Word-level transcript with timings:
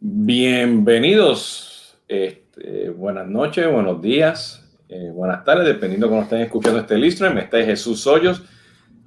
Bienvenidos. 0.00 1.98
Este, 2.06 2.88
buenas 2.90 3.26
noches, 3.26 3.68
buenos 3.68 4.00
días, 4.00 4.64
eh, 4.88 5.10
buenas 5.12 5.44
tardes, 5.44 5.66
dependiendo 5.66 6.06
de 6.06 6.10
cómo 6.10 6.22
estén 6.22 6.42
escuchando 6.42 6.78
este 6.78 6.96
listener. 6.96 7.36
Este 7.36 7.60
es 7.62 7.66
Jesús 7.66 8.06
Hoyos 8.06 8.44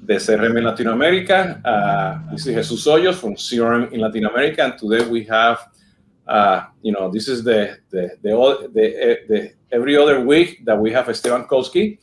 de 0.02 0.18
CRM 0.18 0.58
in 0.58 0.66
Latinoamérica. 0.66 1.62
Uh, 1.64 2.30
this 2.32 2.46
is 2.46 2.58
Jesús 2.58 2.86
Hoyos 2.86 3.16
from 3.16 3.36
CRM 3.36 3.88
in 3.94 4.02
Latin 4.02 4.26
America, 4.26 4.66
and 4.66 4.78
today 4.78 5.10
we 5.10 5.24
have, 5.24 5.60
uh, 6.28 6.64
you 6.84 6.92
know, 6.92 7.10
this 7.10 7.30
is 7.30 7.42
the 7.42 7.78
the, 7.90 8.10
the 8.22 8.70
the, 8.74 9.18
the 9.30 9.54
every 9.72 9.96
other 9.96 10.20
week 10.20 10.66
that 10.66 10.78
we 10.78 10.92
have 10.92 11.08
Esteban 11.08 11.46
Kolsky. 11.46 12.00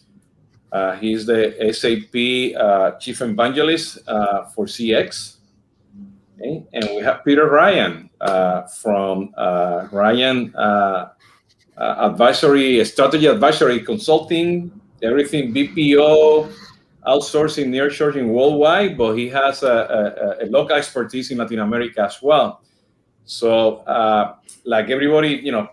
Uh, 0.73 0.97
he's 0.97 1.27
the 1.27 1.55
SAP 1.75 2.99
Chief 3.01 3.21
Evangelist 3.21 3.99
for 4.55 4.65
CX. 4.65 5.35
And 6.41 6.89
we 6.95 7.03
have 7.03 7.23
Peter 7.23 7.51
Ryan 7.51 8.08
from 8.81 9.33
uh, 9.37 9.89
Ryan 9.93 10.55
uh, 10.55 11.11
Advisory, 11.77 12.85
Strategy 12.85 13.27
Advisory 13.27 13.81
Consulting, 13.81 14.73
everything 15.03 15.55
BPO, 15.55 16.53
outsourcing, 17.07 17.69
nearshoring 17.69 18.29
worldwide, 18.29 18.99
but 18.99 19.15
he 19.15 19.29
has 19.29 19.63
a, 19.63 20.37
a, 20.41 20.45
a, 20.45 20.47
local 20.51 20.77
expertise 20.77 21.31
in 21.31 21.39
Latin 21.39 21.61
America 21.61 22.03
as 22.03 22.21
well. 22.21 22.61
So, 23.25 23.85
like 24.65 24.91
everybody, 24.91 25.41
you 25.43 25.53
know, 25.53 25.69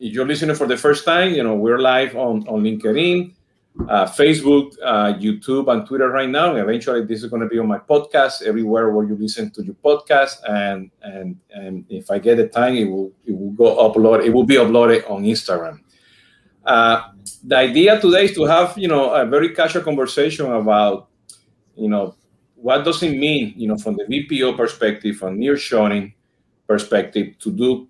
if 0.00 0.14
you're 0.14 0.26
listening 0.26 0.56
for 0.56 0.66
the 0.66 0.76
first 0.76 1.04
time, 1.04 1.34
you 1.34 1.42
know, 1.42 1.54
we're 1.54 1.78
live 1.78 2.16
on, 2.16 2.46
on 2.48 2.62
LinkedIn 2.62 3.34
uh, 3.88 4.06
Facebook, 4.06 4.74
uh, 4.84 5.14
YouTube, 5.14 5.72
and 5.72 5.86
Twitter 5.86 6.08
right 6.08 6.28
now. 6.28 6.50
And 6.50 6.58
eventually, 6.58 7.04
this 7.04 7.22
is 7.22 7.30
going 7.30 7.42
to 7.42 7.48
be 7.48 7.58
on 7.58 7.68
my 7.68 7.78
podcast 7.78 8.42
everywhere 8.42 8.90
where 8.90 9.06
you 9.06 9.16
listen 9.16 9.50
to 9.52 9.62
your 9.62 9.76
podcast. 9.76 10.38
And 10.48 10.90
and 11.02 11.36
and 11.54 11.84
if 11.88 12.10
I 12.10 12.18
get 12.18 12.36
the 12.36 12.48
time, 12.48 12.76
it 12.76 12.84
will 12.84 13.12
it 13.24 13.32
will 13.32 13.52
go 13.52 13.76
upload. 13.76 14.24
It 14.24 14.30
will 14.30 14.44
be 14.44 14.56
uploaded 14.56 15.08
on 15.10 15.24
Instagram. 15.24 15.80
Uh, 16.64 17.12
the 17.44 17.56
idea 17.56 18.00
today 18.00 18.24
is 18.24 18.34
to 18.34 18.44
have 18.44 18.76
you 18.76 18.88
know 18.88 19.14
a 19.14 19.24
very 19.24 19.54
casual 19.54 19.82
conversation 19.82 20.50
about 20.52 21.08
you 21.76 21.88
know 21.88 22.14
what 22.56 22.84
does 22.84 23.02
it 23.02 23.16
mean 23.16 23.54
you 23.56 23.68
know 23.68 23.78
from 23.78 23.96
the 23.96 24.04
BPO 24.04 24.56
perspective, 24.56 25.16
from 25.16 25.38
nearshoring 25.38 26.12
perspective, 26.66 27.38
to 27.38 27.50
do 27.52 27.88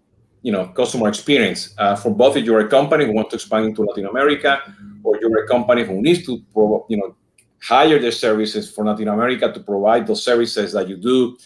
you 0.49 0.53
know 0.53 0.65
customer 0.69 1.09
experience. 1.09 1.75
Uh, 1.77 1.95
for 1.95 2.11
both 2.11 2.35
if 2.35 2.45
you're 2.47 2.61
a 2.61 2.69
company 2.69 3.05
who 3.05 3.13
wants 3.13 3.31
to 3.33 3.37
expand 3.37 3.67
into 3.67 3.83
Latin 3.83 4.07
America 4.07 4.53
or 5.05 5.19
you're 5.21 5.45
a 5.45 5.47
company 5.47 5.85
who 5.85 6.01
needs 6.01 6.25
to 6.25 6.33
you 6.89 6.97
know 6.97 7.15
hire 7.63 7.99
the 7.99 8.11
services 8.11 8.73
for 8.73 8.83
Latin 8.83 9.09
America 9.09 9.53
to 9.53 9.61
provide 9.61 10.07
those 10.07 10.25
services 10.25 10.73
that 10.73 10.89
you 10.89 10.97
do 10.97 11.37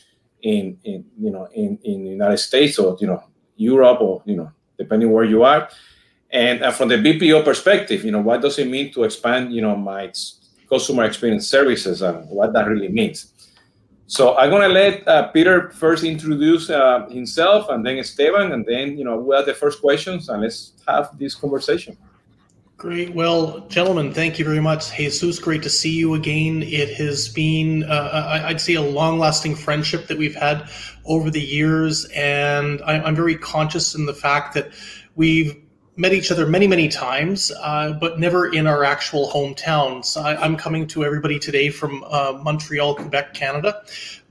in, 0.43 0.79
in 0.85 1.05
you 1.19 1.33
know 1.33 1.49
in, 1.53 1.77
in 1.83 2.05
the 2.05 2.11
United 2.11 2.39
States 2.39 2.79
or 2.79 2.97
you 3.01 3.09
know 3.09 3.21
Europe 3.57 4.01
or 4.01 4.23
you 4.25 4.37
know 4.37 4.53
depending 4.79 5.11
where 5.11 5.25
you 5.25 5.43
are. 5.43 5.69
And 6.31 6.63
uh, 6.63 6.71
from 6.71 6.89
the 6.89 6.99
BPO 7.07 7.45
perspective 7.45 8.05
you 8.05 8.13
know 8.13 8.21
what 8.21 8.41
does 8.41 8.57
it 8.61 8.69
mean 8.69 8.93
to 8.93 9.03
expand 9.03 9.53
you 9.53 9.63
know 9.63 9.75
my 9.75 10.13
customer 10.71 11.03
experience 11.03 11.49
services 11.49 12.03
and 12.03 12.31
what 12.31 12.53
that 12.53 12.69
really 12.69 12.93
means 13.01 13.33
so 14.13 14.37
I'm 14.37 14.51
gonna 14.51 14.69
let 14.69 15.09
uh, 15.09 15.29
Peter 15.29 15.71
first 15.71 16.05
introduce 16.05 16.69
uh, 16.69 17.07
himself, 17.09 17.71
and 17.71 17.85
then 17.87 17.97
Esteban, 17.97 18.53
and 18.53 18.67
then 18.67 18.99
you 18.99 19.05
know 19.05 19.17
we 19.17 19.35
have 19.35 19.47
the 19.47 19.55
first 19.55 19.81
questions, 19.81 20.29
and 20.29 20.43
let's 20.43 20.73
have 20.87 21.17
this 21.19 21.35
conversation. 21.35 21.97
Great. 22.77 23.15
Well, 23.15 23.61
gentlemen, 23.69 24.13
thank 24.13 24.39
you 24.39 24.45
very 24.45 24.61
much. 24.61 24.95
Jesus, 24.95 25.39
great 25.39 25.63
to 25.63 25.71
see 25.71 25.97
you 25.97 26.13
again. 26.13 26.63
It 26.63 26.93
has 26.97 27.31
been, 27.31 27.85
uh, 27.85 28.43
I'd 28.45 28.61
say, 28.61 28.75
a 28.75 28.83
long 28.83 29.19
lasting 29.19 29.55
friendship 29.55 30.09
that 30.09 30.19
we've 30.19 30.35
had 30.35 30.69
over 31.07 31.31
the 31.31 31.41
years. 31.41 32.05
And 32.15 32.83
I'm 32.83 33.17
very 33.17 33.37
conscious 33.37 33.95
in 33.95 34.05
the 34.05 34.13
fact 34.13 34.53
that 34.55 34.73
we've 35.15 35.62
met 35.97 36.13
each 36.13 36.31
other 36.33 36.47
many, 36.47 36.67
many 36.67 36.89
times, 36.89 37.53
uh, 37.61 37.93
but 37.93 38.19
never 38.19 38.53
in 38.53 38.67
our 38.67 38.83
actual 38.83 39.29
hometowns. 39.31 40.21
I, 40.21 40.43
am 40.45 40.57
coming 40.57 40.87
to 40.89 41.05
everybody 41.05 41.39
today 41.39 41.69
from 41.69 42.03
uh, 42.05 42.39
Montreal, 42.43 42.95
Quebec, 42.95 43.35
Canada, 43.35 43.83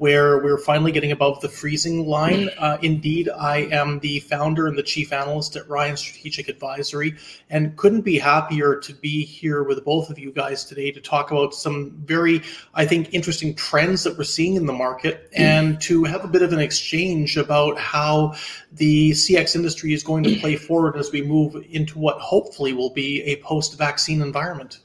where 0.02 0.40
we're 0.40 0.58
finally 0.58 0.92
getting 0.92 1.12
above 1.12 1.40
the 1.42 1.48
freezing 1.48 2.08
line. 2.08 2.50
Uh, 2.58 2.76
indeed, 2.82 3.30
I 3.30 3.68
am 3.72 4.00
the 4.00 4.20
founder 4.22 4.66
and 4.66 4.76
the 4.76 4.82
chief 4.82 5.14
analyst 5.14 5.56
at 5.56 5.70
Ryan 5.70 5.96
Strategic 5.96 6.48
Advisory, 6.48 7.18
and 7.52 7.78
couldn't 7.78 8.02
be 8.02 8.18
happier 8.18 8.80
to 8.80 8.94
be 8.96 9.24
here 9.24 9.62
with 9.62 9.86
both 9.86 10.10
of 10.10 10.18
you 10.18 10.32
guys 10.32 10.66
today 10.66 10.90
to 10.90 11.00
talk 11.00 11.30
about 11.30 11.54
some 11.54 11.92
very, 12.04 12.42
I 12.74 12.84
think, 12.84 13.14
interesting 13.14 13.54
trends 13.54 14.04
that 14.04 14.18
we're 14.18 14.24
seeing 14.24 14.56
in 14.56 14.66
the 14.66 14.74
market 14.74 15.30
and 15.36 15.80
to 15.82 16.04
have 16.06 16.26
a 16.26 16.28
bit 16.28 16.42
of 16.42 16.52
an 16.52 16.58
exchange 16.60 17.38
about 17.38 17.78
how 17.78 18.34
the 18.72 19.12
CX 19.12 19.56
industry 19.56 19.94
is 19.94 20.02
going 20.02 20.24
to 20.24 20.36
play 20.40 20.56
forward 20.56 20.98
as 20.98 21.12
we 21.12 21.22
move 21.22 21.64
into 21.70 22.00
what 22.00 22.18
hopefully 22.20 22.74
will 22.74 22.90
be 22.90 23.22
a 23.22 23.36
post 23.44 23.78
vaccine 23.78 24.24
environment. 24.24 24.80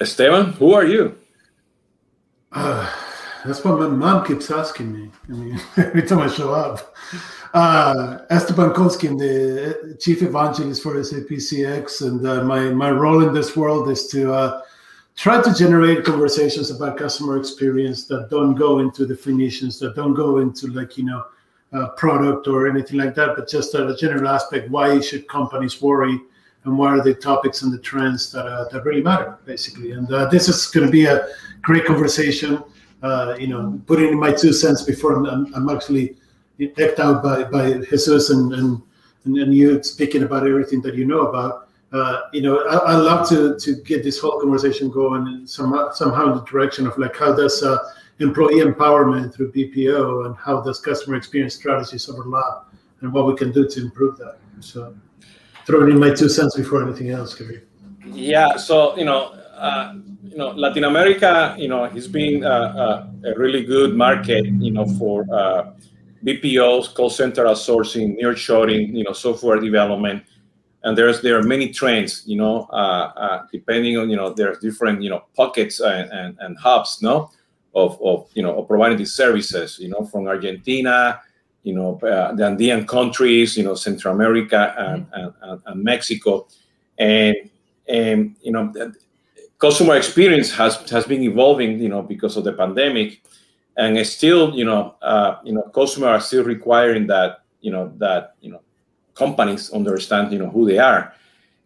Esteban, 0.00 0.52
who 0.52 0.74
are 0.74 0.84
you? 0.84 1.16
Uh, 2.52 2.90
that's 3.46 3.64
what 3.64 3.78
my 3.78 3.88
mom 3.88 4.26
keeps 4.26 4.50
asking 4.50 4.92
me. 4.92 5.10
I 5.28 5.32
mean, 5.32 5.60
every 5.76 6.02
time 6.02 6.18
I 6.18 6.28
show 6.28 6.52
up. 6.52 6.94
Uh, 7.54 8.18
Esteban 8.30 8.70
Kolsky, 8.70 9.08
I'm 9.08 9.16
the 9.16 9.96
chief 10.00 10.22
evangelist 10.22 10.82
for 10.82 11.02
SAP 11.02 11.28
CX, 11.28 12.06
and 12.06 12.26
uh, 12.26 12.44
my 12.44 12.70
my 12.70 12.90
role 12.90 13.26
in 13.26 13.32
this 13.32 13.56
world 13.56 13.88
is 13.88 14.08
to 14.08 14.32
uh, 14.32 14.62
try 15.14 15.40
to 15.40 15.54
generate 15.54 16.04
conversations 16.04 16.70
about 16.70 16.98
customer 16.98 17.38
experience 17.38 18.06
that 18.06 18.28
don't 18.28 18.54
go 18.54 18.80
into 18.80 19.06
definitions, 19.06 19.78
that 19.78 19.94
don't 19.94 20.14
go 20.14 20.38
into 20.38 20.66
like 20.66 20.98
you 20.98 21.04
know 21.04 21.24
uh, 21.72 21.88
product 21.90 22.46
or 22.48 22.68
anything 22.68 22.98
like 22.98 23.14
that, 23.14 23.36
but 23.36 23.48
just 23.48 23.74
a 23.74 23.96
general 23.96 24.28
aspect. 24.28 24.70
Why 24.70 25.00
should 25.00 25.28
companies 25.28 25.80
worry? 25.80 26.20
And 26.64 26.76
what 26.76 26.90
are 26.90 27.02
the 27.02 27.14
topics 27.14 27.62
and 27.62 27.72
the 27.72 27.78
trends 27.78 28.32
that, 28.32 28.44
uh, 28.44 28.68
that 28.70 28.84
really 28.84 29.02
matter, 29.02 29.38
basically? 29.44 29.92
And 29.92 30.12
uh, 30.12 30.26
this 30.26 30.48
is 30.48 30.66
going 30.66 30.84
to 30.84 30.90
be 30.90 31.06
a 31.06 31.28
great 31.62 31.84
conversation. 31.84 32.62
Uh, 33.06 33.36
you 33.38 33.46
know, 33.46 33.80
putting 33.86 34.08
in 34.08 34.18
my 34.18 34.32
two 34.32 34.52
cents 34.52 34.82
before 34.82 35.12
I'm, 35.14 35.54
I'm 35.54 35.68
actually 35.68 36.16
decked 36.74 36.98
out 36.98 37.22
by, 37.22 37.44
by 37.44 37.64
Jesus 37.90 38.30
and, 38.30 38.52
and, 38.52 38.82
and 39.24 39.54
you 39.54 39.80
speaking 39.84 40.24
about 40.24 40.44
everything 40.44 40.80
that 40.82 40.96
you 40.96 41.04
know 41.04 41.28
about. 41.28 41.68
Uh, 41.92 42.22
you 42.32 42.42
know, 42.42 42.66
I, 42.66 42.94
I, 42.94 42.96
love 42.96 43.28
to 43.28 43.56
to 43.60 43.70
get 43.90 44.02
this 44.02 44.18
whole 44.18 44.40
conversation 44.40 44.90
going 44.90 45.46
some, 45.46 45.70
somehow 45.94 46.32
in 46.32 46.34
the 46.38 46.44
direction 46.44 46.84
of 46.84 46.98
like 46.98 47.14
how 47.14 47.32
does 47.32 47.62
uh, 47.62 47.78
employee 48.18 48.60
empowerment 48.70 49.32
through 49.32 49.52
BPO 49.52 50.26
and 50.26 50.36
how 50.36 50.60
does 50.60 50.80
customer 50.80 51.14
experience 51.14 51.54
strategies 51.54 52.08
overlap 52.08 52.66
and 53.02 53.12
what 53.12 53.26
we 53.28 53.36
can 53.36 53.52
do 53.52 53.68
to 53.68 53.80
improve 53.80 54.18
that. 54.18 54.38
So 54.58 54.96
throwing 55.64 55.92
in 55.92 56.00
my 56.00 56.10
two 56.10 56.28
cents 56.28 56.56
before 56.56 56.82
anything 56.82 57.10
else, 57.10 57.34
Kabir. 57.34 57.62
Yeah, 58.04 58.56
so 58.56 58.96
you 58.98 59.04
know, 59.04 59.38
uh, 59.56 59.94
you 60.24 60.36
know, 60.36 60.50
Latin 60.50 60.84
America, 60.84 61.54
you 61.58 61.68
know, 61.68 61.84
has 61.86 62.08
been 62.08 62.44
uh, 62.44 62.48
uh, 62.48 63.06
a 63.24 63.38
really 63.38 63.64
good 63.64 63.94
market, 63.94 64.44
you 64.46 64.70
know, 64.70 64.86
for 64.98 65.26
uh, 65.32 65.72
BPOs, 66.24 66.94
call 66.94 67.10
center 67.10 67.44
outsourcing, 67.44 68.20
nearshoring, 68.20 68.94
you 68.96 69.04
know, 69.04 69.12
software 69.12 69.58
development, 69.58 70.22
and 70.84 70.96
there's 70.96 71.20
there 71.22 71.38
are 71.38 71.42
many 71.42 71.72
trends, 71.72 72.22
you 72.26 72.36
know, 72.36 72.68
uh, 72.72 73.12
uh, 73.16 73.46
depending 73.50 73.96
on 73.98 74.10
you 74.10 74.16
know, 74.16 74.32
there's 74.32 74.58
different 74.58 75.02
you 75.02 75.10
know 75.10 75.24
pockets 75.34 75.80
and, 75.80 76.10
and, 76.12 76.36
and 76.40 76.58
hubs, 76.58 77.02
no 77.02 77.30
of, 77.76 78.00
of 78.02 78.28
you 78.34 78.42
know 78.42 78.58
of 78.58 78.66
providing 78.66 78.96
these 78.96 79.12
services 79.12 79.78
you 79.78 79.88
know 79.88 80.04
from 80.04 80.26
argentina 80.26 81.20
you 81.62 81.74
know 81.74 81.98
uh, 82.00 82.32
the 82.32 82.44
andean 82.44 82.86
countries 82.86 83.56
you 83.56 83.62
know 83.62 83.74
central 83.74 84.14
america 84.14 84.74
and, 84.78 85.06
mm-hmm. 85.10 85.50
and, 85.50 85.60
and, 85.66 85.84
mexico 85.84 86.48
and 86.98 87.36
and 87.86 88.34
you 88.40 88.50
know 88.50 88.72
customer 89.58 89.96
experience 89.96 90.50
has 90.50 90.76
has 90.90 91.06
been 91.06 91.22
evolving 91.22 91.78
you 91.78 91.88
know 91.88 92.02
because 92.02 92.36
of 92.36 92.44
the 92.44 92.52
pandemic 92.52 93.22
and 93.76 93.96
it's 93.96 94.10
still 94.10 94.54
you 94.54 94.64
know 94.64 94.94
uh, 95.02 95.36
you 95.44 95.52
know 95.52 95.62
customers 95.74 96.08
are 96.08 96.20
still 96.20 96.44
requiring 96.44 97.06
that 97.06 97.44
you 97.60 97.70
know 97.70 97.92
that 97.96 98.34
you 98.40 98.50
know 98.50 98.60
companies 99.14 99.70
understand 99.70 100.32
you 100.32 100.38
know 100.38 100.50
who 100.50 100.66
they 100.66 100.78
are 100.78 101.12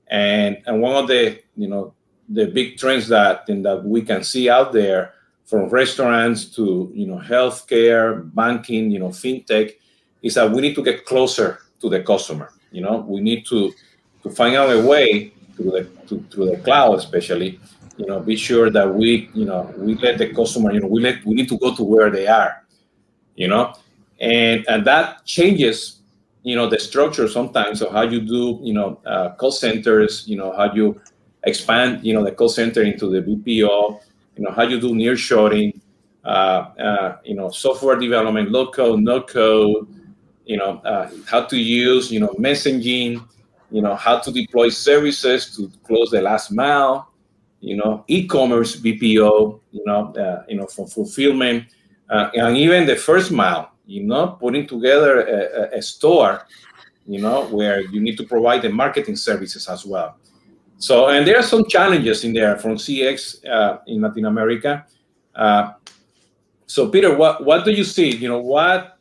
and 0.08 0.58
and 0.66 0.80
one 0.80 0.94
of 0.94 1.08
the 1.08 1.40
you 1.56 1.68
know 1.68 1.92
the 2.28 2.46
big 2.46 2.78
trends 2.78 3.08
that 3.08 3.46
that 3.46 3.82
we 3.84 4.02
can 4.02 4.22
see 4.22 4.48
out 4.48 4.72
there 4.72 5.14
from 5.50 5.68
restaurants 5.68 6.44
to 6.44 6.90
you 6.94 7.06
know 7.06 7.18
healthcare, 7.18 8.32
banking, 8.34 8.90
you 8.90 9.00
know 9.00 9.08
fintech, 9.08 9.72
is 10.22 10.34
that 10.34 10.50
we 10.50 10.62
need 10.62 10.76
to 10.76 10.82
get 10.82 11.04
closer 11.04 11.58
to 11.80 11.88
the 11.88 12.00
customer. 12.02 12.52
You 12.70 12.82
know, 12.82 12.98
we 12.98 13.20
need 13.20 13.44
to 13.46 13.72
to 14.22 14.30
find 14.30 14.54
out 14.54 14.70
a 14.70 14.80
way 14.80 15.32
through 15.56 15.72
the 15.72 15.84
to, 16.06 16.24
through 16.30 16.50
the 16.50 16.58
cloud, 16.58 16.94
especially. 16.94 17.58
You 18.00 18.06
know, 18.06 18.20
be 18.20 18.36
sure 18.36 18.70
that 18.70 18.88
we 18.94 19.28
you 19.34 19.44
know 19.44 19.68
we 19.76 19.94
let 19.96 20.16
the 20.16 20.32
customer. 20.32 20.72
You 20.72 20.80
know, 20.80 20.88
we 20.88 21.00
let 21.00 21.24
we 21.24 21.34
need 21.34 21.48
to 21.50 21.58
go 21.58 21.74
to 21.74 21.82
where 21.84 22.10
they 22.10 22.26
are. 22.26 22.64
You 23.36 23.48
know, 23.48 23.74
and 24.20 24.64
and 24.68 24.86
that 24.86 25.24
changes 25.26 26.00
you 26.42 26.56
know 26.56 26.66
the 26.66 26.78
structure 26.78 27.28
sometimes 27.28 27.82
of 27.82 27.92
how 27.92 28.02
you 28.02 28.20
do 28.20 28.58
you 28.62 28.72
know 28.72 28.98
uh, 29.04 29.28
call 29.36 29.52
centers 29.52 30.24
you 30.26 30.38
know 30.38 30.56
how 30.56 30.72
you 30.72 30.98
expand 31.44 32.02
you 32.02 32.14
know 32.14 32.24
the 32.24 32.32
call 32.32 32.48
center 32.48 32.80
into 32.82 33.10
the 33.10 33.20
bpo 33.20 34.00
you 34.40 34.46
know, 34.46 34.52
how 34.52 34.62
you 34.62 34.80
do 34.80 34.92
nearshoring, 34.94 35.78
uh, 36.24 36.28
uh, 36.78 37.16
you 37.24 37.34
know, 37.34 37.50
software 37.50 37.96
development, 37.96 38.50
low 38.50 38.70
code, 38.70 39.00
no 39.00 39.20
code, 39.20 39.86
you 40.46 40.56
know, 40.56 40.78
uh, 40.78 41.10
how 41.26 41.44
to 41.44 41.58
use, 41.58 42.10
you 42.10 42.20
know, 42.20 42.34
messaging, 42.38 43.22
you 43.70 43.82
know, 43.82 43.94
how 43.94 44.18
to 44.18 44.32
deploy 44.32 44.70
services 44.70 45.54
to 45.54 45.70
close 45.86 46.10
the 46.10 46.22
last 46.22 46.50
mile, 46.52 47.09
you 47.60 47.76
know, 47.76 48.04
e-commerce 48.08 48.76
BPO, 48.76 49.60
you 49.72 49.84
know, 49.84 50.12
uh, 50.14 50.44
you 50.48 50.56
know, 50.56 50.66
for 50.66 50.86
fulfillment, 50.86 51.64
uh, 52.08 52.30
and 52.34 52.56
even 52.56 52.86
the 52.86 52.96
first 52.96 53.30
mile, 53.30 53.72
you 53.86 54.02
know, 54.02 54.38
putting 54.40 54.66
together 54.66 55.20
a, 55.20 55.78
a, 55.78 55.82
store, 55.82 56.46
you 57.06 57.20
know, 57.20 57.46
where 57.46 57.80
you 57.80 58.00
need 58.00 58.16
to 58.16 58.24
provide 58.24 58.62
the 58.62 58.68
marketing 58.70 59.16
services 59.16 59.68
as 59.68 59.84
well. 59.84 60.16
So, 60.78 61.08
and 61.08 61.26
there 61.26 61.38
are 61.38 61.42
some 61.42 61.66
challenges 61.68 62.24
in 62.24 62.32
there 62.32 62.56
from 62.56 62.76
CX 62.76 63.46
uh, 63.46 63.78
in 63.86 64.00
Latin 64.00 64.24
America. 64.24 64.86
Uh, 65.34 65.72
so, 66.66 66.88
Peter, 66.88 67.14
what 67.14 67.44
what 67.44 67.64
do 67.64 67.72
you 67.72 67.84
see? 67.84 68.16
You 68.16 68.28
know, 68.28 68.38
what 68.38 68.98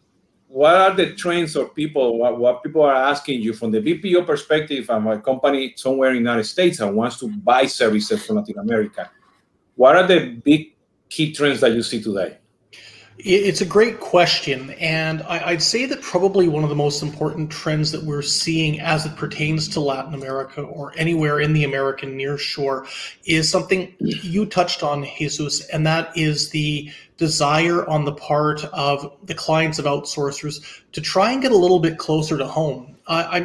what 0.50 0.76
are 0.76 0.96
the 0.96 1.14
trends 1.14 1.56
or 1.56 1.70
people 1.70 2.18
what, 2.18 2.40
what 2.40 2.64
people 2.64 2.82
are 2.82 2.96
asking 2.96 3.40
you 3.40 3.54
from 3.54 3.70
the 3.72 3.80
BPO 3.80 4.26
perspective 4.26 4.90
and 4.90 5.08
a 5.08 5.20
company 5.22 5.74
somewhere 5.78 6.10
in 6.10 6.16
the 6.16 6.20
United 6.20 6.46
States 6.46 6.80
and 6.80 6.96
wants 6.96 7.20
to 7.20 7.28
buy 7.28 7.68
services 7.68 8.26
from 8.26 8.38
Latin 8.38 8.58
America? 8.58 9.10
What 9.76 9.96
are 9.96 10.08
the 10.08 10.32
big 10.44 10.76
key 11.08 11.32
trends 11.32 11.62
that 11.62 11.72
you 11.74 11.84
see 11.84 12.02
today? 12.02 12.40
It's 13.22 13.60
a 13.60 13.66
great 13.66 14.00
question. 14.00 14.70
And 14.80 15.24
I'd 15.24 15.62
say 15.62 15.86
that 15.86 16.02
probably 16.02 16.48
one 16.48 16.64
of 16.64 16.70
the 16.70 16.76
most 16.76 17.04
important 17.04 17.52
trends 17.52 17.92
that 17.92 18.02
we're 18.02 18.22
seeing 18.22 18.80
as 18.80 19.06
it 19.06 19.14
pertains 19.18 19.68
to 19.70 19.82
Latin 19.82 20.14
America 20.14 20.62
or 20.62 20.94
anywhere 20.96 21.42
in 21.42 21.52
the 21.52 21.66
American 21.66 22.18
nearshore 22.18 22.88
is 23.26 23.52
something 23.52 23.94
you 24.00 24.46
touched 24.46 24.84
on, 24.84 25.06
Jesus, 25.18 25.68
and 25.68 25.86
that 25.86 26.18
is 26.18 26.52
the 26.52 26.90
desire 27.18 27.86
on 27.90 28.06
the 28.06 28.14
part 28.14 28.64
of 28.66 29.18
the 29.26 29.36
clients 29.36 29.80
of 29.80 29.86
outsourcers 29.86 30.82
to 30.94 31.02
try 31.02 31.34
and 31.34 31.42
get 31.42 31.52
a 31.52 31.58
little 31.58 31.80
bit 31.80 31.98
closer 31.98 32.38
to 32.38 32.48
home. 32.48 32.96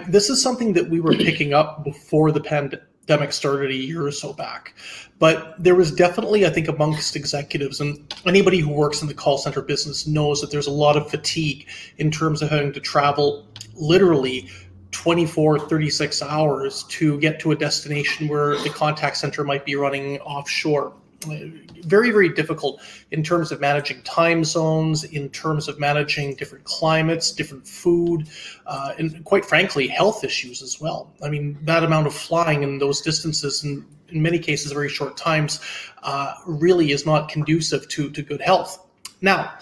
This 0.07 0.31
is 0.31 0.41
something 0.41 0.73
that 0.75 0.89
we 0.89 1.01
were 1.01 1.17
picking 1.17 1.53
up 1.53 1.83
before 1.83 2.31
the 2.31 2.41
pandemic 2.41 2.85
pandemic 3.07 3.33
started 3.33 3.71
a 3.71 3.75
year 3.75 4.07
or 4.07 4.11
so 4.11 4.33
back. 4.33 4.75
But 5.19 5.55
there 5.63 5.75
was 5.75 5.93
definitely, 5.93 6.47
I 6.47 6.51
think, 6.51 6.69
amongst 6.69 7.17
executives 7.17 7.81
and 7.81 8.15
anybody 8.27 8.59
who 8.59 8.71
works 8.71 9.03
in 9.03 9.09
the 9.09 9.15
call 9.15 9.39
center 9.39 9.63
business 9.63 10.07
knows 10.07 10.41
that 10.41 10.51
there's 10.51 10.67
a 10.67 10.73
lot 10.73 10.97
of 10.97 11.11
fatigue 11.11 11.69
in 11.99 12.11
terms 12.11 12.43
of 12.43 12.51
having 12.51 12.73
to 12.73 12.81
travel 12.81 13.47
literally 13.75 14.49
24, 14.91 15.59
36 15.69 16.23
hours 16.23 16.85
to 16.85 17.19
get 17.19 17.41
to 17.41 17.53
a 17.53 17.57
destination 17.57 18.29
where 18.29 18.57
the 18.59 18.71
contact 18.71 19.17
center 19.17 19.45
might 19.45 19.65
be 19.65 19.75
running 19.75 20.21
offshore 20.21 20.93
very, 21.25 22.11
very 22.11 22.29
difficult 22.29 22.81
in 23.11 23.23
terms 23.23 23.53
of 23.53 23.61
managing 23.61 24.03
time 24.03 24.45
zones, 24.45 25.05
in 25.05 25.29
terms 25.31 25.69
of 25.69 25.79
managing 25.79 26.35
different 26.37 26.65
climates, 26.65 27.33
different 27.33 27.67
food, 27.67 28.29
uh, 28.67 28.93
and 28.99 29.25
quite 29.25 29.45
frankly, 29.45 29.87
health 29.87 30.25
issues 30.25 30.63
as 30.63 30.81
well. 30.81 31.13
I 31.23 31.29
mean, 31.29 31.59
that 31.63 31.85
amount 31.85 32.07
of 32.07 32.15
flying 32.15 32.63
in 32.63 32.79
those 32.79 33.01
distances, 33.01 33.65
and 33.65 33.85
in 34.09 34.23
many 34.23 34.39
cases, 34.39 34.73
very 34.73 34.89
short 34.89 35.17
times, 35.17 35.61
uh, 36.03 36.35
really 36.47 36.93
is 36.93 37.05
not 37.05 37.29
conducive 37.29 37.89
to, 37.89 38.11
to 38.11 38.23
good 38.23 38.41
health. 38.41 38.87
Now, 39.21 39.55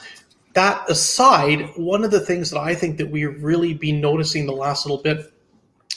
that 0.54 0.84
aside, 0.90 1.70
one 1.76 2.04
of 2.04 2.10
the 2.10 2.20
things 2.20 2.50
that 2.50 2.58
I 2.60 2.74
think 2.74 2.98
that 2.98 3.10
we've 3.10 3.42
really 3.42 3.72
been 3.72 4.00
noticing 4.00 4.46
the 4.46 4.52
last 4.52 4.84
little 4.84 5.02
bit 5.02 5.31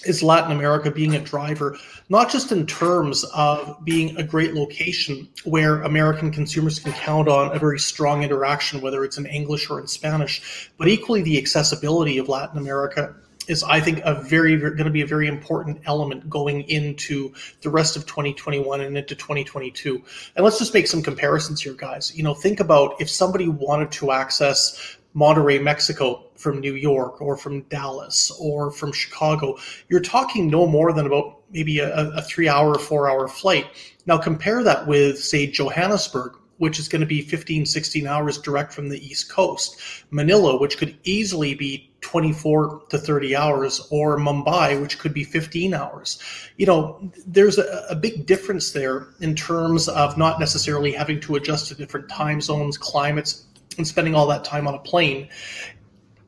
is 0.03 0.21
Latin 0.21 0.51
America 0.51 0.91
being 0.91 1.15
a 1.15 1.19
driver, 1.19 1.77
not 2.09 2.29
just 2.29 2.51
in 2.51 2.65
terms 2.65 3.23
of 3.33 3.83
being 3.83 4.15
a 4.17 4.23
great 4.23 4.53
location 4.53 5.27
where 5.43 5.81
American 5.81 6.31
consumers 6.31 6.79
can 6.79 6.93
count 6.93 7.27
on 7.27 7.55
a 7.55 7.59
very 7.59 7.79
strong 7.79 8.23
interaction, 8.23 8.81
whether 8.81 9.03
it's 9.03 9.17
in 9.17 9.25
English 9.25 9.69
or 9.69 9.79
in 9.79 9.87
Spanish, 9.87 10.69
but 10.77 10.87
equally 10.87 11.21
the 11.21 11.37
accessibility 11.37 12.17
of 12.17 12.29
Latin 12.29 12.57
America 12.57 13.15
is, 13.47 13.63
I 13.63 13.79
think, 13.79 14.01
a 14.03 14.15
very 14.15 14.57
going 14.57 14.77
to 14.77 14.89
be 14.89 15.01
a 15.01 15.07
very 15.07 15.27
important 15.27 15.79
element 15.85 16.29
going 16.29 16.61
into 16.63 17.33
the 17.61 17.69
rest 17.69 17.95
of 17.95 18.05
2021 18.05 18.81
and 18.81 18.97
into 18.97 19.15
2022. 19.15 20.03
And 20.35 20.43
let's 20.43 20.57
just 20.57 20.73
make 20.73 20.87
some 20.87 21.03
comparisons 21.03 21.61
here, 21.61 21.73
guys. 21.73 22.15
You 22.15 22.23
know, 22.23 22.33
think 22.33 22.59
about 22.59 22.99
if 22.99 23.09
somebody 23.09 23.47
wanted 23.47 23.91
to 23.93 24.11
access 24.11 24.97
Monterrey, 25.15 25.61
Mexico 25.61 26.24
from 26.45 26.59
New 26.61 26.75
York 26.75 27.23
or 27.23 27.35
from 27.35 27.61
Dallas 27.63 28.31
or 28.39 28.69
from 28.69 28.91
Chicago, 28.91 29.57
you're 29.89 29.99
talking 29.99 30.47
no 30.47 30.67
more 30.67 30.93
than 30.93 31.07
about 31.07 31.41
maybe 31.49 31.79
a, 31.79 32.09
a 32.11 32.21
three 32.21 32.47
hour, 32.47 32.77
four 32.77 33.09
hour 33.09 33.27
flight. 33.27 33.65
Now 34.05 34.19
compare 34.19 34.61
that 34.61 34.85
with, 34.85 35.17
say, 35.17 35.47
Johannesburg, 35.47 36.33
which 36.57 36.77
is 36.77 36.87
going 36.87 36.99
to 36.99 37.07
be 37.07 37.21
15, 37.21 37.65
16 37.65 38.05
hours 38.05 38.37
direct 38.37 38.73
from 38.73 38.89
the 38.89 39.03
East 39.03 39.27
Coast, 39.31 39.81
Manila, 40.11 40.59
which 40.59 40.77
could 40.77 40.95
easily 41.03 41.55
be 41.55 41.91
24 42.01 42.83
to 42.89 42.99
30 42.99 43.35
hours, 43.35 43.87
or 43.89 44.19
Mumbai, 44.19 44.79
which 44.79 44.99
could 44.99 45.15
be 45.15 45.23
15 45.23 45.73
hours. 45.73 46.19
You 46.57 46.67
know, 46.67 47.11
there's 47.25 47.57
a, 47.57 47.87
a, 47.89 47.95
big 47.95 48.27
difference 48.27 48.71
there 48.71 49.07
in 49.19 49.35
terms 49.35 49.87
of 49.87 50.15
not 50.15 50.39
necessarily 50.39 50.91
having 50.91 51.19
to 51.21 51.35
adjust 51.37 51.69
to 51.69 51.75
different 51.75 52.07
time 52.07 52.39
zones, 52.39 52.77
climates, 52.77 53.45
and 53.77 53.87
spending 53.87 54.15
all 54.15 54.27
that 54.27 54.43
time 54.43 54.67
on 54.67 54.75
a 54.75 54.79
plane, 54.79 55.27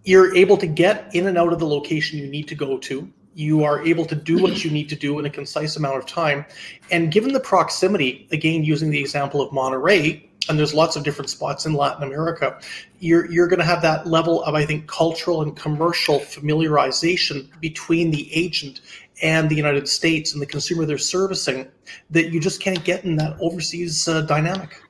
you're 0.08 0.34
able 0.38 0.56
to 0.56 0.68
get 0.68 1.14
in 1.14 1.28
and 1.28 1.38
out 1.38 1.52
of 1.52 1.60
the 1.60 1.68
location 1.68 2.18
you 2.18 2.28
need 2.28 2.48
to 2.48 2.56
go 2.56 2.78
to. 2.78 3.12
You 3.36 3.66
are 3.66 3.86
able 3.86 4.06
to 4.06 4.16
do 4.16 4.42
what 4.42 4.64
you 4.64 4.72
need 4.72 4.88
to 4.88 4.96
do 4.96 5.20
in 5.20 5.26
a 5.26 5.30
concise 5.30 5.76
amount 5.76 5.98
of 5.98 6.06
time. 6.06 6.46
And 6.90 7.12
given 7.12 7.34
the 7.34 7.42
proximity, 7.42 8.26
again, 8.32 8.64
using 8.64 8.90
the 8.90 9.02
example 9.02 9.42
of 9.42 9.52
Monterrey, 9.52 10.24
and 10.48 10.58
there's 10.58 10.74
lots 10.74 10.96
of 10.96 11.04
different 11.04 11.30
spots 11.30 11.66
in 11.66 11.74
Latin 11.74 12.04
America, 12.04 12.58
you're, 13.00 13.30
you're 13.30 13.50
going 13.50 13.60
to 13.60 13.66
have 13.66 13.82
that 13.82 14.08
level 14.08 14.46
of, 14.46 14.56
I 14.56 14.66
think, 14.66 14.88
cultural 14.88 15.42
and 15.42 15.54
commercial 15.58 16.20
familiarization 16.20 17.50
between 17.60 18.10
the 18.10 18.34
agent 18.34 18.80
and 19.22 19.50
the 19.50 19.56
United 19.56 19.90
States 19.90 20.32
and 20.32 20.42
the 20.42 20.46
consumer 20.46 20.86
they're 20.86 20.98
servicing 20.98 21.68
that 22.12 22.32
you 22.32 22.40
just 22.40 22.62
can't 22.62 22.82
get 22.86 23.04
in 23.04 23.18
that 23.18 23.36
overseas 23.42 24.08
uh, 24.08 24.22
dynamic. 24.22 24.82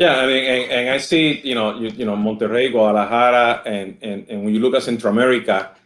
Yeah, 0.00 0.16
I 0.16 0.26
mean, 0.26 0.44
and, 0.44 0.72
and 0.72 0.88
I 0.88 0.96
see, 0.96 1.42
you 1.44 1.54
know, 1.54 1.78
you, 1.78 1.88
you, 1.90 2.06
know, 2.06 2.16
Monterrey, 2.16 2.72
Guadalajara, 2.72 3.60
and, 3.66 3.98
and 4.00 4.26
and 4.30 4.44
when 4.44 4.54
you 4.54 4.60
look 4.60 4.74
at 4.74 4.82
Central 4.82 5.12
America, 5.12 5.76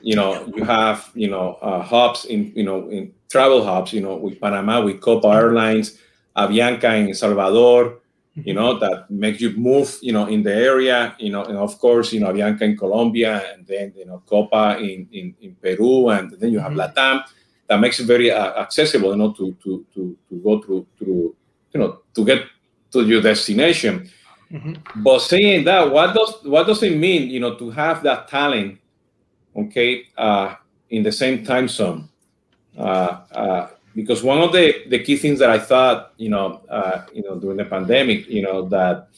you 0.00 0.14
know, 0.14 0.46
you 0.54 0.62
have, 0.62 1.10
you 1.14 1.28
know, 1.28 1.58
uh, 1.60 1.82
hubs 1.82 2.26
in, 2.26 2.52
you 2.54 2.62
know, 2.62 2.88
in 2.88 3.12
travel 3.28 3.64
hubs, 3.64 3.92
you 3.92 4.00
know, 4.00 4.14
with 4.14 4.40
Panama, 4.40 4.84
with 4.84 5.00
Copa 5.00 5.26
Airlines, 5.26 5.98
Avianca 6.36 6.94
in 6.94 7.12
Salvador, 7.12 7.98
you 8.36 8.54
know, 8.54 8.78
that 8.78 9.10
makes 9.10 9.40
you 9.40 9.50
move, 9.56 9.98
you 10.00 10.12
know, 10.12 10.26
in 10.26 10.44
the 10.44 10.54
area, 10.54 11.16
you 11.18 11.32
know, 11.32 11.42
and 11.42 11.58
of 11.58 11.76
course, 11.80 12.12
you 12.12 12.20
know, 12.20 12.32
Avianca 12.32 12.62
in 12.62 12.76
Colombia, 12.76 13.52
and 13.52 13.66
then, 13.66 13.92
you 13.96 14.06
know, 14.06 14.22
Copa 14.26 14.78
in, 14.78 15.08
in, 15.10 15.34
in 15.40 15.56
Peru, 15.56 16.10
and 16.10 16.30
then 16.38 16.52
you 16.52 16.60
have 16.60 16.70
mm-hmm. 16.70 16.98
LATAM. 16.98 17.24
That 17.66 17.80
makes 17.80 17.98
it 17.98 18.04
very 18.06 18.30
uh, 18.30 18.62
accessible, 18.62 19.10
you 19.10 19.16
know, 19.16 19.32
to, 19.32 19.56
to, 19.64 19.84
to, 19.92 20.16
to 20.28 20.34
go 20.36 20.62
through, 20.62 20.86
through, 20.96 21.34
you 21.74 21.80
know, 21.80 21.98
to 22.14 22.24
get 22.24 22.44
to 22.92 23.02
your 23.02 23.22
destination. 23.22 24.10
Mm-hmm. 24.52 25.02
But 25.02 25.20
saying 25.20 25.64
that, 25.64 25.90
what 25.90 26.14
does 26.14 26.34
what 26.44 26.66
does 26.66 26.82
it 26.82 26.96
mean, 26.96 27.30
you 27.30 27.40
know, 27.40 27.56
to 27.56 27.70
have 27.70 28.02
that 28.04 28.28
talent, 28.28 28.78
okay, 29.56 30.04
uh, 30.16 30.54
in 30.90 31.02
the 31.02 31.12
same 31.12 31.44
time 31.44 31.68
zone? 31.68 32.08
Uh, 32.78 33.20
uh, 33.32 33.68
because 33.94 34.22
one 34.22 34.42
of 34.42 34.52
the, 34.52 34.84
the 34.88 34.98
key 34.98 35.16
things 35.16 35.38
that 35.38 35.48
I 35.48 35.58
thought, 35.58 36.12
you 36.18 36.28
know, 36.28 36.60
uh, 36.68 37.06
you 37.12 37.22
know, 37.22 37.40
during 37.40 37.56
the 37.56 37.64
pandemic, 37.64 38.28
you 38.28 38.42
know, 38.42 38.68
that 38.68 39.08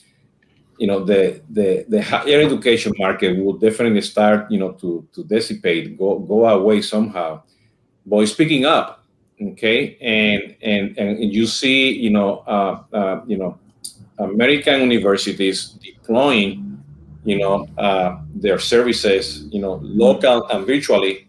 you 0.78 0.86
know 0.86 1.04
the 1.04 1.42
the 1.50 1.84
the 1.88 2.00
higher 2.00 2.40
education 2.40 2.92
market 2.96 3.36
will 3.36 3.54
definitely 3.54 4.00
start, 4.00 4.50
you 4.50 4.58
know, 4.58 4.72
to 4.72 5.06
to 5.12 5.24
dissipate, 5.24 5.98
go 5.98 6.20
go 6.20 6.46
away 6.46 6.80
somehow. 6.80 7.42
But 8.06 8.18
it's 8.18 8.32
picking 8.32 8.64
up, 8.64 8.97
okay? 9.40 9.96
And 10.00 10.56
and 10.62 10.98
and 10.98 11.32
you 11.32 11.46
see 11.46 11.92
you 11.92 12.10
know 12.10 12.38
uh, 12.46 12.82
uh, 12.92 13.20
you 13.26 13.36
know 13.38 13.58
american 14.18 14.80
universities 14.80 15.78
deploying 15.82 16.82
you 17.24 17.38
know 17.38 17.66
uh, 17.78 18.18
their 18.34 18.58
services 18.58 19.46
you 19.52 19.60
know 19.60 19.78
local 19.82 20.46
and 20.48 20.66
virtually 20.66 21.28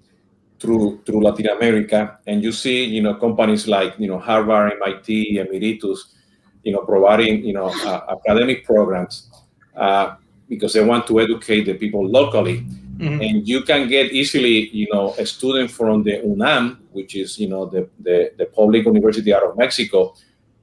through 0.59 1.01
through 1.05 1.21
latin 1.21 1.47
america. 1.49 2.19
And 2.27 2.43
you 2.43 2.51
see 2.51 2.83
you 2.83 3.01
know 3.01 3.15
companies 3.15 3.67
like 3.67 3.93
you 3.97 4.07
know 4.07 4.19
harvard 4.19 4.73
mit 4.79 5.07
emeritus 5.09 6.15
you 6.63 6.73
know 6.73 6.81
providing 6.81 7.43
you 7.43 7.53
know 7.53 7.71
uh, 7.85 8.15
academic 8.15 8.65
programs 8.65 9.29
uh, 9.75 10.15
because 10.49 10.73
they 10.73 10.83
want 10.83 11.07
to 11.07 11.19
educate 11.19 11.63
the 11.65 11.75
people 11.75 12.05
locally 12.07 12.65
Mm-hmm. 12.99 13.21
And 13.21 13.47
you 13.47 13.61
can 13.63 13.87
get 13.87 14.11
easily, 14.11 14.69
you 14.69 14.87
know, 14.91 15.15
a 15.17 15.25
student 15.25 15.71
from 15.71 16.03
the 16.03 16.19
UNAM, 16.21 16.83
which 16.91 17.15
is, 17.15 17.39
you 17.39 17.47
know, 17.47 17.65
the, 17.65 17.87
the, 17.99 18.33
the 18.37 18.45
public 18.45 18.85
university 18.85 19.33
out 19.33 19.43
of 19.43 19.57
Mexico, 19.57 20.15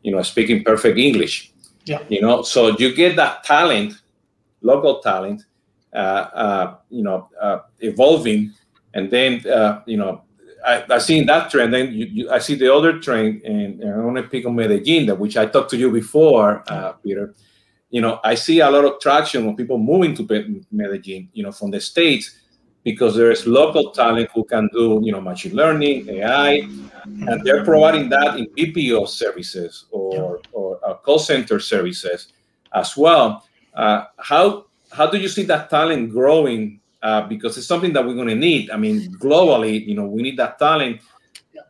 you 0.03 0.13
know, 0.13 0.21
speaking 0.23 0.63
perfect 0.63 0.99
English. 0.99 1.53
Yeah. 1.87 2.03
You 2.09 2.21
know, 2.21 2.43
so 2.43 2.77
you 2.79 2.95
get 2.95 3.17
that 3.17 3.43
talent, 3.45 3.95
local 4.61 5.01
talent, 5.01 5.45
uh, 5.95 5.97
uh, 5.97 6.77
you 6.91 7.03
know, 7.03 7.29
uh, 7.41 7.61
evolving. 7.81 8.53
And 8.93 9.11
then, 9.11 9.47
uh, 9.47 9.83
you 9.87 9.97
know, 9.97 10.23
I, 10.67 10.85
I 10.91 10.99
see 10.99 11.23
that 11.25 11.51
trend. 11.51 11.73
Then 11.73 11.95
you, 11.95 12.07
you, 12.07 12.31
I 12.31 12.39
see 12.39 12.55
the 12.55 12.75
other 12.75 12.99
trend, 12.99 13.43
and, 13.45 13.81
and 13.81 13.95
I 13.95 14.05
want 14.05 14.17
to 14.17 14.25
pick 14.25 14.45
on 14.45 14.57
Medellin, 14.57 15.07
that 15.07 15.19
which 15.19 15.37
I 15.37 15.47
talked 15.47 15.71
to 15.71 15.77
you 15.77 15.91
before, 15.91 16.65
uh, 16.67 16.93
Peter 16.93 17.35
you 17.91 18.01
know, 18.01 18.21
I 18.25 18.35
see 18.35 18.61
a 18.61 18.71
lot 18.71 18.85
of 18.85 19.01
traction 19.01 19.47
when 19.47 19.57
people 19.57 19.79
moving 19.79 20.15
to 20.17 20.65
Medellin, 20.71 21.29
you 21.33 21.43
know, 21.43 21.53
from 21.53 21.71
the 21.71 21.81
States 21.81 22.37
because 22.83 23.17
there 23.17 23.33
is 23.33 23.47
local 23.47 23.91
talent 23.91 24.31
who 24.33 24.45
can 24.45 24.69
do, 24.73 25.01
you 25.03 25.11
know, 25.11 25.21
machine 25.21 25.55
learning, 25.55 26.09
AI, 26.09 26.69
and 27.05 27.45
they're 27.45 27.65
providing 27.65 28.09
that 28.09 28.39
in 28.39 28.47
BPO 28.57 29.09
services 29.09 29.87
or, 29.91 30.41
or 30.53 30.79
uh, 30.87 30.95
call 30.95 31.19
center 31.19 31.59
services 31.59 32.33
as 32.75 32.97
well. 32.97 33.45
Uh, 33.75 34.05
how 34.19 34.67
how 34.93 35.07
do 35.07 35.19
you 35.19 35.29
see 35.29 35.43
that 35.45 35.69
talent 35.69 36.11
growing? 36.11 36.81
Uh, 37.03 37.23
because 37.23 37.57
it's 37.59 37.67
something 37.67 37.93
that 37.93 38.05
we're 38.05 38.15
going 38.15 38.27
to 38.27 38.35
need. 38.35 38.71
I 38.71 38.77
mean, 38.77 39.13
globally, 39.19 39.87
you 39.87 39.95
know, 39.95 40.07
we 40.07 40.23
need 40.23 40.37
that 40.39 40.59
talent 40.59 41.01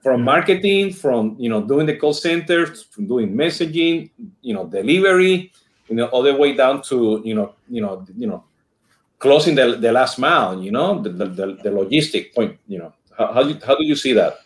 from 0.02 0.22
marketing, 0.22 0.92
from 0.92 1.36
you 1.38 1.50
know, 1.50 1.62
doing 1.62 1.86
the 1.86 1.96
call 1.96 2.14
centers, 2.14 2.84
from 2.84 3.06
doing 3.06 3.34
messaging, 3.34 4.10
you 4.40 4.54
know, 4.54 4.66
delivery, 4.66 5.52
you 5.88 5.96
know, 5.96 6.06
all 6.06 6.22
the 6.22 6.34
way 6.34 6.54
down 6.54 6.82
to 6.82 7.22
you 7.24 7.34
know, 7.34 7.54
you 7.68 7.80
know, 7.80 8.04
you 8.16 8.26
know, 8.26 8.44
closing 9.18 9.54
the, 9.54 9.76
the 9.76 9.92
last 9.92 10.18
mile, 10.18 10.62
you 10.62 10.70
know, 10.70 11.00
the, 11.00 11.10
the, 11.10 11.26
the 11.26 11.70
logistic 11.70 12.34
point, 12.34 12.58
you 12.66 12.78
know, 12.78 12.92
how, 13.16 13.32
how, 13.32 13.42
do 13.42 13.50
you, 13.50 13.58
how 13.66 13.76
do 13.76 13.84
you 13.84 13.96
see 13.96 14.12
that? 14.12 14.40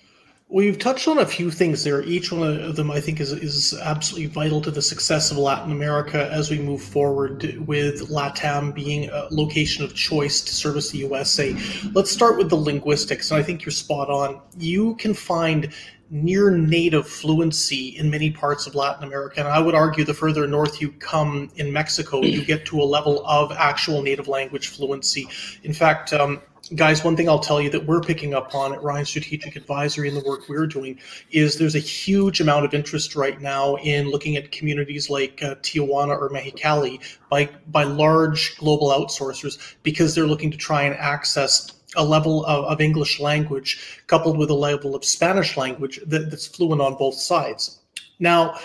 We've 0.48 0.78
touched 0.78 1.06
on 1.06 1.18
a 1.18 1.26
few 1.26 1.48
things 1.52 1.84
there. 1.84 2.02
Each 2.02 2.32
one 2.32 2.60
of 2.60 2.74
them, 2.74 2.90
I 2.90 3.00
think, 3.00 3.20
is, 3.20 3.30
is 3.32 3.72
absolutely 3.82 4.26
vital 4.26 4.60
to 4.62 4.72
the 4.72 4.82
success 4.82 5.30
of 5.30 5.36
Latin 5.36 5.70
America 5.70 6.28
as 6.32 6.50
we 6.50 6.58
move 6.58 6.82
forward 6.82 7.56
with 7.68 8.10
LATAM 8.10 8.74
being 8.74 9.08
a 9.10 9.28
location 9.30 9.84
of 9.84 9.94
choice 9.94 10.40
to 10.40 10.52
service 10.52 10.90
the 10.90 10.98
USA. 10.98 11.56
Let's 11.94 12.10
start 12.10 12.36
with 12.36 12.50
the 12.50 12.56
linguistics, 12.56 13.30
and 13.30 13.38
I 13.38 13.44
think 13.44 13.64
you're 13.64 13.70
spot 13.70 14.10
on. 14.10 14.40
You 14.58 14.96
can 14.96 15.14
find 15.14 15.72
near 16.10 16.50
native 16.50 17.08
fluency 17.08 17.96
in 17.96 18.10
many 18.10 18.30
parts 18.30 18.66
of 18.66 18.74
Latin 18.74 19.04
America. 19.04 19.38
And 19.38 19.48
I 19.48 19.60
would 19.60 19.76
argue 19.76 20.04
the 20.04 20.14
further 20.14 20.46
north 20.46 20.80
you 20.80 20.90
come 20.92 21.50
in 21.54 21.72
Mexico, 21.72 22.20
you 22.20 22.44
get 22.44 22.66
to 22.66 22.80
a 22.80 22.84
level 22.84 23.24
of 23.26 23.52
actual 23.52 24.02
native 24.02 24.26
language 24.26 24.68
fluency. 24.68 25.28
In 25.62 25.72
fact, 25.72 26.12
um, 26.12 26.42
guys, 26.74 27.04
one 27.04 27.16
thing 27.16 27.28
I'll 27.28 27.38
tell 27.38 27.60
you 27.60 27.70
that 27.70 27.86
we're 27.86 28.00
picking 28.00 28.34
up 28.34 28.54
on 28.54 28.72
at 28.72 28.82
Ryan 28.82 29.04
Strategic 29.04 29.54
Advisory 29.54 30.08
and 30.08 30.16
the 30.16 30.28
work 30.28 30.48
we're 30.48 30.66
doing 30.66 30.98
is 31.30 31.58
there's 31.58 31.76
a 31.76 31.80
huge 31.80 32.40
amount 32.40 32.64
of 32.64 32.74
interest 32.74 33.14
right 33.14 33.40
now 33.40 33.76
in 33.76 34.10
looking 34.10 34.36
at 34.36 34.50
communities 34.50 35.10
like 35.10 35.40
uh, 35.42 35.54
Tijuana 35.56 36.18
or 36.18 36.28
Mexicali 36.30 37.00
by 37.28 37.48
by 37.68 37.84
large 37.84 38.56
global 38.58 38.88
outsourcers 38.88 39.76
because 39.82 40.14
they're 40.14 40.26
looking 40.26 40.50
to 40.50 40.56
try 40.56 40.82
and 40.82 40.94
access 40.96 41.72
a 41.96 42.04
level 42.04 42.44
of, 42.46 42.64
of 42.64 42.80
English 42.80 43.20
language 43.20 44.02
coupled 44.06 44.38
with 44.38 44.50
a 44.50 44.54
level 44.54 44.94
of 44.94 45.04
Spanish 45.04 45.56
language 45.56 46.00
that, 46.06 46.30
that's 46.30 46.46
fluent 46.46 46.80
on 46.80 46.94
both 46.96 47.14
sides. 47.14 47.80
Now, 48.18 48.58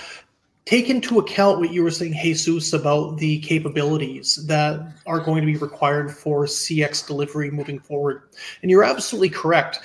take 0.65 0.89
into 0.89 1.19
account 1.19 1.59
what 1.59 1.71
you 1.71 1.83
were 1.83 1.91
saying, 1.91 2.13
Jesus, 2.21 2.73
about 2.73 3.17
the 3.17 3.39
capabilities 3.39 4.45
that 4.47 4.79
are 5.05 5.19
going 5.19 5.41
to 5.41 5.45
be 5.45 5.57
required 5.57 6.11
for 6.11 6.45
CX 6.45 7.07
delivery 7.07 7.51
moving 7.51 7.79
forward. 7.79 8.23
And 8.61 8.69
you're 8.69 8.83
absolutely 8.83 9.29
correct. 9.29 9.79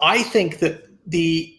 I 0.00 0.22
think 0.22 0.58
that 0.58 0.88
the 1.06 1.58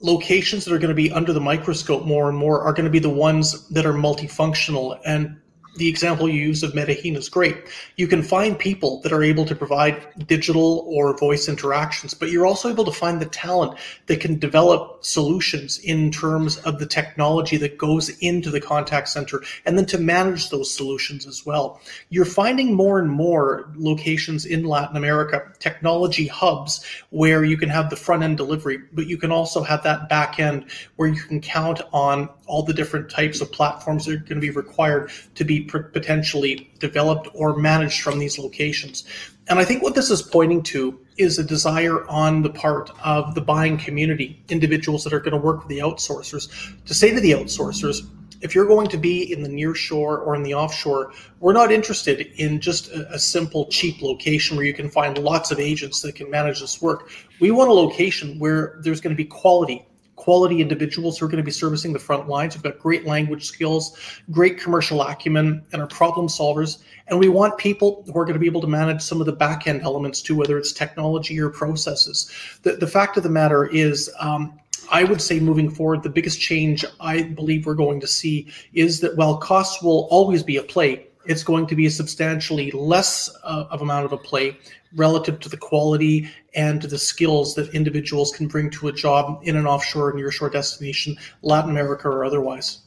locations 0.00 0.64
that 0.64 0.74
are 0.74 0.78
going 0.78 0.88
to 0.88 0.94
be 0.94 1.10
under 1.12 1.32
the 1.32 1.40
microscope 1.40 2.04
more 2.04 2.28
and 2.28 2.36
more 2.36 2.60
are 2.62 2.72
going 2.72 2.84
to 2.84 2.90
be 2.90 2.98
the 2.98 3.08
ones 3.08 3.68
that 3.68 3.86
are 3.86 3.94
multifunctional 3.94 5.00
and 5.06 5.40
the 5.76 5.88
example 5.88 6.28
you 6.28 6.40
use 6.40 6.62
of 6.62 6.74
Medellin 6.74 7.16
is 7.16 7.28
great. 7.28 7.56
You 7.96 8.06
can 8.06 8.22
find 8.22 8.58
people 8.58 9.00
that 9.00 9.12
are 9.12 9.22
able 9.22 9.44
to 9.46 9.54
provide 9.54 10.06
digital 10.26 10.84
or 10.88 11.16
voice 11.16 11.48
interactions, 11.48 12.14
but 12.14 12.30
you're 12.30 12.46
also 12.46 12.70
able 12.70 12.84
to 12.84 12.92
find 12.92 13.20
the 13.20 13.26
talent 13.26 13.78
that 14.06 14.20
can 14.20 14.38
develop 14.38 15.04
solutions 15.04 15.78
in 15.78 16.10
terms 16.10 16.58
of 16.58 16.78
the 16.78 16.86
technology 16.86 17.56
that 17.56 17.78
goes 17.78 18.08
into 18.20 18.50
the 18.50 18.60
contact 18.60 19.08
center 19.08 19.42
and 19.66 19.76
then 19.76 19.86
to 19.86 19.98
manage 19.98 20.50
those 20.50 20.72
solutions 20.72 21.26
as 21.26 21.44
well. 21.44 21.80
You're 22.08 22.24
finding 22.24 22.74
more 22.74 22.98
and 22.98 23.10
more 23.10 23.70
locations 23.76 24.44
in 24.44 24.64
Latin 24.64 24.96
America, 24.96 25.52
technology 25.58 26.26
hubs 26.26 26.84
where 27.10 27.44
you 27.44 27.56
can 27.56 27.68
have 27.68 27.90
the 27.90 27.96
front 27.96 28.22
end 28.22 28.36
delivery, 28.36 28.78
but 28.92 29.06
you 29.06 29.16
can 29.16 29.32
also 29.32 29.62
have 29.62 29.82
that 29.82 30.08
back 30.08 30.38
end 30.38 30.66
where 30.96 31.08
you 31.08 31.20
can 31.20 31.40
count 31.40 31.80
on 31.92 32.28
all 32.46 32.62
the 32.62 32.72
different 32.72 33.10
types 33.10 33.40
of 33.40 33.50
platforms 33.52 34.04
that 34.04 34.14
are 34.14 34.18
going 34.18 34.34
to 34.36 34.40
be 34.40 34.50
required 34.50 35.10
to 35.34 35.44
be 35.44 35.60
potentially 35.62 36.70
developed 36.78 37.28
or 37.34 37.56
managed 37.56 38.02
from 38.02 38.18
these 38.18 38.38
locations. 38.38 39.04
And 39.48 39.58
I 39.58 39.64
think 39.64 39.82
what 39.82 39.94
this 39.94 40.10
is 40.10 40.22
pointing 40.22 40.62
to 40.64 40.98
is 41.16 41.38
a 41.38 41.44
desire 41.44 42.06
on 42.08 42.42
the 42.42 42.50
part 42.50 42.90
of 43.04 43.34
the 43.34 43.40
buying 43.40 43.76
community, 43.76 44.42
individuals 44.48 45.04
that 45.04 45.12
are 45.12 45.20
going 45.20 45.32
to 45.32 45.38
work 45.38 45.60
with 45.60 45.68
the 45.68 45.78
outsourcers, 45.78 46.50
to 46.86 46.94
say 46.94 47.14
to 47.14 47.20
the 47.20 47.32
outsourcers, 47.32 48.08
if 48.40 48.54
you're 48.54 48.66
going 48.66 48.88
to 48.88 48.98
be 48.98 49.32
in 49.32 49.42
the 49.42 49.48
near 49.48 49.74
shore 49.74 50.18
or 50.18 50.34
in 50.34 50.42
the 50.42 50.54
offshore, 50.54 51.12
we're 51.40 51.54
not 51.54 51.72
interested 51.72 52.20
in 52.36 52.60
just 52.60 52.88
a, 52.88 53.14
a, 53.14 53.18
simple, 53.18 53.66
cheap 53.68 54.02
location 54.02 54.56
where 54.56 54.66
you 54.66 54.74
can 54.74 54.90
find 54.90 55.16
lots 55.16 55.50
of 55.50 55.58
agents 55.58 56.02
that 56.02 56.14
can 56.14 56.30
manage 56.30 56.60
this 56.60 56.82
work. 56.82 57.10
We 57.40 57.50
want 57.50 57.70
a 57.70 57.72
location 57.72 58.38
where 58.38 58.78
there's 58.82 59.00
going 59.00 59.16
to 59.16 59.22
be 59.22 59.24
quality 59.24 59.86
quality 60.24 60.62
individuals 60.62 61.18
who 61.18 61.26
are 61.26 61.28
going 61.28 61.36
to 61.36 61.44
be 61.44 61.50
servicing 61.50 61.92
the 61.92 61.98
front 61.98 62.26
lines. 62.30 62.54
We've 62.54 62.62
got 62.62 62.78
great 62.78 63.04
language 63.04 63.44
skills, 63.44 63.98
great 64.30 64.58
commercial 64.58 65.02
acumen, 65.02 65.62
and 65.70 65.82
are 65.82 65.86
problem 65.86 66.28
solvers. 66.28 66.78
And 67.08 67.18
we 67.18 67.28
want 67.28 67.58
people 67.58 68.02
who 68.06 68.18
are 68.18 68.24
going 68.24 68.32
to 68.32 68.40
be 68.40 68.46
able 68.46 68.62
to 68.62 68.66
manage 68.66 69.02
some 69.02 69.20
of 69.20 69.26
the 69.26 69.34
back 69.34 69.66
end 69.66 69.82
elements 69.82 70.22
too, 70.22 70.34
whether 70.34 70.56
it's 70.56 70.72
technology 70.72 71.38
or 71.38 71.50
processes. 71.50 72.30
The, 72.62 72.76
the 72.76 72.86
fact 72.86 73.18
of 73.18 73.22
the 73.22 73.28
matter 73.28 73.66
is, 73.66 74.10
um, 74.18 74.58
I 74.90 75.04
would 75.04 75.20
say 75.20 75.40
moving 75.40 75.70
forward, 75.70 76.02
the 76.02 76.08
biggest 76.08 76.40
change 76.40 76.86
I 77.00 77.24
believe 77.24 77.66
we're 77.66 77.74
going 77.74 78.00
to 78.00 78.06
see 78.06 78.48
is 78.72 79.00
that 79.00 79.14
while 79.18 79.36
costs 79.36 79.82
will 79.82 80.08
always 80.10 80.42
be 80.42 80.56
a 80.56 80.62
play, 80.62 81.06
it's 81.26 81.42
going 81.42 81.66
to 81.66 81.74
be 81.74 81.86
a 81.86 81.90
substantially 81.90 82.70
less 82.72 83.30
uh, 83.44 83.66
of 83.70 83.82
amount 83.82 84.04
of 84.04 84.12
a 84.12 84.18
play 84.18 84.58
relative 84.94 85.40
to 85.40 85.48
the 85.48 85.56
quality 85.56 86.28
and 86.54 86.80
to 86.80 86.86
the 86.86 86.98
skills 86.98 87.54
that 87.54 87.74
individuals 87.74 88.30
can 88.32 88.46
bring 88.46 88.70
to 88.70 88.88
a 88.88 88.92
job 88.92 89.40
in 89.42 89.56
an 89.56 89.66
offshore 89.66 90.10
and 90.10 90.20
nearshore 90.20 90.52
destination, 90.52 91.16
Latin 91.42 91.70
America 91.70 92.08
or 92.08 92.24
otherwise. 92.24 92.78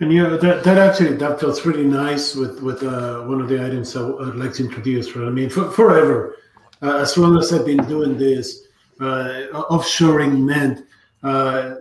And 0.00 0.12
yeah, 0.12 0.36
that, 0.36 0.64
that 0.64 0.78
actually 0.78 1.16
feels 1.38 1.64
really 1.64 1.84
nice 1.84 2.34
with 2.34 2.60
with 2.60 2.82
uh, 2.82 3.20
one 3.22 3.40
of 3.40 3.48
the 3.48 3.64
items 3.64 3.96
I 3.96 4.02
would 4.02 4.36
like 4.36 4.52
to 4.54 4.64
introduce. 4.64 5.14
Right? 5.14 5.26
I 5.26 5.30
mean, 5.30 5.48
for, 5.48 5.70
forever, 5.70 6.36
uh, 6.82 6.96
as 6.96 7.16
long 7.16 7.38
as 7.38 7.52
I've 7.52 7.64
been 7.64 7.84
doing 7.86 8.18
this, 8.18 8.66
uh, 9.00 9.46
offshoring 9.52 10.44
meant, 10.44 10.84
uh, 11.22 11.76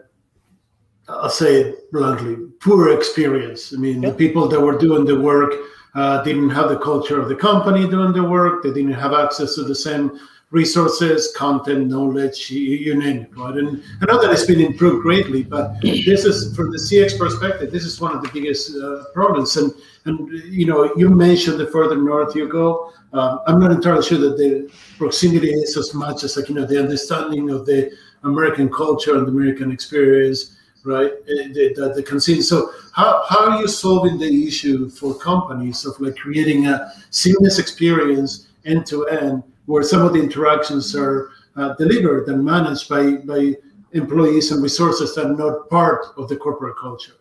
I'll 1.07 1.29
say 1.29 1.61
it 1.61 1.91
bluntly, 1.91 2.37
poor 2.63 2.97
experience. 2.97 3.73
I 3.73 3.77
mean, 3.77 4.01
the 4.01 4.13
people 4.13 4.47
that 4.47 4.59
were 4.59 4.77
doing 4.77 5.05
the 5.05 5.19
work 5.19 5.53
uh, 5.95 6.23
didn't 6.23 6.49
have 6.51 6.69
the 6.69 6.79
culture 6.79 7.21
of 7.21 7.27
the 7.27 7.35
company 7.35 7.87
doing 7.87 8.13
the 8.13 8.23
work. 8.23 8.63
They 8.63 8.71
didn't 8.71 8.93
have 8.93 9.13
access 9.13 9.55
to 9.55 9.63
the 9.63 9.75
same 9.75 10.19
resources, 10.49 11.33
content, 11.35 11.87
knowledge, 11.87 12.51
you, 12.51 12.59
you 12.61 12.95
name 12.95 13.23
it, 13.23 13.35
right? 13.35 13.57
And 13.57 13.83
I 14.01 14.05
know 14.05 14.21
that 14.21 14.31
it's 14.31 14.45
been 14.45 14.61
improved 14.61 15.01
greatly, 15.01 15.43
but 15.43 15.81
this 15.81 16.25
is 16.25 16.55
from 16.55 16.71
the 16.71 16.77
CX 16.77 17.17
perspective, 17.17 17.71
this 17.71 17.83
is 17.83 17.99
one 17.99 18.15
of 18.15 18.21
the 18.21 18.29
biggest 18.29 18.75
uh, 18.77 19.05
problems. 19.13 19.57
And 19.57 19.73
and 20.05 20.29
you 20.45 20.65
know, 20.65 20.95
you 20.95 21.09
mentioned 21.09 21.59
the 21.59 21.67
further 21.67 21.95
north 21.95 22.35
you 22.35 22.47
go. 22.47 22.91
Um, 23.13 23.39
I'm 23.47 23.59
not 23.59 23.71
entirely 23.71 24.03
sure 24.03 24.17
that 24.19 24.37
the 24.37 24.71
proximity 24.97 25.51
is 25.51 25.75
as 25.75 25.93
much 25.93 26.23
as 26.23 26.37
like 26.37 26.49
you 26.49 26.55
know 26.55 26.65
the 26.65 26.79
understanding 26.79 27.49
of 27.49 27.65
the 27.65 27.91
American 28.23 28.69
culture 28.69 29.15
and 29.15 29.25
the 29.25 29.31
American 29.31 29.71
experience 29.71 30.55
right? 30.83 31.11
Eh, 31.11 31.47
the, 31.53 31.93
the, 31.95 32.03
consent. 32.03 32.43
So 32.43 32.71
how, 32.91 33.23
how 33.27 33.49
are 33.49 33.61
you 33.61 33.67
solving 33.67 34.17
the 34.17 34.47
issue 34.47 34.89
for 34.89 35.15
companies 35.15 35.85
of 35.85 35.99
like 35.99 36.17
creating 36.17 36.67
a 36.67 36.91
seamless 37.09 37.59
experience 37.59 38.47
end 38.65 38.85
to 38.87 39.07
end 39.07 39.43
where 39.65 39.83
some 39.83 40.01
of 40.01 40.13
the 40.13 40.19
interactions 40.19 40.95
are 40.95 41.31
uh, 41.55 41.73
delivered 41.75 42.27
and 42.27 42.43
managed 42.43 42.89
by, 42.89 43.13
by 43.17 43.55
employees 43.93 44.51
and 44.51 44.61
resources 44.61 45.15
that 45.15 45.25
are 45.25 45.35
not 45.35 45.69
part 45.69 46.05
of 46.17 46.27
the 46.27 46.35
corporate 46.35 46.77
culture? 46.77 47.13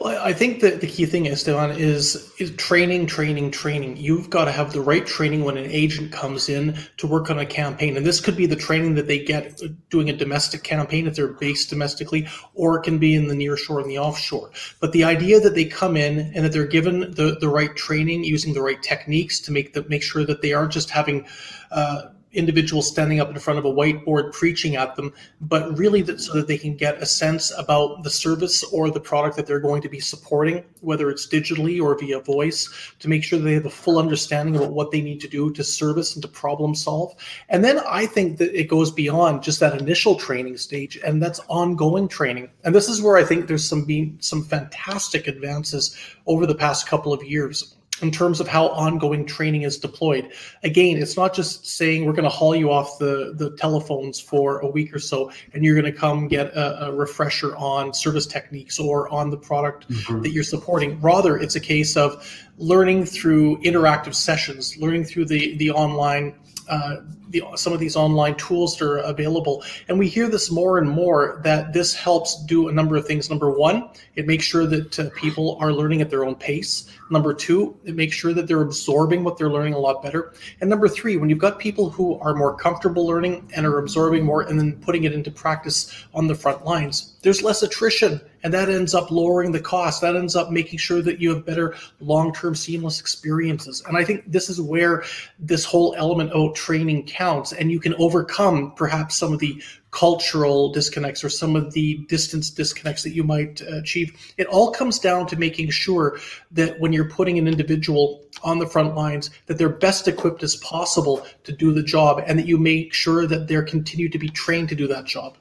Well, 0.00 0.20
I 0.22 0.32
think 0.32 0.60
that 0.60 0.80
the 0.80 0.86
key 0.86 1.06
thing, 1.06 1.28
Esteban, 1.28 1.70
is 1.78 2.32
is 2.38 2.50
training, 2.56 3.06
training, 3.06 3.50
training. 3.52 3.96
You've 3.96 4.28
got 4.28 4.46
to 4.46 4.52
have 4.52 4.72
the 4.72 4.80
right 4.80 5.06
training 5.06 5.44
when 5.44 5.56
an 5.56 5.70
agent 5.70 6.12
comes 6.12 6.48
in 6.48 6.76
to 6.96 7.06
work 7.06 7.30
on 7.30 7.38
a 7.38 7.46
campaign, 7.46 7.96
and 7.96 8.04
this 8.04 8.20
could 8.20 8.36
be 8.36 8.46
the 8.46 8.56
training 8.56 8.94
that 8.96 9.06
they 9.06 9.24
get 9.24 9.60
doing 9.90 10.10
a 10.10 10.16
domestic 10.16 10.64
campaign 10.64 11.06
if 11.06 11.14
they're 11.14 11.28
based 11.28 11.70
domestically, 11.70 12.26
or 12.54 12.78
it 12.78 12.82
can 12.82 12.98
be 12.98 13.14
in 13.14 13.28
the 13.28 13.34
near 13.34 13.56
shore 13.56 13.80
and 13.80 13.88
the 13.88 13.98
offshore. 13.98 14.50
But 14.80 14.92
the 14.92 15.04
idea 15.04 15.40
that 15.40 15.54
they 15.54 15.64
come 15.64 15.96
in 15.96 16.32
and 16.34 16.44
that 16.44 16.52
they're 16.52 16.66
given 16.66 17.12
the 17.12 17.36
the 17.40 17.48
right 17.48 17.74
training, 17.76 18.24
using 18.24 18.52
the 18.52 18.62
right 18.62 18.82
techniques 18.82 19.40
to 19.40 19.52
make 19.52 19.74
the 19.74 19.84
make 19.88 20.02
sure 20.02 20.24
that 20.24 20.42
they 20.42 20.52
aren't 20.52 20.72
just 20.72 20.90
having. 20.90 21.26
Uh, 21.70 22.08
individuals 22.34 22.88
standing 22.88 23.20
up 23.20 23.30
in 23.30 23.38
front 23.38 23.58
of 23.58 23.64
a 23.64 23.72
whiteboard 23.72 24.32
preaching 24.32 24.76
at 24.76 24.96
them, 24.96 25.12
but 25.40 25.76
really 25.78 26.02
that 26.02 26.20
so 26.20 26.32
that 26.34 26.46
they 26.46 26.58
can 26.58 26.76
get 26.76 27.02
a 27.02 27.06
sense 27.06 27.52
about 27.56 28.02
the 28.02 28.10
service 28.10 28.62
or 28.64 28.90
the 28.90 29.00
product 29.00 29.36
that 29.36 29.46
they're 29.46 29.60
going 29.60 29.82
to 29.82 29.88
be 29.88 30.00
supporting, 30.00 30.64
whether 30.80 31.10
it's 31.10 31.26
digitally 31.26 31.82
or 31.82 31.98
via 31.98 32.20
voice, 32.20 32.68
to 32.98 33.08
make 33.08 33.24
sure 33.24 33.38
that 33.38 33.44
they 33.44 33.54
have 33.54 33.66
a 33.66 33.70
full 33.70 33.98
understanding 33.98 34.56
about 34.56 34.72
what 34.72 34.90
they 34.90 35.00
need 35.00 35.20
to 35.20 35.28
do 35.28 35.52
to 35.52 35.64
service 35.64 36.14
and 36.14 36.22
to 36.22 36.28
problem 36.28 36.74
solve. 36.74 37.14
And 37.48 37.64
then 37.64 37.80
I 37.86 38.06
think 38.06 38.38
that 38.38 38.58
it 38.58 38.68
goes 38.68 38.90
beyond 38.90 39.42
just 39.42 39.60
that 39.60 39.80
initial 39.80 40.16
training 40.16 40.56
stage, 40.56 40.98
and 41.04 41.22
that's 41.22 41.40
ongoing 41.48 42.08
training. 42.08 42.50
And 42.64 42.74
this 42.74 42.88
is 42.88 43.02
where 43.02 43.16
I 43.16 43.24
think 43.24 43.46
there's 43.46 43.68
some 43.68 43.84
some 44.20 44.42
fantastic 44.42 45.28
advances 45.28 45.96
over 46.26 46.46
the 46.46 46.54
past 46.54 46.88
couple 46.88 47.12
of 47.12 47.22
years 47.22 47.76
in 48.04 48.10
terms 48.10 48.38
of 48.38 48.46
how 48.46 48.68
ongoing 48.68 49.24
training 49.24 49.62
is 49.62 49.78
deployed. 49.78 50.30
Again, 50.62 50.98
it's 50.98 51.16
not 51.16 51.32
just 51.32 51.66
saying 51.66 52.04
we're 52.04 52.12
going 52.12 52.30
to 52.32 52.36
haul 52.40 52.54
you 52.54 52.70
off 52.70 52.98
the, 52.98 53.32
the 53.34 53.56
telephones 53.56 54.20
for 54.20 54.58
a 54.58 54.66
week 54.66 54.94
or 54.94 54.98
so 54.98 55.32
and 55.54 55.64
you're 55.64 55.74
going 55.80 55.90
to 55.90 55.98
come 55.98 56.28
get 56.28 56.48
a, 56.48 56.88
a 56.88 56.92
refresher 56.92 57.56
on 57.56 57.94
service 57.94 58.26
techniques 58.26 58.78
or 58.78 59.08
on 59.08 59.30
the 59.30 59.38
product 59.38 59.88
mm-hmm. 59.88 60.20
that 60.20 60.32
you're 60.32 60.44
supporting. 60.44 61.00
Rather, 61.00 61.38
it's 61.38 61.56
a 61.56 61.60
case 61.60 61.96
of 61.96 62.10
learning 62.58 63.06
through 63.06 63.56
interactive 63.62 64.14
sessions, 64.14 64.76
learning 64.76 65.04
through 65.04 65.24
the, 65.24 65.56
the 65.56 65.70
online 65.70 66.34
uh, 66.68 66.96
the, 67.30 67.42
some 67.56 67.72
of 67.72 67.80
these 67.80 67.96
online 67.96 68.34
tools 68.36 68.76
that 68.76 68.84
are 68.84 68.98
available. 68.98 69.62
And 69.88 69.98
we 69.98 70.08
hear 70.08 70.28
this 70.28 70.50
more 70.50 70.78
and 70.78 70.88
more 70.88 71.40
that 71.44 71.72
this 71.72 71.94
helps 71.94 72.44
do 72.44 72.68
a 72.68 72.72
number 72.72 72.96
of 72.96 73.06
things. 73.06 73.30
Number 73.30 73.50
one, 73.50 73.88
it 74.16 74.26
makes 74.26 74.44
sure 74.44 74.66
that 74.66 74.98
uh, 74.98 75.10
people 75.14 75.56
are 75.60 75.72
learning 75.72 76.00
at 76.00 76.10
their 76.10 76.24
own 76.24 76.34
pace. 76.34 76.90
Number 77.10 77.34
two, 77.34 77.76
it 77.84 77.94
makes 77.94 78.14
sure 78.14 78.32
that 78.32 78.46
they're 78.46 78.62
absorbing 78.62 79.24
what 79.24 79.36
they're 79.36 79.50
learning 79.50 79.74
a 79.74 79.78
lot 79.78 80.02
better. 80.02 80.34
And 80.60 80.70
number 80.70 80.88
three, 80.88 81.16
when 81.16 81.28
you've 81.30 81.38
got 81.38 81.58
people 81.58 81.90
who 81.90 82.18
are 82.20 82.34
more 82.34 82.56
comfortable 82.56 83.06
learning 83.06 83.50
and 83.54 83.66
are 83.66 83.78
absorbing 83.78 84.24
more 84.24 84.42
and 84.42 84.58
then 84.58 84.80
putting 84.80 85.04
it 85.04 85.12
into 85.12 85.30
practice 85.30 86.06
on 86.14 86.26
the 86.26 86.34
front 86.34 86.64
lines, 86.64 87.14
there's 87.22 87.42
less 87.42 87.62
attrition 87.62 88.20
and 88.44 88.52
that 88.52 88.68
ends 88.68 88.94
up 88.94 89.10
lowering 89.10 89.50
the 89.50 89.60
cost 89.60 90.02
that 90.02 90.14
ends 90.14 90.36
up 90.36 90.50
making 90.50 90.78
sure 90.78 91.02
that 91.02 91.18
you 91.18 91.34
have 91.34 91.44
better 91.44 91.74
long-term 92.00 92.54
seamless 92.54 93.00
experiences 93.00 93.82
and 93.88 93.96
i 93.96 94.04
think 94.04 94.22
this 94.30 94.48
is 94.48 94.60
where 94.60 95.02
this 95.38 95.64
whole 95.64 95.94
element 95.96 96.30
of 96.30 96.54
training 96.54 97.04
and 97.52 97.70
you 97.70 97.80
can 97.80 97.94
overcome 97.94 98.72
perhaps 98.74 99.16
some 99.16 99.32
of 99.32 99.38
the 99.38 99.62
cultural 99.90 100.72
disconnects 100.72 101.22
or 101.22 101.28
some 101.28 101.56
of 101.56 101.72
the 101.72 101.98
distance 102.08 102.50
disconnects 102.50 103.02
that 103.02 103.14
you 103.14 103.22
might 103.22 103.62
uh, 103.62 103.76
achieve 103.76 104.12
it 104.36 104.46
all 104.48 104.70
comes 104.70 104.98
down 104.98 105.26
to 105.26 105.36
making 105.36 105.70
sure 105.70 106.18
that 106.50 106.78
when 106.80 106.92
you're 106.92 107.08
putting 107.08 107.38
an 107.38 107.46
individual 107.46 108.22
on 108.42 108.58
the 108.58 108.66
front 108.66 108.94
lines 108.94 109.30
that 109.46 109.56
they're 109.56 109.68
best 109.68 110.08
equipped 110.08 110.42
as 110.42 110.56
possible 110.56 111.24
to 111.44 111.52
do 111.52 111.72
the 111.72 111.82
job 111.82 112.22
and 112.26 112.38
that 112.38 112.46
you 112.46 112.58
make 112.58 112.92
sure 112.92 113.26
that 113.26 113.46
they're 113.46 113.62
continued 113.62 114.12
to 114.12 114.18
be 114.18 114.28
trained 114.28 114.68
to 114.68 114.74
do 114.74 114.88
that 114.88 115.04
job 115.04 115.36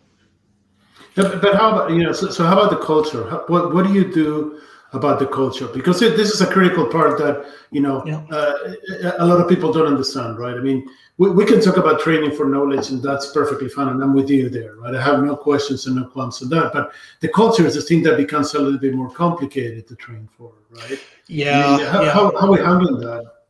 but, 1.16 1.56
how 1.56 1.72
about 1.72 1.92
you 1.92 2.04
know? 2.04 2.12
So, 2.12 2.32
so 2.32 2.44
how 2.44 2.60
about 2.60 2.72
the 2.72 2.84
culture? 2.84 3.24
What 3.48 3.74
what 3.74 3.86
do 3.86 3.94
you 3.94 4.12
do 4.12 4.60
about 4.94 5.20
the 5.20 5.28
culture? 5.28 5.68
Because 5.68 6.02
it, 6.02 6.16
this 6.16 6.32
is 6.32 6.42
a 6.42 6.48
critical 6.48 6.86
part 6.88 7.18
that 7.20 7.46
you 7.72 7.82
know 7.82 8.04
yeah. 8.06 8.24
uh, 8.32 9.14
a 9.18 9.26
lot 9.26 9.42
of 9.42 9.50
people 9.50 9.74
don't 9.74 9.88
understand, 9.88 10.38
right? 10.38 10.56
I 10.56 10.60
mean, 10.60 10.88
we, 11.18 11.30
we 11.32 11.46
can 11.46 11.62
talk 11.62 11.78
about 11.78 12.00
training 12.00 12.32
for 12.32 12.46
knowledge, 12.46 12.90
and 12.90 13.02
that's 13.02 13.32
perfectly 13.32 13.70
fine, 13.70 13.90
and 13.90 14.02
I'm 14.02 14.14
with 14.14 14.30
you 14.30 14.50
there, 14.50 14.76
right? 14.76 14.96
I 14.96 15.02
have 15.02 15.24
no 15.24 15.36
questions 15.36 15.86
and 15.86 15.96
no 15.96 16.06
qualms 16.06 16.42
on 16.42 16.50
that. 16.50 16.74
But 16.74 16.94
the 17.20 17.30
culture 17.30 17.66
is 17.66 17.76
the 17.76 17.82
thing 17.82 18.04
that 18.04 18.18
becomes 18.18 18.54
a 18.54 18.60
little 18.60 18.80
bit 18.80 18.94
more 18.94 19.10
complicated 19.10 19.88
to 19.88 19.96
train 19.96 20.28
for, 20.38 20.54
right? 20.72 21.00
Yeah. 21.28 21.66
I 21.66 21.78
mean, 21.78 21.86
how, 21.88 22.02
yeah. 22.04 22.12
how, 22.12 22.40
how 22.40 22.48
are 22.48 22.52
we 22.52 22.60
handle 22.60 22.98
that? 22.98 23.43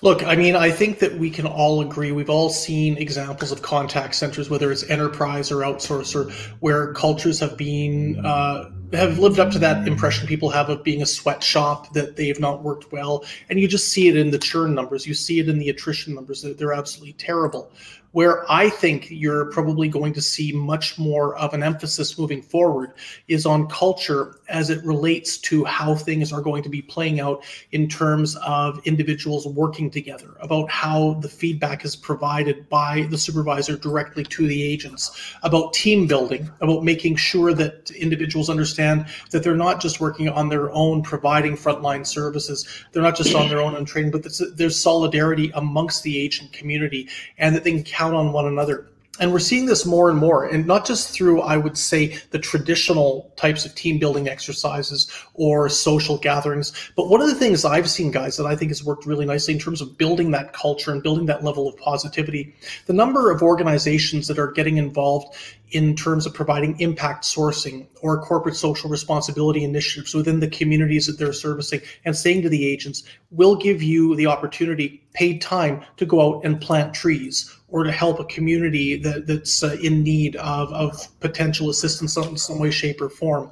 Look, 0.00 0.24
I 0.24 0.36
mean, 0.36 0.54
I 0.54 0.70
think 0.70 1.00
that 1.00 1.18
we 1.18 1.28
can 1.28 1.44
all 1.44 1.80
agree. 1.80 2.12
We've 2.12 2.30
all 2.30 2.50
seen 2.50 2.96
examples 2.98 3.50
of 3.50 3.62
contact 3.62 4.14
centers, 4.14 4.48
whether 4.48 4.70
it's 4.70 4.88
enterprise 4.88 5.50
or 5.50 5.56
outsource, 5.56 6.14
or 6.14 6.30
where 6.60 6.92
cultures 6.94 7.40
have 7.40 7.56
been 7.56 8.24
uh, 8.24 8.70
have 8.92 9.18
lived 9.18 9.40
up 9.40 9.50
to 9.52 9.58
that 9.58 9.86
impression 9.88 10.26
people 10.26 10.50
have 10.50 10.70
of 10.70 10.84
being 10.84 11.02
a 11.02 11.06
sweatshop 11.06 11.92
that 11.94 12.16
they 12.16 12.28
have 12.28 12.38
not 12.38 12.62
worked 12.62 12.92
well, 12.92 13.24
and 13.50 13.58
you 13.58 13.66
just 13.66 13.88
see 13.88 14.08
it 14.08 14.16
in 14.16 14.30
the 14.30 14.38
churn 14.38 14.72
numbers. 14.74 15.06
You 15.06 15.14
see 15.14 15.40
it 15.40 15.48
in 15.48 15.58
the 15.58 15.68
attrition 15.68 16.14
numbers. 16.14 16.42
That 16.42 16.58
they're 16.58 16.72
absolutely 16.72 17.14
terrible. 17.14 17.70
Where 18.18 18.50
I 18.50 18.68
think 18.68 19.06
you're 19.12 19.44
probably 19.44 19.86
going 19.86 20.12
to 20.14 20.20
see 20.20 20.50
much 20.50 20.98
more 20.98 21.36
of 21.36 21.54
an 21.54 21.62
emphasis 21.62 22.18
moving 22.18 22.42
forward 22.42 22.94
is 23.28 23.46
on 23.46 23.68
culture 23.68 24.40
as 24.48 24.70
it 24.70 24.84
relates 24.84 25.38
to 25.38 25.64
how 25.64 25.94
things 25.94 26.32
are 26.32 26.40
going 26.40 26.64
to 26.64 26.68
be 26.68 26.82
playing 26.82 27.20
out 27.20 27.44
in 27.70 27.88
terms 27.88 28.34
of 28.44 28.84
individuals 28.84 29.46
working 29.46 29.88
together, 29.88 30.34
about 30.40 30.68
how 30.68 31.14
the 31.20 31.28
feedback 31.28 31.84
is 31.84 31.94
provided 31.94 32.68
by 32.68 33.06
the 33.08 33.16
supervisor 33.16 33.76
directly 33.76 34.24
to 34.24 34.48
the 34.48 34.64
agents, 34.64 35.36
about 35.44 35.72
team 35.72 36.08
building, 36.08 36.50
about 36.60 36.82
making 36.82 37.14
sure 37.14 37.54
that 37.54 37.88
individuals 37.92 38.50
understand 38.50 39.06
that 39.30 39.44
they're 39.44 39.54
not 39.54 39.80
just 39.80 40.00
working 40.00 40.28
on 40.28 40.48
their 40.48 40.72
own 40.72 41.02
providing 41.02 41.56
frontline 41.56 42.04
services, 42.04 42.66
they're 42.90 43.02
not 43.02 43.16
just 43.16 43.36
on 43.36 43.48
their 43.48 43.60
own 43.60 43.76
and 43.76 43.86
training, 43.86 44.10
but 44.10 44.26
there's 44.56 44.76
solidarity 44.76 45.52
amongst 45.54 46.02
the 46.02 46.20
agent 46.20 46.52
community 46.52 47.08
and 47.36 47.54
that 47.54 47.62
they 47.62 47.70
can 47.70 47.84
count 47.84 48.07
on 48.14 48.32
one 48.32 48.46
another. 48.46 48.88
And 49.20 49.32
we're 49.32 49.40
seeing 49.40 49.66
this 49.66 49.84
more 49.84 50.10
and 50.10 50.18
more, 50.18 50.44
and 50.46 50.64
not 50.64 50.86
just 50.86 51.10
through, 51.10 51.40
I 51.40 51.56
would 51.56 51.76
say, 51.76 52.18
the 52.30 52.38
traditional 52.38 53.32
types 53.36 53.66
of 53.66 53.74
team 53.74 53.98
building 53.98 54.28
exercises 54.28 55.10
or 55.34 55.68
social 55.68 56.18
gatherings. 56.18 56.72
But 56.94 57.08
one 57.08 57.20
of 57.20 57.26
the 57.26 57.34
things 57.34 57.64
I've 57.64 57.90
seen, 57.90 58.12
guys, 58.12 58.36
that 58.36 58.46
I 58.46 58.54
think 58.54 58.70
has 58.70 58.84
worked 58.84 59.06
really 59.06 59.26
nicely 59.26 59.54
in 59.54 59.60
terms 59.60 59.80
of 59.80 59.98
building 59.98 60.30
that 60.32 60.52
culture 60.52 60.92
and 60.92 61.02
building 61.02 61.26
that 61.26 61.42
level 61.42 61.66
of 61.66 61.76
positivity, 61.78 62.54
the 62.86 62.92
number 62.92 63.32
of 63.32 63.42
organizations 63.42 64.28
that 64.28 64.38
are 64.38 64.52
getting 64.52 64.76
involved 64.76 65.34
in 65.72 65.96
terms 65.96 66.24
of 66.24 66.32
providing 66.32 66.78
impact 66.80 67.24
sourcing 67.24 67.86
or 68.02 68.22
corporate 68.22 68.56
social 68.56 68.88
responsibility 68.88 69.64
initiatives 69.64 70.14
within 70.14 70.38
the 70.38 70.48
communities 70.48 71.06
that 71.06 71.18
they're 71.18 71.32
servicing 71.32 71.80
and 72.04 72.16
saying 72.16 72.40
to 72.42 72.48
the 72.48 72.66
agents, 72.66 73.02
we'll 73.32 73.56
give 73.56 73.82
you 73.82 74.14
the 74.14 74.26
opportunity, 74.26 75.02
paid 75.12 75.42
time 75.42 75.84
to 75.96 76.06
go 76.06 76.36
out 76.36 76.44
and 76.44 76.60
plant 76.60 76.94
trees 76.94 77.57
or 77.70 77.84
to 77.84 77.92
help 77.92 78.18
a 78.18 78.24
community 78.24 78.96
that, 78.96 79.26
that's 79.26 79.62
uh, 79.62 79.76
in 79.82 80.02
need 80.02 80.36
of, 80.36 80.72
of 80.72 81.20
potential 81.20 81.68
assistance 81.68 82.16
in 82.16 82.36
some 82.36 82.58
way, 82.58 82.70
shape, 82.70 83.00
or 83.00 83.10
form 83.10 83.50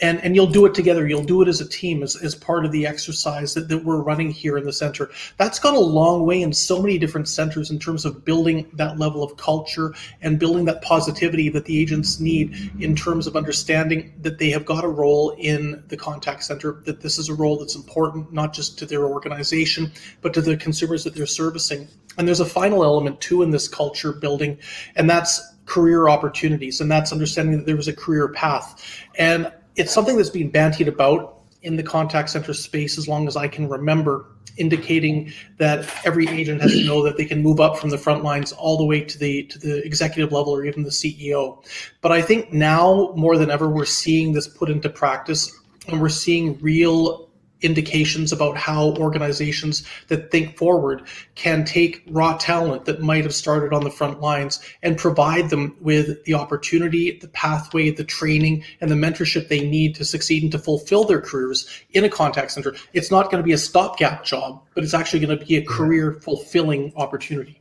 and 0.00 0.22
and 0.22 0.34
you'll 0.34 0.46
do 0.46 0.66
it 0.66 0.74
together. 0.74 1.06
You'll 1.06 1.24
do 1.24 1.42
it 1.42 1.48
as 1.48 1.60
a 1.60 1.68
team 1.68 2.02
as, 2.02 2.16
as 2.16 2.34
part 2.34 2.64
of 2.64 2.72
the 2.72 2.86
exercise 2.86 3.54
that, 3.54 3.68
that 3.68 3.84
we're 3.84 4.00
running 4.02 4.30
here 4.30 4.56
in 4.56 4.64
the 4.64 4.72
center. 4.72 5.10
That's 5.36 5.58
gone 5.58 5.74
a 5.74 5.80
long 5.80 6.26
way 6.26 6.42
in 6.42 6.52
so 6.52 6.80
many 6.80 6.98
different 6.98 7.28
centers 7.28 7.70
in 7.70 7.78
terms 7.78 8.04
of 8.04 8.24
building 8.24 8.70
that 8.74 8.98
level 8.98 9.22
of 9.22 9.36
culture 9.36 9.94
and 10.22 10.38
building 10.38 10.64
that 10.66 10.82
positivity 10.82 11.48
that 11.50 11.64
the 11.64 11.80
agents 11.80 12.20
need 12.20 12.72
in 12.80 12.94
terms 12.94 13.26
of 13.26 13.36
understanding 13.36 14.12
that 14.22 14.38
they 14.38 14.50
have 14.50 14.64
got 14.64 14.84
a 14.84 14.88
role 14.88 15.30
in 15.38 15.82
the 15.88 15.96
contact 15.96 16.44
center 16.44 16.82
that 16.84 17.00
this 17.00 17.18
is 17.18 17.28
a 17.28 17.34
role 17.34 17.58
that's 17.58 17.74
important 17.74 18.32
not 18.32 18.52
just 18.52 18.78
to 18.78 18.86
their 18.86 19.04
organization 19.04 19.90
but 20.22 20.34
to 20.34 20.40
the 20.40 20.56
consumers 20.56 21.04
that 21.04 21.14
they're 21.14 21.26
servicing. 21.26 21.88
And 22.16 22.26
there's 22.26 22.40
a 22.40 22.46
final 22.46 22.82
element 22.82 23.20
too 23.20 23.42
in 23.42 23.50
this 23.50 23.68
culture 23.68 24.12
building 24.12 24.58
and 24.96 25.08
that's 25.08 25.54
career 25.68 26.08
opportunities 26.08 26.80
and 26.80 26.90
that's 26.90 27.12
understanding 27.12 27.58
that 27.58 27.66
there 27.66 27.76
was 27.76 27.88
a 27.88 27.92
career 27.92 28.28
path. 28.28 28.82
And 29.18 29.52
it's 29.78 29.92
something 29.92 30.16
that's 30.16 30.28
been 30.30 30.50
bantied 30.50 30.88
about 30.88 31.36
in 31.62 31.76
the 31.76 31.82
contact 31.82 32.30
center 32.30 32.52
space 32.52 32.98
as 32.98 33.08
long 33.08 33.26
as 33.26 33.36
I 33.36 33.48
can 33.48 33.68
remember, 33.68 34.26
indicating 34.56 35.32
that 35.58 35.88
every 36.04 36.28
agent 36.28 36.60
has 36.60 36.72
to 36.72 36.84
know 36.84 37.02
that 37.04 37.16
they 37.16 37.24
can 37.24 37.42
move 37.42 37.60
up 37.60 37.78
from 37.78 37.90
the 37.90 37.98
front 37.98 38.24
lines 38.24 38.52
all 38.52 38.76
the 38.76 38.84
way 38.84 39.00
to 39.00 39.18
the 39.18 39.44
to 39.44 39.58
the 39.58 39.84
executive 39.84 40.32
level 40.32 40.52
or 40.52 40.64
even 40.64 40.82
the 40.82 40.90
CEO. 40.90 41.64
But 42.00 42.12
I 42.12 42.20
think 42.20 42.52
now 42.52 43.12
more 43.16 43.38
than 43.38 43.50
ever 43.50 43.68
we're 43.68 43.84
seeing 43.84 44.32
this 44.32 44.48
put 44.48 44.68
into 44.68 44.88
practice 44.90 45.56
and 45.86 46.00
we're 46.00 46.08
seeing 46.08 46.58
real 46.60 47.27
indications 47.62 48.32
about 48.32 48.56
how 48.56 48.92
organizations 48.94 49.84
that 50.08 50.30
think 50.30 50.56
forward 50.56 51.02
can 51.34 51.64
take 51.64 52.02
raw 52.08 52.36
talent 52.36 52.84
that 52.84 53.00
might 53.00 53.24
have 53.24 53.34
started 53.34 53.72
on 53.72 53.84
the 53.84 53.90
front 53.90 54.20
lines 54.20 54.60
and 54.82 54.96
provide 54.96 55.50
them 55.50 55.76
with 55.80 56.24
the 56.24 56.34
opportunity, 56.34 57.18
the 57.18 57.28
pathway, 57.28 57.90
the 57.90 58.04
training, 58.04 58.62
and 58.80 58.90
the 58.90 58.94
mentorship 58.94 59.48
they 59.48 59.68
need 59.68 59.94
to 59.94 60.04
succeed 60.04 60.42
and 60.42 60.52
to 60.52 60.58
fulfill 60.58 61.04
their 61.04 61.20
careers 61.20 61.68
in 61.92 62.04
a 62.04 62.08
contact 62.08 62.52
center. 62.52 62.74
It's 62.92 63.10
not 63.10 63.30
going 63.30 63.42
to 63.42 63.46
be 63.46 63.52
a 63.52 63.58
stopgap 63.58 64.24
job, 64.24 64.62
but 64.74 64.84
it's 64.84 64.94
actually 64.94 65.20
going 65.20 65.38
to 65.38 65.44
be 65.44 65.56
a 65.56 65.64
career 65.64 66.12
fulfilling 66.12 66.92
opportunity. 66.96 67.60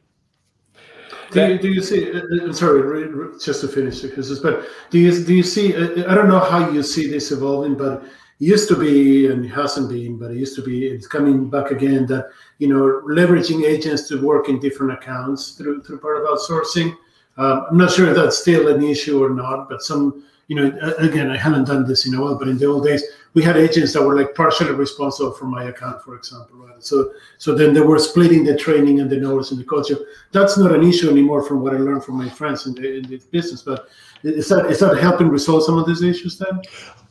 Do 1.31 1.45
you, 1.45 1.59
do 1.59 1.67
you 1.69 1.81
see? 1.81 2.11
Uh, 2.11 2.49
uh 2.49 2.53
sorry, 2.53 3.29
just 3.43 3.59
to 3.61 3.67
finish, 3.67 4.01
but 4.41 4.65
do 4.89 4.97
you 4.97 5.25
do 5.25 5.33
you 5.33 5.43
see? 5.43 5.75
Uh, 5.75 6.09
I 6.09 6.15
don't 6.15 6.29
know 6.29 6.39
how 6.39 6.69
you 6.69 6.81
see 6.81 7.09
this 7.09 7.31
evolving, 7.31 7.75
but 7.75 8.03
used 8.39 8.67
to 8.69 8.75
be 8.75 9.27
and 9.27 9.49
hasn't 9.49 9.89
been 9.89 10.17
but 10.17 10.31
it 10.31 10.37
used 10.37 10.55
to 10.55 10.61
be 10.61 10.85
it's 10.85 11.07
coming 11.07 11.49
back 11.49 11.71
again 11.71 12.05
that 12.05 12.29
you 12.59 12.67
know 12.67 13.01
leveraging 13.07 13.63
agents 13.65 14.07
to 14.07 14.21
work 14.21 14.47
in 14.47 14.59
different 14.59 14.93
accounts 14.93 15.51
through 15.51 15.81
through 15.83 15.99
part 15.99 16.17
of 16.17 16.23
outsourcing. 16.23 16.95
Um, 17.37 17.65
i'm 17.69 17.77
not 17.77 17.91
sure 17.91 18.09
if 18.09 18.15
that's 18.15 18.37
still 18.37 18.67
an 18.67 18.83
issue 18.83 19.23
or 19.23 19.31
not 19.31 19.69
but 19.69 19.81
some 19.81 20.23
you 20.47 20.55
know 20.55 20.67
again 20.99 21.31
i 21.31 21.37
haven't 21.37 21.65
done 21.65 21.87
this 21.87 22.05
in 22.05 22.13
a 22.13 22.21
while 22.21 22.37
but 22.37 22.47
in 22.47 22.57
the 22.57 22.65
old 22.65 22.85
days 22.85 23.03
we 23.33 23.43
had 23.43 23.57
agents 23.57 23.93
that 23.93 24.01
were 24.01 24.15
like 24.15 24.33
partially 24.33 24.71
responsible 24.71 25.31
for 25.31 25.45
my 25.45 25.65
account 25.65 26.01
for 26.03 26.15
example 26.15 26.57
right? 26.57 26.83
So 26.83 27.11
so 27.39 27.55
then 27.55 27.73
they 27.73 27.81
were 27.81 27.99
splitting 27.99 28.43
the 28.43 28.55
training 28.55 28.99
and 28.99 29.09
the 29.09 29.17
knowledge 29.17 29.51
and 29.51 29.59
the 29.59 29.65
culture. 29.65 29.97
That's 30.31 30.57
not 30.57 30.71
an 30.73 30.83
issue 30.83 31.09
anymore 31.09 31.41
from 31.41 31.61
what 31.61 31.73
i 31.73 31.77
learned 31.77 32.03
from 32.03 32.17
my 32.17 32.29
friends 32.29 32.67
in 32.67 32.75
the, 32.75 32.97
in 32.97 33.03
the 33.07 33.17
business 33.31 33.63
but 33.63 33.89
is 34.23 34.47
that 34.49 34.67
is 34.67 34.79
that 34.79 34.97
helping 34.97 35.29
resolve 35.29 35.63
some 35.63 35.79
of 35.79 35.87
these 35.87 36.03
issues 36.03 36.37
then 36.37 36.61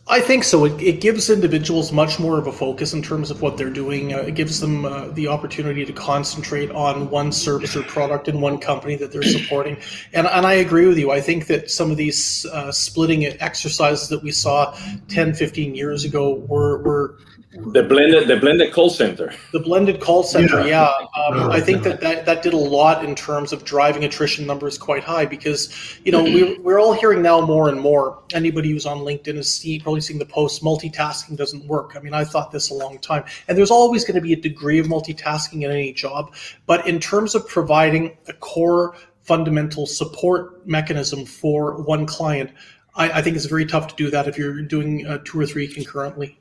I 0.09 0.21
think 0.21 0.45
so. 0.45 0.65
It, 0.65 0.81
it, 0.81 1.01
gives 1.01 1.31
individuals 1.31 1.91
much 1.91 2.21
more 2.21 2.39
of 2.39 2.47
a 2.47 2.53
focus 2.53 2.93
in 2.93 3.03
terms 3.03 3.33
of 3.33 3.43
what 3.43 3.57
they're 3.57 3.71
doing. 3.71 4.15
Uh, 4.15 4.19
it 4.19 4.37
gives 4.37 4.61
them 4.61 4.85
uh, 4.85 5.09
the 5.09 5.27
opportunity 5.27 5.85
to 5.85 5.93
concentrate 5.93 6.71
on 6.71 7.11
one 7.11 7.33
service 7.33 7.75
or 7.75 7.83
product 7.83 8.29
in 8.29 8.41
one 8.41 8.59
company 8.59 8.95
that 8.97 9.11
they're 9.11 9.25
supporting. 9.25 9.77
And, 10.13 10.29
and 10.29 10.47
I 10.47 10.55
agree 10.55 10.87
with 10.87 10.97
you. 10.97 11.11
I 11.11 11.21
think 11.21 11.49
that 11.49 11.73
some 11.73 11.91
of 11.91 11.97
these 11.97 12.47
uh, 12.47 12.71
splitting 12.71 13.25
exercises 13.25 14.09
that 14.09 14.23
we 14.23 14.31
saw 14.31 14.79
10, 15.09 15.35
15 15.35 15.75
years 15.75 16.05
ago 16.05 16.35
were, 16.35 16.79
were 16.83 17.19
the 17.57 17.83
blended 17.83 18.29
the 18.29 18.37
blended 18.37 18.73
call 18.73 18.91
center. 18.91 19.33
The 19.53 19.61
blended 19.61 20.01
call 20.01 20.23
center 20.23 20.67
yeah, 20.67 20.91
yeah. 21.17 21.23
Um, 21.23 21.51
i 21.51 21.61
think 21.61 21.83
that, 21.85 22.01
that 22.01 22.27
that 22.27 22.43
did 22.43 22.53
a 22.53 22.59
lot 22.59 23.05
in 23.05 23.15
terms 23.15 23.53
of 23.53 23.65
driving 23.65 24.05
attrition 24.05 24.47
numbers 24.47 24.77
quite 24.77 25.03
high 25.03 25.25
because 25.25 25.99
you 26.05 26.13
know 26.13 26.23
we're, 26.23 26.61
we're 26.61 26.81
all 26.81 26.93
hearing 26.93 27.23
now 27.23 27.41
more 27.41 27.69
and 27.69 27.81
more 27.81 28.23
anybody 28.35 28.71
who's 28.71 28.87
on 28.87 28.99
linkedin 28.99 29.37
is 29.37 29.53
see, 29.53 29.79
probably 29.79 30.01
seeing 30.01 30.19
the 30.19 30.27
post 30.27 30.63
multitasking 30.63 31.37
doesn't 31.37 31.67
work. 31.67 31.95
I 31.97 32.01
mean 32.01 32.15
i 32.15 32.25
thought 32.25 32.53
this 32.53 32.71
a 32.71 32.75
long 32.75 32.99
time. 32.99 33.25
And 33.49 33.57
there's 33.57 33.71
always 33.71 34.05
going 34.05 34.17
to 34.17 34.21
be 34.21 34.33
a 34.33 34.41
degree 34.41 34.79
of 34.79 34.87
multitasking 34.87 35.65
in 35.65 35.71
any 35.71 35.93
job 35.93 36.35
but 36.67 36.87
in 36.87 37.01
terms 37.01 37.35
of 37.35 37.47
providing 37.49 38.17
a 38.29 38.33
core 38.35 38.97
fundamental 39.23 39.87
support 39.87 40.67
mechanism 40.67 41.25
for 41.25 41.83
one 41.83 42.07
client 42.07 42.51
I, 42.95 43.11
I 43.11 43.23
think 43.23 43.37
it's 43.37 43.47
very 43.47 43.67
tough 43.67 43.89
to 43.89 43.95
do 43.95 44.11
that 44.11 44.29
if 44.29 44.39
you're 44.39 44.63
doing 44.63 45.07
uh, 45.07 45.19
two 45.25 45.41
or 45.41 45.47
three 45.47 45.69
concurrently 45.69 46.39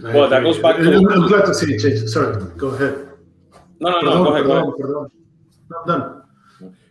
well, 0.00 0.28
that 0.28 0.42
goes 0.42 0.58
back 0.58 0.76
to. 0.76 0.94
I'm 0.94 1.28
glad 1.28 1.46
to 1.46 1.54
see 1.54 1.74
it 1.74 1.80
change. 1.80 2.08
Sorry, 2.08 2.44
go 2.56 2.68
ahead. 2.68 3.08
No, 3.80 3.90
no, 3.90 4.00
no. 4.00 4.24
go 4.24 4.32
ahead. 4.34 4.46
Perdón, 4.46 4.76
go 4.76 4.98
ahead. 5.00 5.12
No, 5.70 5.84
done. 5.86 6.22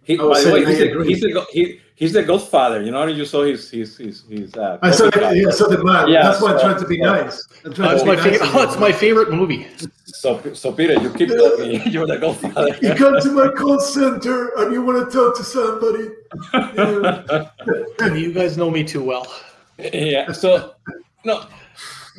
He, 0.04 0.18
by 0.18 0.40
the 0.40 0.52
way, 0.54 0.66
he's, 0.66 0.82
a, 0.82 1.04
he's, 1.04 1.24
a, 1.24 1.46
he, 1.52 1.82
he's 1.96 2.14
the 2.14 2.22
Godfather. 2.22 2.84
You 2.84 2.92
know, 2.92 3.08
you 3.08 3.26
saw 3.26 3.44
his 3.44 3.72
his 3.72 3.98
his. 3.98 4.24
his 4.30 4.54
uh, 4.54 4.78
I 4.84 4.92
saw 4.92 5.10
the, 5.10 5.34
yeah, 5.36 5.50
saw 5.50 5.68
the 5.68 5.84
man. 5.84 6.10
Yeah, 6.10 6.22
That's 6.24 6.42
why 6.42 6.54
I'm 6.54 6.60
trying 6.60 6.80
to 6.80 6.88
be 6.88 7.00
nice. 7.00 7.44
I'm 7.64 7.74
trying 7.74 7.98
to 7.98 8.06
my 8.06 8.14
nice 8.16 8.24
favorite. 8.24 8.50
Oh, 8.54 8.64
it's 8.64 8.78
my 8.78 8.92
favorite 8.92 9.32
movie. 9.32 9.68
So, 10.06 10.54
so 10.54 10.72
Peter, 10.72 10.94
you 10.94 11.12
keep 11.12 11.30
talking. 11.30 11.82
You're 11.92 12.06
the 12.06 12.18
Godfather. 12.18 12.78
You 12.82 12.94
come 12.94 13.20
to 13.20 13.32
my 13.32 13.50
call 13.50 13.80
center 13.80 14.50
and 14.58 14.72
you 14.72 14.84
want 14.84 15.12
to 15.12 15.18
talk 15.18 15.36
to 15.38 15.44
somebody. 15.44 16.10
you 18.22 18.32
guys 18.32 18.58
know 18.58 18.70
me 18.70 18.84
too 18.84 19.04
well. 19.04 19.26
Yeah. 19.94 20.32
So, 20.32 20.76
no, 21.26 21.48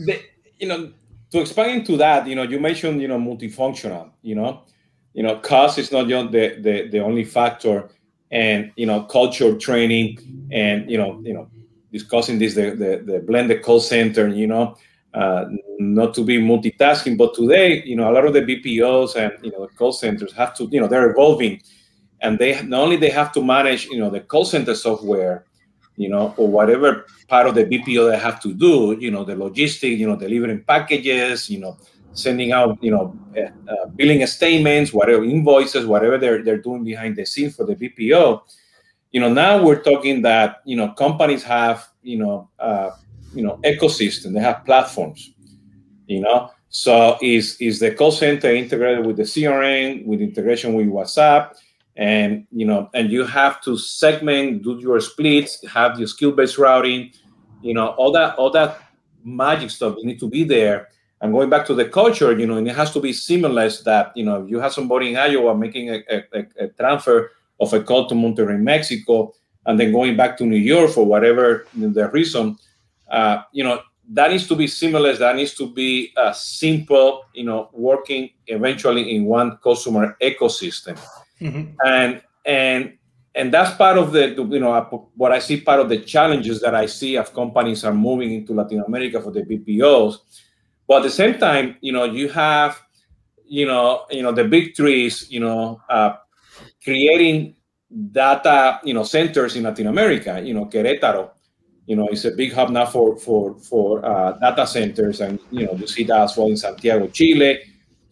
the, 0.04 0.20
you 0.58 0.68
know, 0.68 0.92
to 1.30 1.40
expand 1.40 1.80
into 1.80 1.96
that, 1.96 2.26
you 2.26 2.34
know, 2.34 2.42
you 2.42 2.60
mentioned, 2.60 3.02
you 3.02 3.08
know, 3.08 3.18
multifunctional, 3.18 4.10
you 4.22 4.34
know, 4.34 4.62
you 5.14 5.22
know, 5.22 5.36
cost 5.38 5.78
is 5.78 5.90
not 5.92 6.08
the, 6.08 6.58
the, 6.60 6.88
the 6.90 6.98
only 6.98 7.24
factor 7.24 7.88
and, 8.30 8.72
you 8.76 8.86
know, 8.86 9.02
culture 9.02 9.56
training 9.56 10.48
and, 10.50 10.90
you 10.90 10.98
know, 10.98 11.20
you 11.22 11.32
know, 11.32 11.48
discussing 11.92 12.38
this, 12.38 12.54
the, 12.54 12.70
the, 12.70 13.02
the 13.12 13.20
blended 13.20 13.62
call 13.62 13.80
center, 13.80 14.28
you 14.28 14.46
know, 14.46 14.76
uh, 15.14 15.46
not 15.78 16.14
to 16.14 16.22
be 16.22 16.38
multitasking, 16.38 17.16
but 17.16 17.34
today, 17.34 17.82
you 17.84 17.96
know, 17.96 18.10
a 18.10 18.12
lot 18.12 18.26
of 18.26 18.34
the 18.34 18.42
BPOs 18.42 19.16
and, 19.16 19.32
you 19.44 19.50
know, 19.50 19.66
the 19.66 19.72
call 19.72 19.92
centers 19.92 20.32
have 20.32 20.54
to, 20.54 20.64
you 20.64 20.80
know, 20.80 20.86
they're 20.86 21.10
evolving 21.10 21.62
and 22.20 22.38
they 22.38 22.60
not 22.62 22.82
only 22.82 22.96
they 22.96 23.10
have 23.10 23.32
to 23.32 23.42
manage, 23.42 23.86
you 23.86 23.98
know, 23.98 24.10
the 24.10 24.20
call 24.20 24.44
center 24.44 24.74
software, 24.74 25.46
you 25.96 26.08
know, 26.08 26.34
or 26.36 26.48
whatever 26.48 27.06
part 27.28 27.46
of 27.46 27.54
the 27.54 27.64
BPO 27.64 28.10
they 28.10 28.18
have 28.18 28.40
to 28.42 28.52
do, 28.52 28.96
you 29.00 29.10
know, 29.10 29.24
the 29.24 29.34
logistics, 29.34 29.98
you 29.98 30.06
know, 30.06 30.16
delivering 30.16 30.62
packages, 30.62 31.50
you 31.50 31.58
know, 31.58 31.76
sending 32.12 32.52
out, 32.52 32.78
you 32.82 32.90
know, 32.90 33.16
uh, 33.36 33.70
uh, 33.70 33.86
billing 33.96 34.26
statements, 34.26 34.92
whatever 34.92 35.24
invoices, 35.24 35.86
whatever 35.86 36.18
they're 36.18 36.42
they're 36.42 36.58
doing 36.58 36.84
behind 36.84 37.16
the 37.16 37.24
scenes 37.24 37.56
for 37.56 37.64
the 37.64 37.74
BPO. 37.74 38.42
You 39.12 39.20
know, 39.20 39.32
now 39.32 39.62
we're 39.62 39.82
talking 39.82 40.22
that 40.22 40.62
you 40.64 40.76
know 40.76 40.92
companies 40.92 41.42
have 41.44 41.88
you 42.02 42.18
know 42.18 42.50
uh, 42.58 42.90
you 43.34 43.42
know 43.42 43.58
ecosystem, 43.64 44.34
they 44.34 44.40
have 44.40 44.64
platforms, 44.64 45.32
you 46.06 46.20
know. 46.20 46.50
So 46.68 47.16
is 47.22 47.56
is 47.60 47.80
the 47.80 47.92
call 47.92 48.10
center 48.10 48.54
integrated 48.54 49.06
with 49.06 49.16
the 49.16 49.22
CRM, 49.22 50.04
with 50.04 50.20
integration 50.20 50.74
with 50.74 50.88
WhatsApp? 50.88 51.54
And 51.96 52.46
you 52.52 52.66
know 52.66 52.90
and 52.94 53.10
you 53.10 53.24
have 53.24 53.60
to 53.62 53.76
segment 53.78 54.62
do 54.62 54.78
your 54.78 55.00
splits 55.00 55.66
have 55.66 55.98
your 55.98 56.06
skill-based 56.06 56.58
routing 56.58 57.10
you 57.62 57.72
know 57.72 57.88
all 57.88 58.12
that 58.12 58.36
all 58.36 58.50
that 58.50 58.80
magic 59.24 59.70
stuff 59.70 59.96
you 59.98 60.06
need 60.06 60.20
to 60.20 60.28
be 60.28 60.44
there. 60.44 60.88
And 61.20 61.32
going 61.32 61.50
back 61.50 61.66
to 61.66 61.74
the 61.74 61.86
culture 61.86 62.38
you 62.38 62.46
know 62.46 62.58
and 62.58 62.68
it 62.68 62.76
has 62.76 62.92
to 62.92 63.00
be 63.00 63.12
seamless 63.12 63.80
that 63.82 64.12
you 64.14 64.24
know 64.24 64.46
you 64.46 64.60
have 64.60 64.72
somebody 64.74 65.10
in 65.10 65.16
iowa 65.16 65.56
making 65.56 65.88
a, 65.88 66.02
a, 66.10 66.46
a 66.60 66.68
transfer 66.78 67.32
of 67.58 67.72
a 67.72 67.82
call 67.82 68.06
to 68.06 68.14
monterrey 68.14 68.60
mexico 68.60 69.32
and 69.64 69.80
then 69.80 69.92
going 69.92 70.14
back 70.14 70.36
to 70.36 70.44
new 70.44 70.58
york 70.58 70.90
for 70.90 71.06
whatever 71.06 71.66
the 71.74 72.08
reason 72.10 72.56
uh, 73.10 73.42
you 73.52 73.64
know 73.64 73.80
that 74.10 74.30
needs 74.30 74.46
to 74.46 74.54
be 74.54 74.66
seamless 74.66 75.18
that 75.18 75.34
needs 75.34 75.54
to 75.54 75.72
be 75.72 76.12
uh, 76.18 76.32
simple 76.32 77.24
you 77.32 77.44
know 77.44 77.70
working 77.72 78.28
eventually 78.48 79.16
in 79.16 79.24
one 79.24 79.56
customer 79.64 80.16
ecosystem 80.20 81.00
Mm-hmm. 81.40 81.74
And 81.84 82.22
and 82.44 82.96
and 83.36 83.52
that's 83.52 83.76
part 83.76 83.98
of 83.98 84.12
the 84.12 84.34
you 84.34 84.58
know 84.58 85.08
what 85.14 85.30
I 85.30 85.38
see 85.38 85.60
part 85.60 85.80
of 85.80 85.88
the 85.88 85.98
challenges 85.98 86.60
that 86.62 86.74
I 86.74 86.86
see 86.86 87.16
of 87.16 87.34
companies 87.34 87.84
are 87.84 87.92
moving 87.92 88.32
into 88.32 88.54
Latin 88.54 88.82
America 88.86 89.20
for 89.20 89.30
the 89.30 89.42
BPOs. 89.42 90.16
But 90.88 90.98
at 90.98 91.02
the 91.02 91.10
same 91.10 91.38
time, 91.38 91.76
you 91.80 91.92
know, 91.92 92.04
you 92.04 92.28
have 92.30 92.80
you 93.46 93.66
know 93.66 94.06
you 94.10 94.22
know 94.22 94.32
the 94.32 94.44
big 94.44 94.74
trees, 94.74 95.30
you 95.30 95.40
know, 95.40 95.80
uh, 95.90 96.14
creating 96.82 97.56
data 98.12 98.80
you 98.84 98.94
know 98.94 99.04
centers 99.04 99.54
in 99.54 99.64
Latin 99.64 99.86
America. 99.88 100.40
You 100.42 100.54
know, 100.54 100.64
Querétaro, 100.66 101.30
you 101.86 101.94
know, 101.94 102.08
it's 102.08 102.24
a 102.24 102.30
big 102.30 102.54
hub 102.54 102.70
now 102.70 102.86
for 102.86 103.18
for 103.18 103.54
for 103.58 104.04
uh, 104.04 104.32
data 104.32 104.66
centers, 104.66 105.20
and 105.20 105.38
you 105.50 105.66
know, 105.66 105.74
you 105.74 105.86
see 105.86 106.04
that 106.04 106.22
as 106.22 106.36
well 106.36 106.48
in 106.48 106.56
Santiago, 106.56 107.06
Chile, 107.08 107.60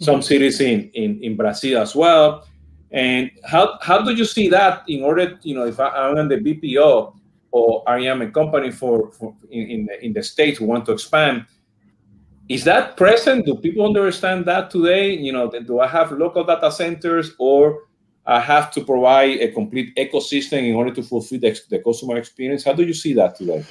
some 0.00 0.16
mm-hmm. 0.16 0.22
cities 0.22 0.60
in 0.60 0.90
in, 0.92 1.22
in 1.22 1.36
Brazil 1.36 1.80
as 1.80 1.94
well. 1.94 2.46
And 2.94 3.32
how, 3.44 3.76
how 3.82 4.02
do 4.02 4.14
you 4.14 4.24
see 4.24 4.48
that 4.50 4.84
in 4.86 5.02
order, 5.02 5.36
you 5.42 5.56
know, 5.56 5.66
if 5.66 5.80
I, 5.80 6.10
am 6.16 6.28
the 6.28 6.36
BPO 6.36 7.12
or 7.50 7.82
I 7.88 7.98
am 8.02 8.22
a 8.22 8.30
company 8.30 8.70
for, 8.70 9.10
for 9.10 9.34
in, 9.50 9.68
in, 9.68 9.86
the, 9.86 10.04
in 10.06 10.12
the 10.12 10.22
States 10.22 10.60
who 10.60 10.66
want 10.66 10.86
to 10.86 10.92
expand, 10.92 11.44
is 12.48 12.62
that 12.64 12.96
present? 12.96 13.46
Do 13.46 13.56
people 13.56 13.84
understand 13.84 14.46
that 14.46 14.70
today? 14.70 15.12
You 15.12 15.32
know, 15.32 15.50
do 15.50 15.80
I 15.80 15.88
have 15.88 16.12
local 16.12 16.44
data 16.44 16.70
centers 16.70 17.32
or 17.40 17.88
I 18.26 18.38
have 18.38 18.70
to 18.72 18.84
provide 18.84 19.40
a 19.40 19.50
complete 19.50 19.96
ecosystem 19.96 20.68
in 20.68 20.76
order 20.76 20.94
to 20.94 21.02
fulfill 21.02 21.40
the, 21.40 21.60
the 21.68 21.80
customer 21.80 22.16
experience? 22.16 22.62
How 22.62 22.74
do 22.74 22.84
you 22.84 22.94
see 22.94 23.12
that 23.14 23.34
today? 23.34 23.64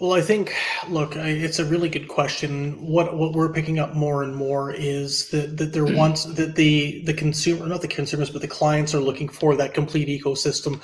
Well, 0.00 0.14
I 0.14 0.22
think, 0.22 0.54
look, 0.88 1.14
it's 1.14 1.58
a 1.58 1.64
really 1.66 1.90
good 1.90 2.08
question. 2.08 2.72
What 2.80 3.18
what 3.18 3.34
we're 3.34 3.52
picking 3.52 3.78
up 3.78 3.94
more 3.94 4.22
and 4.22 4.34
more 4.34 4.72
is 4.72 5.28
that 5.28 5.58
that 5.58 5.74
there 5.74 5.84
wants 5.84 6.24
that 6.24 6.54
the 6.54 7.02
the 7.04 7.12
consumer, 7.12 7.66
not 7.66 7.82
the 7.82 7.88
consumers, 7.88 8.30
but 8.30 8.40
the 8.40 8.48
clients 8.48 8.94
are 8.94 9.00
looking 9.00 9.28
for 9.28 9.54
that 9.56 9.74
complete 9.74 10.08
ecosystem 10.08 10.80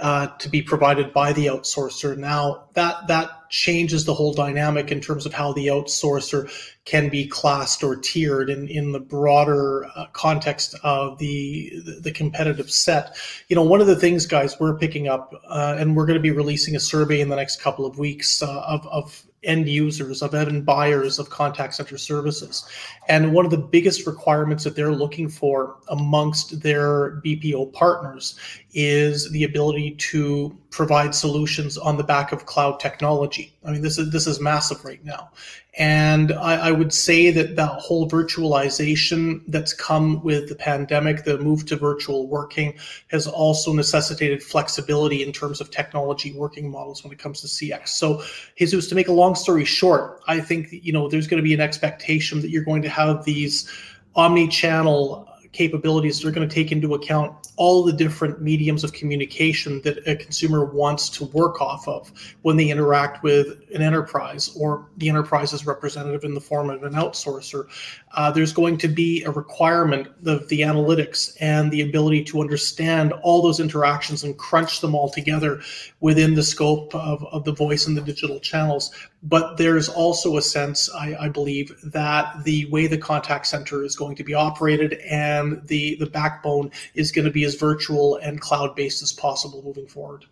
uh, 0.00 0.28
to 0.38 0.48
be 0.48 0.62
provided 0.62 1.12
by 1.12 1.32
the 1.32 1.46
outsourcer. 1.46 2.16
Now 2.16 2.68
that 2.74 3.06
that 3.08 3.30
changes 3.50 4.04
the 4.04 4.14
whole 4.14 4.32
dynamic 4.32 4.92
in 4.92 5.00
terms 5.00 5.26
of 5.26 5.34
how 5.34 5.52
the 5.52 5.66
outsourcer 5.66 6.50
can 6.84 7.08
be 7.08 7.26
classed 7.26 7.82
or 7.82 7.96
tiered 7.96 8.48
in, 8.48 8.68
in 8.68 8.92
the 8.92 9.00
broader 9.00 9.86
uh, 9.96 10.06
context 10.12 10.74
of 10.82 11.18
the, 11.18 11.72
the 12.00 12.12
competitive 12.12 12.70
set. 12.70 13.16
You 13.48 13.56
know, 13.56 13.62
one 13.62 13.80
of 13.80 13.86
the 13.86 13.96
things, 13.96 14.24
guys, 14.24 14.58
we're 14.58 14.78
picking 14.78 15.08
up, 15.08 15.32
uh, 15.48 15.76
and 15.78 15.96
we're 15.96 16.06
going 16.06 16.18
to 16.18 16.22
be 16.22 16.30
releasing 16.30 16.76
a 16.76 16.80
survey 16.80 17.20
in 17.20 17.28
the 17.28 17.36
next 17.36 17.60
couple 17.60 17.84
of 17.84 17.98
weeks 17.98 18.42
uh, 18.42 18.62
of, 18.66 18.86
of 18.86 19.26
end 19.42 19.68
users, 19.68 20.22
of 20.22 20.34
end 20.34 20.66
buyers 20.66 21.18
of 21.18 21.30
contact 21.30 21.74
center 21.74 21.96
services. 21.96 22.64
And 23.08 23.32
one 23.32 23.44
of 23.44 23.50
the 23.50 23.58
biggest 23.58 24.06
requirements 24.06 24.64
that 24.64 24.76
they're 24.76 24.92
looking 24.92 25.28
for 25.28 25.76
amongst 25.88 26.60
their 26.60 27.20
BPO 27.22 27.72
partners 27.72 28.38
is 28.72 29.30
the 29.30 29.44
ability 29.44 29.92
to 29.92 30.56
provide 30.70 31.14
solutions 31.14 31.76
on 31.76 31.96
the 31.96 32.04
back 32.04 32.30
of 32.30 32.46
cloud 32.46 32.78
technology. 32.78 33.52
I 33.64 33.72
mean, 33.72 33.82
this 33.82 33.98
is 33.98 34.10
this 34.10 34.26
is 34.26 34.40
massive 34.40 34.84
right 34.84 35.04
now. 35.04 35.30
And 35.78 36.32
I, 36.32 36.68
I, 36.68 36.70
would 36.72 36.92
say 36.92 37.30
that 37.30 37.54
that 37.54 37.80
whole 37.80 38.08
virtualization 38.08 39.42
that's 39.46 39.72
come 39.72 40.20
with 40.24 40.48
the 40.48 40.56
pandemic, 40.56 41.24
the 41.24 41.38
move 41.38 41.64
to 41.66 41.76
virtual 41.76 42.26
working, 42.26 42.76
has 43.08 43.28
also 43.28 43.72
necessitated 43.72 44.42
flexibility 44.42 45.22
in 45.22 45.32
terms 45.32 45.60
of 45.60 45.70
technology 45.70 46.32
working 46.32 46.70
models 46.70 47.04
when 47.04 47.12
it 47.12 47.20
comes 47.20 47.40
to 47.42 47.46
CX. 47.46 47.88
So, 47.88 48.22
Jesus, 48.56 48.88
to 48.88 48.96
make 48.96 49.06
a 49.08 49.12
long 49.12 49.36
story 49.36 49.64
short, 49.64 50.20
I 50.26 50.40
think 50.40 50.68
you 50.70 50.92
know 50.92 51.08
there's 51.08 51.28
going 51.28 51.42
to 51.42 51.46
be 51.46 51.54
an 51.54 51.60
expectation 51.60 52.40
that 52.42 52.50
you're 52.50 52.64
going 52.64 52.82
to 52.82 52.88
have 52.88 53.24
these 53.24 53.70
omni-channel 54.16 55.29
capabilities 55.52 56.20
that 56.20 56.28
are 56.28 56.30
going 56.30 56.48
to 56.48 56.54
take 56.54 56.70
into 56.70 56.94
account 56.94 57.34
all 57.56 57.84
the 57.84 57.92
different 57.92 58.40
mediums 58.40 58.84
of 58.84 58.92
communication 58.92 59.80
that 59.82 59.98
a 60.06 60.16
consumer 60.16 60.64
wants 60.64 61.08
to 61.08 61.24
work 61.26 61.60
off 61.60 61.86
of 61.88 62.12
when 62.42 62.56
they 62.56 62.70
interact 62.70 63.22
with 63.22 63.58
an 63.74 63.82
enterprise 63.82 64.54
or 64.56 64.88
the 64.96 65.08
enterprise's 65.08 65.66
representative 65.66 66.24
in 66.24 66.34
the 66.34 66.40
form 66.40 66.70
of 66.70 66.82
an 66.82 66.94
outsourcer. 66.94 67.66
Uh, 68.14 68.30
there's 68.30 68.52
going 68.52 68.76
to 68.78 68.88
be 68.88 69.22
a 69.24 69.30
requirement 69.30 70.08
of 70.26 70.48
the 70.48 70.60
analytics 70.60 71.36
and 71.40 71.70
the 71.70 71.82
ability 71.82 72.24
to 72.24 72.40
understand 72.40 73.12
all 73.22 73.42
those 73.42 73.60
interactions 73.60 74.24
and 74.24 74.36
crunch 74.38 74.80
them 74.80 74.94
all 74.94 75.08
together 75.08 75.60
within 76.00 76.34
the 76.34 76.42
scope 76.42 76.94
of, 76.94 77.24
of 77.26 77.44
the 77.44 77.52
voice 77.52 77.86
and 77.86 77.96
the 77.96 78.00
digital 78.00 78.40
channels. 78.40 78.90
But 79.22 79.56
there's 79.56 79.88
also 79.88 80.36
a 80.38 80.42
sense, 80.42 80.88
I, 80.94 81.14
I 81.20 81.28
believe, 81.28 81.74
that 81.84 82.44
the 82.44 82.66
way 82.70 82.86
the 82.86 82.98
contact 82.98 83.46
center 83.46 83.84
is 83.84 83.94
going 83.94 84.16
to 84.16 84.24
be 84.24 84.34
operated 84.34 84.94
and 85.08 85.66
the, 85.66 85.96
the 85.96 86.06
backbone 86.06 86.70
is 86.94 87.12
going 87.12 87.26
to 87.26 87.30
be 87.30 87.44
as 87.44 87.54
virtual 87.54 88.16
and 88.16 88.40
cloud 88.40 88.74
based 88.74 89.02
as 89.02 89.12
possible 89.12 89.62
moving 89.62 89.86
forward. 89.86 90.24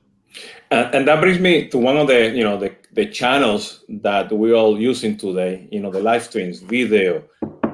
And, 0.70 0.94
and, 0.94 1.09
that 1.09 1.20
brings 1.20 1.38
me 1.38 1.68
to 1.68 1.79
one 1.79 1.96
of 1.96 2.07
the 2.07 2.31
you 2.31 2.44
know 2.44 2.59
the, 2.59 2.74
the 2.98 3.06
channels 3.06 3.84
that 3.88 4.32
we're 4.32 4.54
all 4.54 4.76
using 4.76 5.16
today. 5.16 5.68
You 5.70 5.78
know 5.78 5.92
the 5.92 6.02
live 6.02 6.24
streams, 6.24 6.58
video, 6.58 7.22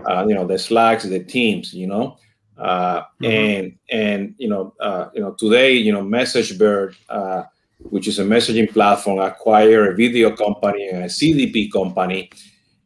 uh, 0.07 0.27
you 0.29 0.35
know 0.35 0.47
the 0.47 0.59
Slacks, 0.59 1.05
the 1.05 1.25
Teams. 1.25 1.73
You 1.73 1.87
know, 1.87 2.19
uh, 2.59 3.01
mm-hmm. 3.01 3.25
and 3.25 3.79
and 3.91 4.35
you 4.37 4.51
know 4.51 4.75
uh, 4.81 5.09
you 5.15 5.23
know 5.23 5.33
today 5.33 5.73
you 5.73 5.93
know 5.95 6.03
MessageBird, 6.03 6.95
uh, 7.09 7.45
which 7.79 8.07
is 8.07 8.19
a 8.19 8.25
messaging 8.25 8.71
platform, 8.71 9.19
acquire 9.19 9.91
a 9.91 9.97
video 9.97 10.37
company 10.37 10.89
and 10.89 11.05
a 11.05 11.09
CDP 11.09 11.73
company. 11.73 12.31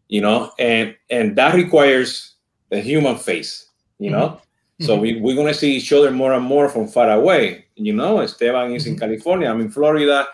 You 0.06 0.20
know, 0.20 0.52
and 0.60 0.94
and 1.10 1.34
that 1.34 1.54
requires 1.54 2.36
the 2.70 2.80
human 2.80 3.16
face. 3.16 3.66
You 3.98 4.10
know. 4.10 4.28
Mm-hmm 4.28 4.44
so 4.80 4.96
we, 4.96 5.20
we're 5.20 5.34
going 5.34 5.52
to 5.52 5.58
see 5.58 5.74
each 5.74 5.92
other 5.92 6.12
more 6.12 6.34
and 6.34 6.44
more 6.44 6.68
from 6.68 6.86
far 6.86 7.10
away. 7.10 7.64
You 7.74 7.94
know, 7.94 8.20
Esteban 8.20 8.70
is 8.70 8.84
mm-hmm. 8.84 8.92
in 8.92 8.98
California, 9.00 9.50
I'm 9.50 9.60
in 9.60 9.72
Florida, 9.72 10.28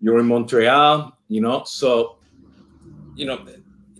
you're 0.00 0.18
in 0.18 0.26
Montreal, 0.26 1.13
you 1.28 1.40
know. 1.40 1.64
So, 1.64 2.16
you 3.16 3.26
know, 3.26 3.44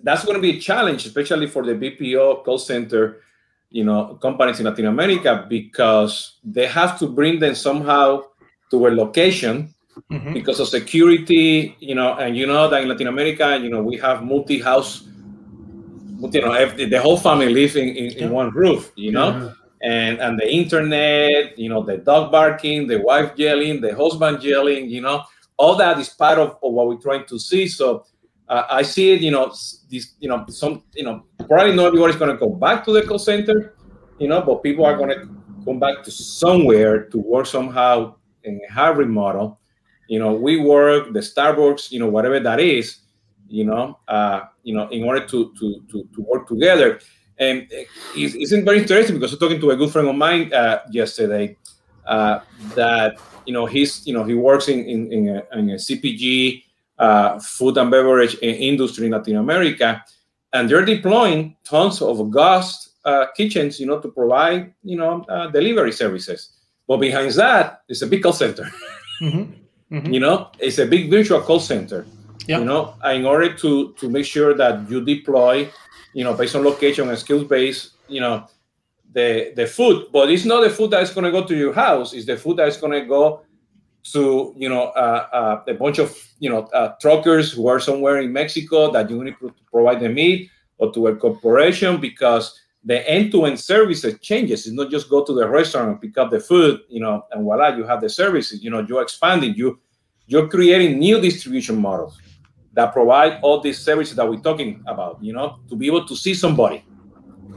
that's 0.02 0.24
going 0.24 0.36
to 0.36 0.42
be 0.42 0.58
a 0.58 0.60
challenge, 0.60 1.06
especially 1.06 1.46
for 1.46 1.64
the 1.64 1.72
BPO 1.72 2.44
call 2.44 2.58
center, 2.58 3.22
you 3.70 3.84
know, 3.84 4.18
companies 4.20 4.60
in 4.60 4.66
Latin 4.66 4.86
America, 4.86 5.46
because 5.48 6.38
they 6.44 6.66
have 6.66 6.98
to 6.98 7.08
bring 7.08 7.38
them 7.40 7.54
somehow 7.54 8.22
to 8.70 8.86
a 8.86 8.90
location 8.90 9.74
mm-hmm. 10.10 10.32
because 10.32 10.60
of 10.60 10.68
security, 10.68 11.76
you 11.80 11.94
know, 11.94 12.14
and 12.14 12.36
you 12.36 12.46
know 12.46 12.68
that 12.68 12.82
in 12.82 12.88
Latin 12.88 13.08
America, 13.08 13.58
you 13.60 13.70
know, 13.70 13.82
we 13.82 13.96
have 13.96 14.22
multi-house, 14.22 15.06
you 16.20 16.40
know, 16.40 16.70
the 16.70 17.00
whole 17.02 17.18
family 17.18 17.52
living 17.52 17.96
in, 17.96 18.12
in, 18.12 18.30
one 18.30 18.50
roof, 18.50 18.92
you 18.96 19.12
know. 19.12 19.28
Yeah 19.28 19.52
and 19.84 20.18
and 20.18 20.38
the 20.38 20.50
internet, 20.50 21.58
you 21.58 21.68
know, 21.68 21.82
the 21.82 21.98
dog 21.98 22.32
barking, 22.32 22.86
the 22.86 22.98
wife 23.00 23.32
yelling, 23.36 23.80
the 23.80 23.94
husband 23.94 24.42
yelling, 24.42 24.88
you 24.88 25.02
know, 25.02 25.22
all 25.56 25.76
that 25.76 25.98
is 25.98 26.08
part 26.08 26.38
of, 26.38 26.50
of 26.62 26.72
what 26.72 26.88
we're 26.88 26.96
trying 26.96 27.24
to 27.26 27.38
see. 27.38 27.68
So 27.68 28.06
uh, 28.48 28.64
I 28.70 28.82
see 28.82 29.12
it, 29.12 29.20
you 29.20 29.30
know, 29.30 29.48
this, 29.90 30.14
you 30.18 30.28
know, 30.28 30.44
some, 30.48 30.82
you 30.94 31.04
know, 31.04 31.24
probably 31.48 31.74
not 31.74 31.86
everybody's 31.86 32.16
going 32.16 32.30
to 32.30 32.36
go 32.36 32.50
back 32.50 32.84
to 32.84 32.92
the 32.92 33.02
call 33.02 33.18
center, 33.18 33.74
you 34.18 34.28
know, 34.28 34.42
but 34.42 34.62
people 34.62 34.84
are 34.84 34.96
going 34.96 35.10
to 35.10 35.28
come 35.64 35.78
back 35.78 36.02
to 36.04 36.10
somewhere 36.10 37.04
to 37.04 37.18
work 37.18 37.46
somehow 37.46 38.14
in 38.42 38.60
a 38.68 38.72
hybrid 38.72 39.08
model. 39.08 39.58
You 40.08 40.18
know, 40.18 40.34
we 40.34 40.60
work 40.60 41.12
the 41.12 41.20
Starbucks, 41.20 41.90
you 41.90 41.98
know, 41.98 42.08
whatever 42.08 42.38
that 42.40 42.60
is, 42.60 42.98
you 43.48 43.64
know, 43.64 43.98
uh, 44.08 44.42
you 44.62 44.74
know, 44.74 44.88
in 44.88 45.04
order 45.04 45.26
to 45.26 45.54
to 45.58 45.82
to, 45.90 46.08
to 46.14 46.22
work 46.22 46.46
together. 46.46 47.00
And 47.38 47.66
it's, 47.70 48.34
it's 48.34 48.52
very 48.52 48.78
interesting 48.78 49.16
because 49.16 49.32
I 49.32 49.34
was 49.34 49.40
talking 49.40 49.60
to 49.60 49.70
a 49.70 49.76
good 49.76 49.90
friend 49.90 50.08
of 50.08 50.14
mine 50.14 50.52
uh, 50.52 50.80
yesterday 50.90 51.56
uh, 52.06 52.40
that 52.74 53.18
you 53.46 53.52
know 53.52 53.66
he's 53.66 54.06
you 54.06 54.14
know 54.14 54.24
he 54.24 54.34
works 54.34 54.68
in 54.68 54.80
in, 54.84 55.12
in, 55.12 55.28
a, 55.28 55.58
in 55.58 55.70
a 55.70 55.74
CPG 55.74 56.62
uh, 56.98 57.38
food 57.38 57.76
and 57.76 57.90
beverage 57.90 58.36
industry 58.42 59.06
in 59.06 59.12
Latin 59.12 59.36
America, 59.36 60.02
and 60.52 60.68
they're 60.68 60.84
deploying 60.84 61.56
tons 61.64 62.00
of 62.00 62.30
ghost 62.30 62.90
uh, 63.04 63.26
kitchens, 63.36 63.78
you 63.80 63.86
know, 63.86 64.00
to 64.00 64.08
provide 64.08 64.72
you 64.82 64.96
know 64.96 65.22
uh, 65.28 65.48
delivery 65.48 65.92
services. 65.92 66.50
But 66.86 66.98
behind 66.98 67.32
that 67.32 67.82
is 67.88 68.02
a 68.02 68.06
big 68.06 68.22
call 68.22 68.32
center. 68.32 68.70
Mm-hmm. 69.22 69.94
Mm-hmm. 69.94 70.12
You 70.12 70.18
know, 70.18 70.50
it's 70.58 70.78
a 70.78 70.86
big 70.86 71.08
virtual 71.08 71.40
call 71.40 71.60
center. 71.60 72.04
Yeah. 72.48 72.58
You 72.58 72.64
know, 72.64 72.96
in 73.04 73.24
order 73.24 73.54
to 73.54 73.92
to 73.92 74.10
make 74.10 74.26
sure 74.26 74.52
that 74.54 74.90
you 74.90 75.04
deploy 75.04 75.70
you 76.14 76.24
know, 76.24 76.32
based 76.32 76.54
on 76.54 76.64
location 76.64 77.08
and 77.08 77.18
skills 77.18 77.44
based, 77.44 77.90
you 78.08 78.20
know, 78.20 78.46
the 79.14 79.52
the 79.56 79.66
food. 79.66 80.08
But 80.12 80.30
it's 80.30 80.44
not 80.44 80.62
the 80.62 80.70
food 80.70 80.90
that's 80.90 81.12
going 81.14 81.24
to 81.24 81.30
go 81.30 81.46
to 81.46 81.56
your 81.56 81.72
house. 81.72 82.12
It's 82.12 82.26
the 82.26 82.36
food 82.36 82.58
that's 82.58 82.76
going 82.76 82.92
to 82.92 83.06
go 83.06 83.42
to 84.12 84.54
you 84.56 84.68
know 84.68 84.88
uh, 84.88 85.26
uh, 85.32 85.62
a 85.66 85.74
bunch 85.74 85.98
of 85.98 86.10
you 86.38 86.50
know 86.50 86.64
uh, 86.74 86.94
truckers 87.00 87.52
who 87.52 87.68
are 87.68 87.80
somewhere 87.80 88.20
in 88.20 88.32
Mexico 88.32 88.92
that 88.92 89.08
you 89.08 89.24
need 89.24 89.36
to 89.40 89.54
provide 89.72 90.00
the 90.00 90.08
meat, 90.08 90.50
or 90.78 90.92
to 90.92 91.06
a 91.06 91.16
corporation 91.16 92.00
because 92.00 92.60
the 92.86 93.08
end-to-end 93.08 93.58
services 93.58 94.18
changes. 94.20 94.66
It's 94.66 94.76
not 94.76 94.90
just 94.90 95.08
go 95.08 95.24
to 95.24 95.32
the 95.32 95.48
restaurant 95.48 95.88
and 95.88 96.00
pick 96.00 96.18
up 96.18 96.30
the 96.30 96.38
food, 96.38 96.82
you 96.90 97.00
know, 97.00 97.24
and 97.32 97.42
voila, 97.44 97.74
you 97.74 97.84
have 97.84 98.02
the 98.02 98.10
services. 98.10 98.62
You 98.62 98.68
know, 98.70 98.84
you're 98.86 99.00
expanding. 99.00 99.54
You 99.54 99.80
you're 100.26 100.48
creating 100.48 100.98
new 100.98 101.20
distribution 101.20 101.80
models 101.80 102.20
that 102.74 102.92
provide 102.92 103.38
all 103.42 103.60
these 103.60 103.78
services 103.78 104.16
that 104.16 104.28
we're 104.28 104.40
talking 104.40 104.82
about, 104.86 105.22
you 105.22 105.32
know, 105.32 105.60
to 105.68 105.76
be 105.76 105.86
able 105.86 106.04
to 106.06 106.16
see 106.16 106.34
somebody. 106.34 106.84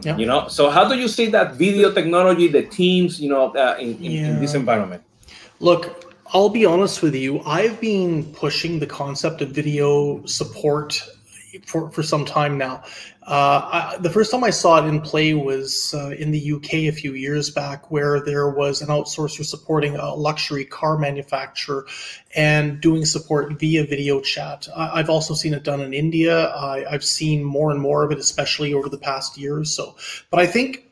Yeah. 0.08 0.15
You 0.15 0.26
know, 0.26 0.48
so 0.48 0.70
how 0.70 0.88
do 0.88 0.96
you 0.98 1.10
see 1.10 1.26
that 1.32 1.56
video 1.56 1.91
technology, 1.91 2.48
the 2.48 2.63
teams, 2.63 3.20
you 3.20 3.28
know, 3.28 3.52
uh, 3.52 3.76
in, 3.78 3.98
in, 3.98 4.12
yeah. 4.12 4.28
in 4.30 4.39
this 4.39 4.54
environment? 4.54 5.04
Look, 5.60 6.15
I'll 6.34 6.48
be 6.48 6.65
honest 6.65 7.02
with 7.02 7.13
you. 7.13 7.41
I've 7.41 7.82
been 7.82 8.24
pushing 8.32 8.80
the 8.80 8.88
concept 8.88 9.41
of 9.41 9.50
video 9.50 10.26
support 10.26 11.04
for, 11.65 11.89
for 11.91 12.04
some 12.04 12.26
time 12.26 12.58
now. 12.58 12.84
Uh, 13.24 13.93
I, 13.93 13.98
the 14.00 14.10
first 14.10 14.32
time 14.32 14.43
I 14.43 14.52
saw 14.52 14.84
it 14.84 14.88
in 14.88 15.02
play 15.02 15.34
was 15.34 15.93
uh, 15.93 16.12
in 16.12 16.32
the 16.32 16.54
UK 16.54 16.74
a 16.74 16.91
few 16.91 17.13
years 17.13 17.50
back, 17.50 17.91
where 17.91 18.22
there 18.22 18.50
was 18.50 18.82
an 18.82 18.88
outsourcer 18.88 19.43
supporting 19.43 19.96
a 19.96 20.13
luxury 20.13 20.63
car 20.63 20.98
manufacturer 20.98 21.86
and 22.36 22.80
doing 22.80 23.04
support 23.04 23.60
via 23.60 23.86
video 23.86 24.22
chat. 24.22 24.67
I, 24.76 24.98
have 24.98 25.10
also 25.10 25.34
seen 25.34 25.54
it 25.54 25.63
done 25.63 25.82
in 25.82 25.93
India. 25.93 26.48
I, 26.48 26.86
I've 26.89 27.04
seen 27.04 27.43
more 27.43 27.72
and 27.72 27.82
more 27.82 28.04
of 28.04 28.12
it, 28.12 28.17
especially 28.17 28.74
over 28.74 28.88
the 28.88 28.98
past 28.98 29.38
year 29.38 29.58
or 29.58 29.65
so. 29.65 29.98
But 30.32 30.39
I 30.39 30.48
think 30.48 30.88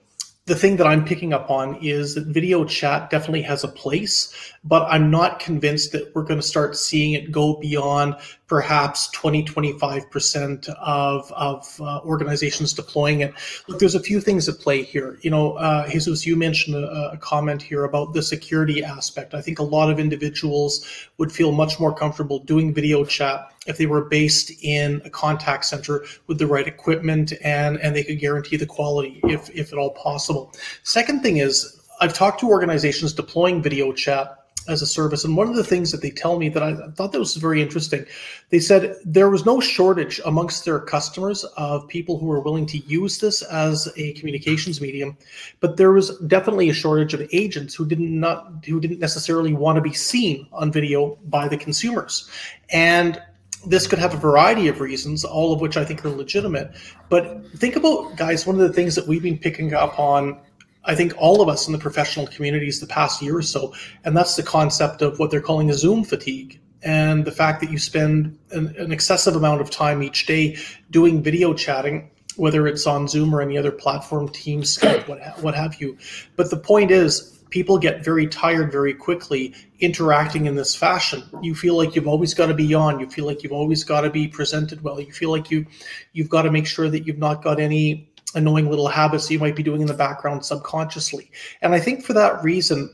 the 0.45 0.55
thing 0.55 0.77
that 0.77 0.85
I'm 0.85 1.03
picking 1.03 1.33
up 1.33 1.49
on 1.49 1.75
is 1.77 2.13
that 2.13 2.27
video 2.27 2.65
chat 2.65 3.09
definitely 3.09 3.41
has 3.43 3.63
a 3.63 3.67
place, 3.67 4.31
but 4.63 4.85
I'm 4.91 5.09
not 5.09 5.39
convinced 5.39 5.91
that 5.93 6.13
we're 6.13 6.23
going 6.23 6.39
to 6.39 6.45
start 6.45 6.77
seeing 6.77 7.13
it 7.13 7.31
go 7.31 7.59
beyond 7.59 8.15
perhaps 8.47 9.09
20, 9.11 9.43
25% 9.43 10.69
of, 10.69 11.31
of 11.31 11.81
uh, 11.81 11.99
organizations 12.01 12.73
deploying 12.73 13.21
it. 13.21 13.33
Look, 13.67 13.79
there's 13.79 13.95
a 13.95 13.99
few 13.99 14.21
things 14.21 14.47
at 14.47 14.59
play 14.59 14.83
here. 14.83 15.17
You 15.21 15.31
know, 15.31 15.53
uh, 15.53 15.89
Jesus, 15.89 16.25
you 16.25 16.35
mentioned 16.35 16.75
a, 16.75 17.11
a 17.13 17.17
comment 17.17 17.61
here 17.61 17.85
about 17.85 18.13
the 18.13 18.21
security 18.21 18.83
aspect. 18.83 19.33
I 19.33 19.41
think 19.41 19.57
a 19.57 19.63
lot 19.63 19.89
of 19.89 19.99
individuals 19.99 20.85
would 21.17 21.31
feel 21.31 21.51
much 21.51 21.79
more 21.79 21.93
comfortable 21.93 22.39
doing 22.39 22.73
video 22.73 23.03
chat 23.03 23.51
if 23.65 23.77
they 23.77 23.87
were 23.87 24.05
based 24.05 24.51
in 24.61 25.01
a 25.05 25.09
contact 25.09 25.65
center 25.65 26.05
with 26.27 26.37
the 26.37 26.45
right 26.45 26.67
equipment 26.67 27.33
and, 27.43 27.77
and 27.79 27.95
they 27.95 28.03
could 28.03 28.19
guarantee 28.19 28.57
the 28.57 28.65
quality 28.65 29.19
if, 29.23 29.49
if 29.49 29.73
at 29.73 29.79
all 29.79 29.91
possible. 29.91 30.53
Second 30.83 31.21
thing 31.21 31.37
is, 31.37 31.81
I've 31.99 32.13
talked 32.13 32.41
to 32.41 32.47
organizations 32.47 33.13
deploying 33.13 33.63
video 33.63 33.91
chat 33.91 34.44
as 34.67 34.81
a 34.81 34.85
service. 34.85 35.23
And 35.25 35.35
one 35.37 35.47
of 35.47 35.55
the 35.55 35.63
things 35.63 35.91
that 35.91 36.01
they 36.01 36.09
tell 36.09 36.37
me 36.37 36.49
that 36.49 36.63
I 36.63 36.75
thought 36.91 37.11
that 37.11 37.19
was 37.19 37.35
very 37.35 37.61
interesting, 37.61 38.05
they 38.49 38.59
said 38.59 38.95
there 39.05 39.29
was 39.29 39.45
no 39.45 39.59
shortage 39.59 40.19
amongst 40.25 40.65
their 40.65 40.79
customers 40.79 41.43
of 41.57 41.87
people 41.87 42.17
who 42.17 42.25
were 42.25 42.39
willing 42.39 42.65
to 42.67 42.77
use 42.79 43.19
this 43.19 43.41
as 43.43 43.91
a 43.97 44.13
communications 44.13 44.81
medium, 44.81 45.17
but 45.59 45.77
there 45.77 45.91
was 45.91 46.17
definitely 46.19 46.69
a 46.69 46.73
shortage 46.73 47.13
of 47.13 47.27
agents 47.31 47.75
who 47.75 47.85
didn't 47.85 48.19
not 48.19 48.65
who 48.65 48.79
didn't 48.79 48.99
necessarily 48.99 49.53
want 49.53 49.75
to 49.75 49.81
be 49.81 49.93
seen 49.93 50.47
on 50.51 50.71
video 50.71 51.17
by 51.25 51.47
the 51.47 51.57
consumers. 51.57 52.29
And 52.69 53.21
this 53.67 53.87
could 53.87 53.99
have 53.99 54.13
a 54.13 54.17
variety 54.17 54.67
of 54.67 54.79
reasons, 54.79 55.23
all 55.23 55.51
of 55.53 55.61
which 55.61 55.77
I 55.77 55.83
think 55.83 56.05
are 56.05 56.09
legitimate. 56.09 56.71
But 57.09 57.45
think 57.55 57.75
about, 57.75 58.15
guys, 58.15 58.45
one 58.45 58.59
of 58.59 58.67
the 58.67 58.73
things 58.73 58.95
that 58.95 59.07
we've 59.07 59.23
been 59.23 59.37
picking 59.37 59.73
up 59.73 59.97
on 59.99 60.39
I 60.85 60.95
think 60.95 61.13
all 61.17 61.41
of 61.41 61.49
us 61.49 61.67
in 61.67 61.73
the 61.73 61.79
professional 61.79 62.27
communities 62.27 62.79
the 62.79 62.87
past 62.87 63.21
year 63.21 63.37
or 63.37 63.41
so, 63.41 63.73
and 64.03 64.15
that's 64.15 64.35
the 64.35 64.43
concept 64.43 65.01
of 65.01 65.19
what 65.19 65.31
they're 65.31 65.41
calling 65.41 65.69
a 65.69 65.73
Zoom 65.73 66.03
fatigue. 66.03 66.59
And 66.83 67.25
the 67.25 67.31
fact 67.31 67.61
that 67.61 67.71
you 67.71 67.79
spend 67.79 68.37
an, 68.51 68.75
an 68.77 68.91
excessive 68.91 69.35
amount 69.35 69.61
of 69.61 69.71
time 69.71 70.03
each 70.03 70.27
day 70.27 70.57
doing 70.91 71.23
video 71.23 71.53
chatting, 71.53 72.11
whether 72.35 72.67
it's 72.67 72.85
on 72.85 73.07
Zoom 73.07 73.33
or 73.33 73.41
any 73.41 73.57
other 73.57 73.71
platform, 73.71 74.29
Teams, 74.29 74.77
Skype, 74.77 75.07
what, 75.07 75.19
what 75.41 75.55
have 75.55 75.81
you. 75.81 75.97
But 76.35 76.51
the 76.51 76.57
point 76.57 76.91
is, 76.91 77.35
people 77.49 77.77
get 77.77 78.03
very 78.03 78.27
tired 78.27 78.71
very 78.71 78.93
quickly 78.93 79.53
interacting 79.79 80.45
in 80.45 80.55
this 80.55 80.75
fashion. 80.75 81.23
You 81.41 81.55
feel 81.55 81.77
like 81.77 81.95
you've 81.95 82.07
always 82.07 82.33
got 82.33 82.47
to 82.47 82.53
be 82.53 82.73
on. 82.73 82.99
You 82.99 83.09
feel 83.09 83.25
like 83.25 83.43
you've 83.43 83.51
always 83.51 83.83
got 83.83 84.01
to 84.01 84.09
be 84.09 84.27
presented 84.27 84.81
well. 84.81 84.99
You 84.99 85.11
feel 85.11 85.31
like 85.31 85.49
you 85.49 85.65
you've 86.13 86.29
got 86.29 86.43
to 86.43 86.51
make 86.51 86.67
sure 86.67 86.89
that 86.89 87.07
you've 87.07 87.17
not 87.17 87.43
got 87.43 87.59
any 87.59 88.11
annoying 88.33 88.69
little 88.69 88.87
habits 88.87 89.29
you 89.29 89.39
might 89.39 89.55
be 89.55 89.63
doing 89.63 89.81
in 89.81 89.87
the 89.87 89.93
background 89.93 90.43
subconsciously. 90.43 91.31
And 91.61 91.73
I 91.73 91.79
think 91.79 92.03
for 92.03 92.13
that 92.13 92.43
reason, 92.43 92.89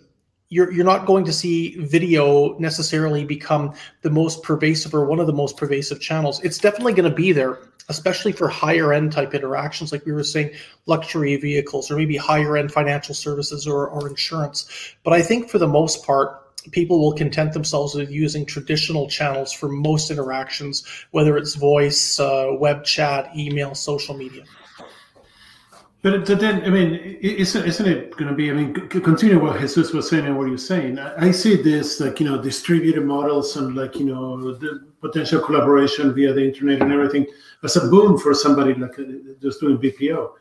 you're 0.49 0.71
you're 0.71 0.85
not 0.85 1.05
going 1.05 1.23
to 1.25 1.33
see 1.33 1.77
video 1.77 2.57
necessarily 2.59 3.23
become 3.23 3.73
the 4.01 4.09
most 4.09 4.43
pervasive 4.43 4.93
or 4.93 5.05
one 5.05 5.19
of 5.19 5.27
the 5.27 5.33
most 5.33 5.57
pervasive 5.57 6.01
channels. 6.01 6.41
It's 6.43 6.57
definitely 6.57 6.93
going 6.93 7.09
to 7.09 7.15
be 7.15 7.31
there, 7.31 7.59
especially 7.87 8.33
for 8.33 8.49
higher 8.49 8.93
end 8.93 9.13
type 9.13 9.33
interactions, 9.33 9.93
like 9.93 10.05
we 10.05 10.11
were 10.11 10.25
saying, 10.25 10.51
luxury 10.87 11.37
vehicles 11.37 11.89
or 11.89 11.95
maybe 11.95 12.17
higher 12.17 12.57
end 12.57 12.71
financial 12.71 13.15
services 13.15 13.65
or, 13.65 13.87
or 13.87 14.09
insurance. 14.09 14.93
But 15.03 15.13
I 15.13 15.21
think 15.21 15.49
for 15.49 15.57
the 15.57 15.67
most 15.67 16.05
part, 16.05 16.41
people 16.71 16.99
will 16.99 17.13
content 17.13 17.53
themselves 17.53 17.95
with 17.95 18.11
using 18.11 18.45
traditional 18.45 19.07
channels 19.07 19.53
for 19.53 19.69
most 19.69 20.11
interactions, 20.11 20.85
whether 21.11 21.37
it's 21.37 21.55
voice, 21.55 22.19
uh, 22.19 22.51
web 22.59 22.83
chat, 22.83 23.31
email, 23.35 23.73
social 23.73 24.15
media. 24.15 24.43
But, 26.03 26.25
then, 26.25 26.63
I 26.63 26.69
mean, 26.69 26.95
isn't, 27.21 27.63
isn't 27.63 27.87
it 27.87 28.17
going 28.17 28.27
to 28.27 28.33
be? 28.33 28.49
I 28.49 28.53
mean, 28.53 28.73
continue 28.73 29.39
what 29.39 29.59
Jesus 29.59 29.93
was 29.93 30.09
saying 30.09 30.25
and 30.25 30.35
what 30.35 30.47
you're 30.47 30.57
saying. 30.57 30.97
I, 30.97 31.27
I, 31.27 31.31
see 31.31 31.61
this 31.61 31.99
like 31.99 32.19
you 32.19 32.25
know 32.27 32.41
distributed 32.41 33.05
models 33.05 33.55
and 33.55 33.75
like 33.75 33.97
you 33.97 34.05
know 34.05 34.51
the 34.51 34.87
potential 34.99 35.39
collaboration 35.39 36.11
via 36.15 36.33
the 36.33 36.43
internet 36.43 36.81
and 36.81 36.91
everything 36.91 37.27
as 37.63 37.75
a 37.75 37.87
boom 37.87 38.17
for 38.17 38.33
somebody 38.33 38.73
like 38.73 38.97
uh, 38.97 39.03
just 39.43 39.59
doing 39.59 39.77
BPO. 39.77 40.31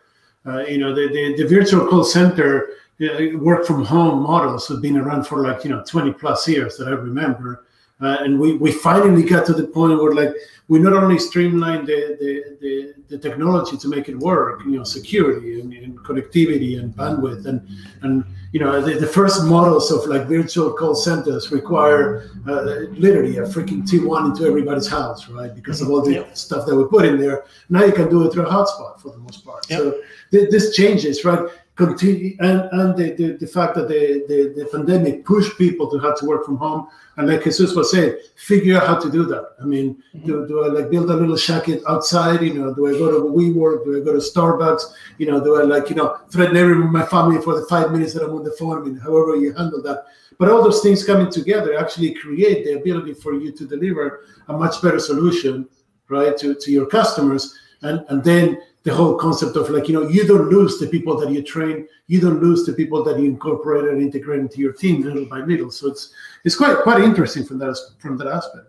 Uh, 0.46 0.61
you 0.61 0.79
know, 0.79 0.94
the, 0.94 1.09
the, 1.09 1.42
the 1.42 1.46
virtual 1.46 1.87
call 1.87 2.05
center 2.05 2.70
uh, 3.03 3.37
work 3.37 3.66
from 3.66 3.85
home 3.85 4.23
models 4.23 4.66
have 4.68 4.81
been 4.81 4.96
around 4.96 5.25
for 5.25 5.42
like 5.42 5.62
you 5.62 5.68
know 5.68 5.85
20 5.87 6.14
plus 6.14 6.49
years 6.49 6.79
that 6.79 6.88
I 6.88 6.92
remember 6.92 7.66
uh, 8.01 8.17
and 8.21 8.39
we, 8.39 8.55
we 8.55 8.73
finally 8.73 9.23
got 9.23 9.47
to 9.47 9.53
the 9.53 9.67
point 9.67 10.01
where 10.01 10.13
like 10.13 10.35
we 10.69 10.79
not 10.79 10.93
only 10.93 11.19
streamlined 11.19 11.87
the, 11.87 12.17
the, 12.21 12.57
the, 12.61 12.95
the 13.09 13.19
technology 13.19 13.77
to 13.77 13.89
make 13.89 14.09
it 14.09 14.17
work, 14.19 14.63
you 14.65 14.79
know, 14.79 14.85
security 14.85 15.61
and, 15.61 15.73
and 15.73 15.99
connectivity 15.99 16.79
and 16.79 16.95
bandwidth 16.95 17.47
and 17.47 17.67
and 18.03 18.25
you 18.53 18.59
know 18.59 18.81
the, 18.81 18.95
the, 18.95 19.07
first 19.07 19.45
models 19.45 19.93
of 19.93 20.07
like 20.07 20.27
virtual 20.27 20.73
call 20.73 20.95
centers 20.95 21.53
require 21.53 22.31
uh, 22.49 22.63
literally 23.05 23.37
a 23.39 23.43
freaking 23.43 23.83
T1 23.89 24.31
into 24.31 24.45
everybody's 24.45 24.89
house, 24.89 25.29
right? 25.29 25.55
Because 25.55 25.81
of 25.81 25.91
all 25.91 26.03
the 26.03 26.15
yep. 26.15 26.37
stuff 26.37 26.67
that 26.67 26.75
we 26.75 26.85
put 26.85 27.05
in 27.05 27.19
there. 27.21 27.45
Now 27.69 27.85
you 27.85 27.93
can 27.93 28.09
do 28.09 28.27
it 28.27 28.33
through 28.33 28.47
a 28.47 28.51
hotspot 28.51 29.01
for 29.01 29.11
the 29.13 29.19
most 29.19 29.45
part. 29.45 29.71
Yep. 29.71 29.79
So 29.79 30.01
th- 30.33 30.51
this 30.51 30.75
changes, 30.75 31.25
right? 31.25 31.49
Continue 31.81 32.37
and, 32.40 32.69
and 32.79 32.97
the, 32.99 33.07
the, 33.19 33.27
the 33.43 33.47
fact 33.47 33.75
that 33.77 33.88
the, 33.88 34.25
the, 34.29 34.38
the 34.59 34.66
pandemic 34.71 35.25
pushed 35.25 35.57
people 35.57 35.90
to 35.90 35.99
have 35.99 36.19
to 36.19 36.27
work 36.27 36.45
from 36.45 36.59
home 36.59 36.88
and 37.16 37.29
like 37.29 37.45
Jesus 37.45 37.75
was 37.75 37.90
saying, 37.90 38.16
figure 38.37 38.77
out 38.79 38.87
how 38.87 38.99
to 38.99 39.11
do 39.11 39.25
that. 39.27 39.45
I 39.61 39.64
mean, 39.64 40.03
mm-hmm. 40.14 40.27
do, 40.27 40.47
do 40.49 40.64
I 40.64 40.69
like 40.69 40.90
build 40.90 41.11
a 41.11 41.14
little 41.14 41.37
shack 41.37 41.64
outside? 41.87 42.43
You 42.43 42.55
know, 42.55 42.75
do 42.75 42.87
I 42.87 42.93
go 42.93 43.11
to 43.11 43.29
WeWork? 43.37 43.85
Do 43.85 44.01
I 44.01 44.05
go 44.05 44.12
to 44.12 44.19
Starbucks? 44.19 44.83
You 45.19 45.27
know, 45.31 45.43
do 45.43 45.61
I 45.61 45.64
like, 45.64 45.90
you 45.90 45.97
know, 45.97 46.19
threaten 46.31 46.57
everyone 46.57 46.87
in 46.87 46.93
my 46.93 47.05
family 47.05 47.40
for 47.43 47.59
the 47.59 47.66
five 47.66 47.93
minutes 47.93 48.14
that 48.14 48.25
I'm 48.25 48.35
on 48.35 48.45
the 48.45 48.53
phone? 48.53 48.79
I 48.79 48.85
mean, 48.85 48.97
however 48.97 49.37
you 49.37 49.53
handle 49.53 49.83
that. 49.83 50.05
But 50.38 50.51
all 50.51 50.62
those 50.62 50.81
things 50.83 51.05
coming 51.05 51.31
together 51.31 51.79
actually 51.79 52.14
create 52.14 52.64
the 52.64 52.79
ability 52.81 53.14
for 53.14 53.35
you 53.35 53.53
to 53.53 53.66
deliver 53.66 54.25
a 54.49 54.55
much 54.55 54.81
better 54.81 54.99
solution, 54.99 55.69
right, 56.09 56.37
to, 56.38 56.55
to 56.55 56.73
your 56.73 56.87
customers. 56.87 57.55
And, 57.83 58.05
and 58.09 58.25
then 58.25 58.62
the 58.83 58.95
whole 58.95 59.14
concept 59.16 59.57
of 59.57 59.69
like 59.69 59.88
you 59.88 59.95
know 59.95 60.09
you 60.09 60.27
don't 60.27 60.49
lose 60.49 60.79
the 60.79 60.87
people 60.87 61.16
that 61.19 61.31
you 61.31 61.43
train. 61.43 61.87
You 62.07 62.21
don't 62.21 62.40
lose 62.40 62.64
the 62.64 62.73
people 62.73 63.05
that 63.05 63.19
you 63.19 63.27
incorporate 63.27 63.85
and 63.85 64.01
integrate 64.01 64.40
into 64.40 64.59
your 64.59 64.73
team 64.73 65.03
little 65.03 65.27
by 65.27 65.40
little. 65.40 65.71
So 65.71 65.88
it's 65.88 66.12
it's 66.45 66.57
quite 66.57 66.79
quite 66.79 67.03
interesting 67.03 67.45
from 67.45 67.59
that 67.59 67.77
from 67.99 68.16
that 68.19 68.29
aspect. 68.29 68.66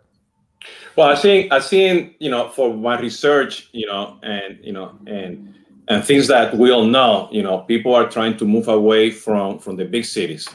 Well 0.95 1.07
i 1.07 1.15
think 1.15 1.51
i've 1.51 1.63
seen 1.63 2.13
you 2.19 2.29
know 2.29 2.49
for 2.49 2.73
my 2.73 2.99
research 2.99 3.69
you 3.71 3.87
know 3.87 4.19
and 4.21 4.59
you 4.61 4.73
know 4.73 4.97
and 5.07 5.55
and 5.87 6.05
things 6.05 6.27
that 6.27 6.55
we 6.55 6.71
all 6.71 6.85
know 6.85 7.29
you 7.31 7.41
know 7.41 7.59
people 7.59 7.95
are 7.95 8.07
trying 8.07 8.37
to 8.37 8.45
move 8.45 8.67
away 8.67 9.09
from 9.09 9.57
from 9.57 9.75
the 9.75 9.85
big 9.85 10.05
cities 10.05 10.47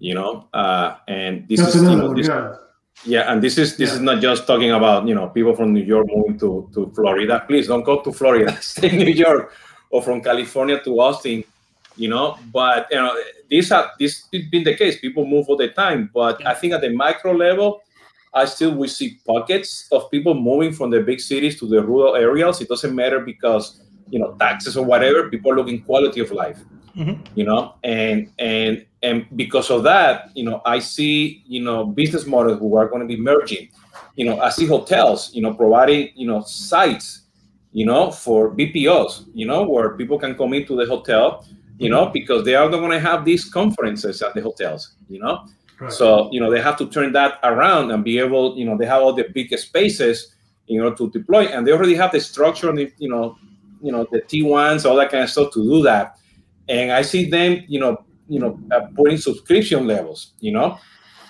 you 0.00 0.14
know 0.14 0.48
uh 0.54 0.96
and 1.06 1.46
this 1.48 1.60
That's 1.60 1.74
is 1.76 1.82
you 1.82 1.96
know, 1.96 2.14
this, 2.14 2.26
yeah 2.26 2.56
yeah, 3.04 3.32
and 3.32 3.42
this 3.42 3.58
is 3.58 3.76
this 3.76 3.90
yeah. 3.90 3.96
is 3.96 4.00
not 4.00 4.20
just 4.20 4.46
talking 4.46 4.72
about 4.72 5.06
you 5.06 5.14
know 5.14 5.28
people 5.28 5.54
from 5.54 5.72
New 5.72 5.84
York 5.84 6.06
moving 6.08 6.38
to 6.40 6.68
to 6.74 6.90
Florida. 6.94 7.44
Please 7.46 7.66
don't 7.66 7.84
go 7.84 8.00
to 8.02 8.12
Florida. 8.12 8.56
Stay 8.60 8.90
in 8.90 8.98
New 8.98 9.12
York 9.12 9.52
or 9.90 10.02
from 10.02 10.20
California 10.22 10.80
to 10.82 11.00
Austin. 11.00 11.44
You 11.96 12.08
know, 12.08 12.38
but 12.52 12.86
you 12.90 12.96
know 12.96 13.14
this 13.50 13.70
has 13.70 13.86
this 13.98 14.22
been 14.30 14.64
the 14.64 14.76
case. 14.76 15.00
People 15.00 15.26
move 15.26 15.48
all 15.48 15.56
the 15.56 15.68
time, 15.68 16.10
but. 16.14 16.44
I 16.46 16.54
think 16.54 16.72
at 16.72 16.80
the 16.80 16.90
micro 16.90 17.32
level, 17.32 17.82
I 18.34 18.44
still 18.44 18.74
we 18.74 18.88
see 18.88 19.18
pockets 19.26 19.88
of 19.90 20.10
people 20.10 20.34
moving 20.34 20.72
from 20.72 20.90
the 20.90 21.00
big 21.00 21.20
cities 21.20 21.58
to 21.60 21.66
the 21.66 21.82
rural 21.82 22.14
areas. 22.14 22.60
It 22.60 22.68
doesn't 22.68 22.94
matter 22.94 23.20
because 23.20 23.80
you 24.10 24.18
know 24.18 24.34
taxes 24.38 24.76
or 24.76 24.84
whatever. 24.84 25.28
People 25.28 25.52
are 25.52 25.56
looking 25.56 25.82
quality 25.82 26.20
of 26.20 26.30
life. 26.30 26.60
Mm-hmm. 26.96 27.22
You 27.34 27.44
know, 27.44 27.74
and 27.84 28.30
and 28.38 28.84
and 29.02 29.26
because 29.36 29.70
of 29.70 29.84
that, 29.84 30.30
you 30.34 30.44
know, 30.44 30.60
I 30.64 30.78
see 30.80 31.42
you 31.46 31.62
know 31.62 31.86
business 31.86 32.26
models 32.26 32.58
who 32.58 32.76
are 32.76 32.88
going 32.88 33.02
to 33.02 33.06
be 33.06 33.20
merging. 33.20 33.68
You 34.16 34.24
know, 34.24 34.40
I 34.40 34.50
see 34.50 34.66
hotels, 34.66 35.32
you 35.32 35.42
know, 35.42 35.54
providing 35.54 36.10
you 36.14 36.26
know 36.26 36.42
sites, 36.42 37.22
you 37.72 37.86
know, 37.86 38.10
for 38.10 38.50
BPOs, 38.50 39.28
you 39.34 39.46
know, 39.46 39.62
where 39.68 39.90
people 39.96 40.18
can 40.18 40.34
come 40.34 40.52
into 40.52 40.74
the 40.76 40.86
hotel, 40.86 41.46
you 41.78 41.88
know, 41.88 42.06
because 42.06 42.44
they 42.44 42.56
are 42.56 42.68
going 42.68 42.90
to 42.90 43.00
have 43.00 43.24
these 43.24 43.44
conferences 43.44 44.20
at 44.22 44.34
the 44.34 44.42
hotels, 44.42 44.94
you 45.08 45.20
know. 45.20 45.46
Right. 45.78 45.92
So 45.92 46.28
you 46.32 46.40
know 46.40 46.50
they 46.50 46.60
have 46.60 46.76
to 46.78 46.88
turn 46.88 47.12
that 47.12 47.38
around 47.44 47.92
and 47.92 48.02
be 48.02 48.18
able, 48.18 48.58
you 48.58 48.64
know, 48.64 48.76
they 48.76 48.86
have 48.86 49.02
all 49.02 49.12
the 49.12 49.28
big 49.32 49.56
spaces, 49.56 50.34
you 50.66 50.82
know, 50.82 50.92
to 50.94 51.08
deploy, 51.10 51.44
and 51.46 51.64
they 51.64 51.72
already 51.72 51.94
have 51.94 52.10
the 52.10 52.20
structure 52.20 52.68
and 52.68 52.78
the, 52.78 52.92
you 52.98 53.08
know, 53.08 53.38
you 53.80 53.92
know, 53.92 54.04
the 54.10 54.22
T1s, 54.22 54.84
all 54.84 54.96
that 54.96 55.12
kind 55.12 55.22
of 55.22 55.30
stuff 55.30 55.52
to 55.52 55.62
do 55.62 55.82
that 55.84 56.18
and 56.68 56.92
I 56.92 57.02
see 57.02 57.28
them, 57.28 57.64
you 57.66 57.80
know, 57.80 58.04
you 58.28 58.38
know, 58.38 58.58
uh, 58.70 58.86
putting 58.94 59.18
subscription 59.18 59.86
levels, 59.86 60.32
you 60.40 60.52
know, 60.52 60.78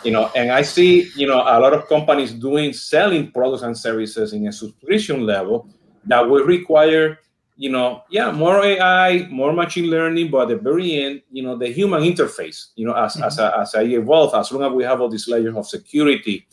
you 0.04 0.10
know, 0.10 0.30
and 0.36 0.50
I 0.50 0.62
see, 0.62 1.10
you 1.16 1.26
know, 1.26 1.40
a 1.40 1.58
lot 1.58 1.72
of 1.72 1.88
companies 1.88 2.32
doing 2.32 2.72
selling 2.72 3.30
products 3.32 3.62
and 3.62 3.76
services 3.76 4.32
in 4.32 4.46
a 4.46 4.52
subscription 4.52 5.26
level 5.26 5.68
that 6.04 6.28
will 6.28 6.44
require, 6.44 7.18
you 7.56 7.70
know, 7.70 8.02
yeah, 8.08 8.30
more 8.30 8.64
AI, 8.64 9.26
more 9.30 9.52
machine 9.52 9.90
learning, 9.90 10.30
but 10.30 10.42
at 10.42 10.48
the 10.48 10.56
very 10.56 11.02
end, 11.02 11.22
you 11.30 11.42
know, 11.42 11.56
the 11.56 11.68
human 11.68 12.02
interface, 12.02 12.68
you 12.76 12.86
know, 12.86 12.94
as 12.94 13.14
mm-hmm. 13.14 13.24
as, 13.24 13.38
as 13.38 13.74
I 13.74 13.82
evolve, 13.82 14.34
as 14.34 14.52
long 14.52 14.62
as 14.64 14.72
we 14.72 14.84
have 14.84 15.00
all 15.00 15.08
these 15.08 15.28
layers 15.28 15.56
of 15.56 15.66
security 15.66 16.46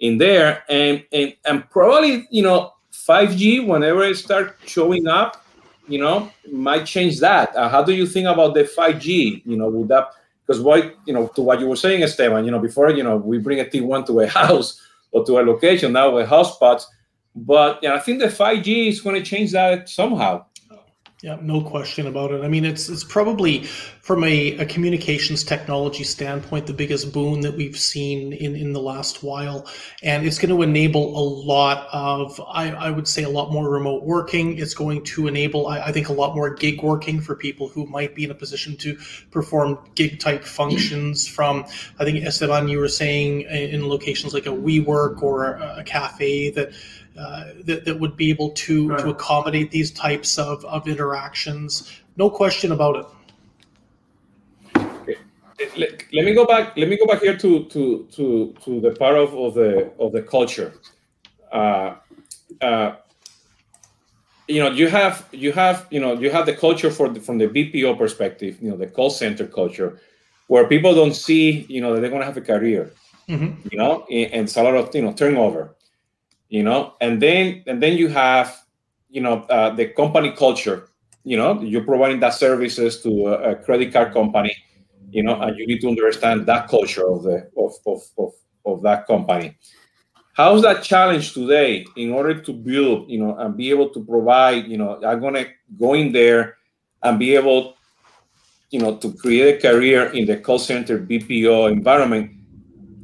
in 0.00 0.18
there, 0.18 0.64
and 0.68 1.04
and 1.12 1.34
and 1.44 1.70
probably, 1.70 2.26
you 2.30 2.42
know, 2.42 2.72
5G, 2.92 3.66
whenever 3.66 4.02
it 4.04 4.16
start 4.16 4.56
showing 4.66 5.06
up, 5.06 5.41
you 5.88 5.98
know, 5.98 6.30
might 6.50 6.86
change 6.86 7.20
that. 7.20 7.54
Uh, 7.56 7.68
how 7.68 7.82
do 7.82 7.92
you 7.92 8.06
think 8.06 8.28
about 8.28 8.54
the 8.54 8.64
5G? 8.64 9.42
You 9.44 9.56
know, 9.56 9.68
would 9.68 9.88
that 9.88 10.10
because 10.46 10.60
what 10.60 10.96
you 11.06 11.12
know 11.12 11.28
to 11.28 11.42
what 11.42 11.60
you 11.60 11.66
were 11.66 11.76
saying, 11.76 12.02
Esteban, 12.02 12.44
you 12.44 12.50
know, 12.50 12.58
before 12.58 12.90
you 12.90 13.02
know 13.02 13.16
we 13.16 13.38
bring 13.38 13.60
a 13.60 13.64
T1 13.64 14.06
to 14.06 14.20
a 14.20 14.26
house 14.40 14.80
or 15.10 15.24
to 15.26 15.38
a 15.38 15.42
location 15.42 15.92
now 15.92 16.10
with 16.10 16.28
hotspots, 16.28 16.84
but 17.34 17.78
yeah, 17.82 17.94
I 17.94 17.98
think 17.98 18.20
the 18.20 18.28
5G 18.28 18.88
is 18.88 19.00
going 19.00 19.16
to 19.16 19.22
change 19.22 19.52
that 19.52 19.88
somehow. 19.88 20.46
Yeah, 21.22 21.38
no 21.40 21.60
question 21.60 22.08
about 22.08 22.32
it. 22.32 22.42
I 22.42 22.48
mean, 22.48 22.64
it's 22.64 22.88
it's 22.88 23.04
probably 23.04 23.62
from 23.62 24.24
a, 24.24 24.56
a, 24.56 24.66
communications 24.66 25.44
technology 25.44 26.02
standpoint 26.02 26.66
the 26.66 26.72
biggest 26.72 27.12
boon 27.12 27.42
that 27.42 27.56
we've 27.56 27.78
seen 27.78 28.32
in, 28.32 28.56
in 28.56 28.72
the 28.72 28.80
last 28.80 29.22
while, 29.22 29.68
and 30.02 30.26
it's 30.26 30.36
going 30.36 30.52
to 30.52 30.62
enable 30.62 31.16
a 31.16 31.22
lot 31.22 31.86
of 31.92 32.40
I, 32.48 32.72
I 32.72 32.90
would 32.90 33.06
say 33.06 33.22
a 33.22 33.28
lot 33.28 33.52
more 33.52 33.70
remote 33.70 34.02
working. 34.02 34.58
It's 34.58 34.74
going 34.74 35.04
to 35.04 35.28
enable 35.28 35.68
I, 35.68 35.82
I 35.82 35.92
think 35.92 36.08
a 36.08 36.12
lot 36.12 36.34
more 36.34 36.52
gig 36.52 36.82
working 36.82 37.20
for 37.20 37.36
people 37.36 37.68
who 37.68 37.86
might 37.86 38.16
be 38.16 38.24
in 38.24 38.32
a 38.32 38.34
position 38.34 38.76
to 38.78 38.98
perform 39.30 39.78
gig 39.94 40.18
type 40.18 40.42
functions. 40.42 41.28
From 41.28 41.64
I 42.00 42.04
think 42.04 42.24
Esteban, 42.24 42.66
you 42.66 42.80
were 42.80 42.88
saying 42.88 43.42
in 43.42 43.88
locations 43.88 44.34
like 44.34 44.46
a 44.46 44.50
WeWork 44.50 45.22
or 45.22 45.54
a, 45.54 45.76
a 45.78 45.84
cafe 45.84 46.50
that 46.50 46.72
uh, 47.18 47.44
that, 47.64 47.84
that 47.84 47.98
would 47.98 48.16
be 48.16 48.30
able 48.30 48.50
to, 48.50 48.88
right. 48.88 48.98
to 49.00 49.10
accommodate 49.10 49.70
these 49.70 49.90
types 49.90 50.38
of, 50.38 50.64
of 50.64 50.88
interactions. 50.88 52.00
No 52.16 52.30
question 52.30 52.72
about 52.72 52.96
it. 52.96 53.06
Okay. 54.76 55.16
Let, 55.76 56.04
let, 56.12 56.24
me 56.24 56.34
go 56.34 56.46
back. 56.46 56.76
Let 56.76 56.88
me 56.88 56.96
go 56.96 57.06
back 57.06 57.22
here 57.22 57.36
to 57.36 57.64
to 57.64 58.08
to, 58.12 58.54
to 58.64 58.80
the 58.80 58.90
part 58.92 59.16
of, 59.16 59.34
of 59.34 59.54
the 59.54 59.92
of 59.98 60.12
the 60.12 60.22
culture. 60.22 60.72
Uh, 61.52 61.94
uh, 62.60 62.96
you 64.48 64.60
know, 64.62 64.70
you 64.70 64.88
have 64.88 65.28
you 65.32 65.52
have 65.52 65.86
you 65.90 66.00
know 66.00 66.14
you 66.14 66.30
have 66.30 66.46
the 66.46 66.54
culture 66.54 66.90
for 66.90 67.08
the, 67.08 67.20
from 67.20 67.38
the 67.38 67.46
BPO 67.46 67.96
perspective. 67.96 68.58
You 68.60 68.70
know, 68.70 68.76
the 68.76 68.86
call 68.86 69.10
center 69.10 69.46
culture, 69.46 70.00
where 70.48 70.66
people 70.66 70.94
don't 70.94 71.14
see 71.14 71.66
you 71.68 71.80
know 71.80 71.94
that 71.94 72.00
they're 72.00 72.10
going 72.10 72.22
to 72.22 72.26
have 72.26 72.36
a 72.36 72.40
career. 72.40 72.92
Mm-hmm. 73.28 73.68
You 73.70 73.78
know, 73.78 74.04
and 74.10 74.44
it's 74.46 74.56
a 74.56 74.62
lot 74.62 74.74
of 74.74 74.94
you 74.94 75.02
know 75.02 75.12
turnover 75.12 75.76
you 76.52 76.62
know? 76.62 76.94
And 77.00 77.20
then 77.20 77.64
and 77.66 77.82
then 77.82 77.96
you 77.96 78.08
have 78.08 78.54
you 79.08 79.22
know 79.22 79.42
uh, 79.48 79.70
the 79.74 79.86
company 79.86 80.30
culture 80.32 80.88
you 81.24 81.36
know? 81.36 81.62
You're 81.62 81.84
providing 81.84 82.20
that 82.20 82.34
services 82.34 83.00
to 83.02 83.28
a, 83.28 83.52
a, 83.52 83.56
credit 83.56 83.92
card 83.92 84.12
company 84.12 84.54
you 85.10 85.22
know 85.22 85.40
and 85.40 85.56
you 85.58 85.66
need 85.66 85.80
to 85.80 85.88
understand 85.88 86.46
that 86.46 86.68
culture 86.68 87.08
of 87.08 87.22
the 87.22 87.48
of, 87.56 87.72
of, 87.86 88.02
of, 88.18 88.32
of 88.66 88.82
that 88.82 89.06
company. 89.06 89.56
How's 90.34 90.62
that 90.62 90.82
challenge 90.82 91.34
today 91.34 91.86
in 91.96 92.12
order 92.12 92.34
to 92.40 92.52
build 92.52 93.10
you 93.10 93.18
know 93.18 93.36
and 93.36 93.56
be 93.56 93.70
able 93.70 93.88
to 93.90 94.04
provide 94.04 94.66
you 94.66 94.78
know 94.78 95.00
i'm 95.04 95.20
gonna 95.20 95.46
go 95.78 95.94
in 95.94 96.12
there 96.12 96.56
and 97.02 97.18
be 97.18 97.34
able 97.34 97.76
you 98.70 98.80
know 98.80 98.96
to 98.96 99.12
create 99.12 99.56
a 99.56 99.60
career 99.60 100.06
in 100.12 100.24
the 100.24 100.36
call 100.36 100.58
center 100.58 100.98
bpo 100.98 101.70
environment 101.70 102.30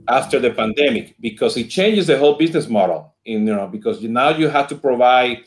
after 0.08 0.38
the 0.38 0.50
pandemic 0.50 1.14
because 1.20 1.56
it 1.56 1.68
changes 1.68 2.06
the 2.06 2.18
whole 2.18 2.34
business 2.34 2.68
model 2.68 3.14
in 3.24 3.46
you 3.46 3.54
know 3.54 3.66
because 3.66 4.02
now 4.02 4.30
you 4.30 4.48
have 4.48 4.68
to 4.68 4.74
provide 4.74 5.38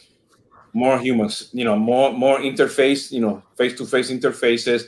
more 0.74 0.99
humans 0.99 1.49
you 1.53 1.66
know 1.66 1.76
more 1.76 2.14
more 2.14 2.39
interface 2.39 3.12
you 3.12 3.20
know 3.20 3.41
face-to-face 3.57 4.12
interfaces 4.12 4.84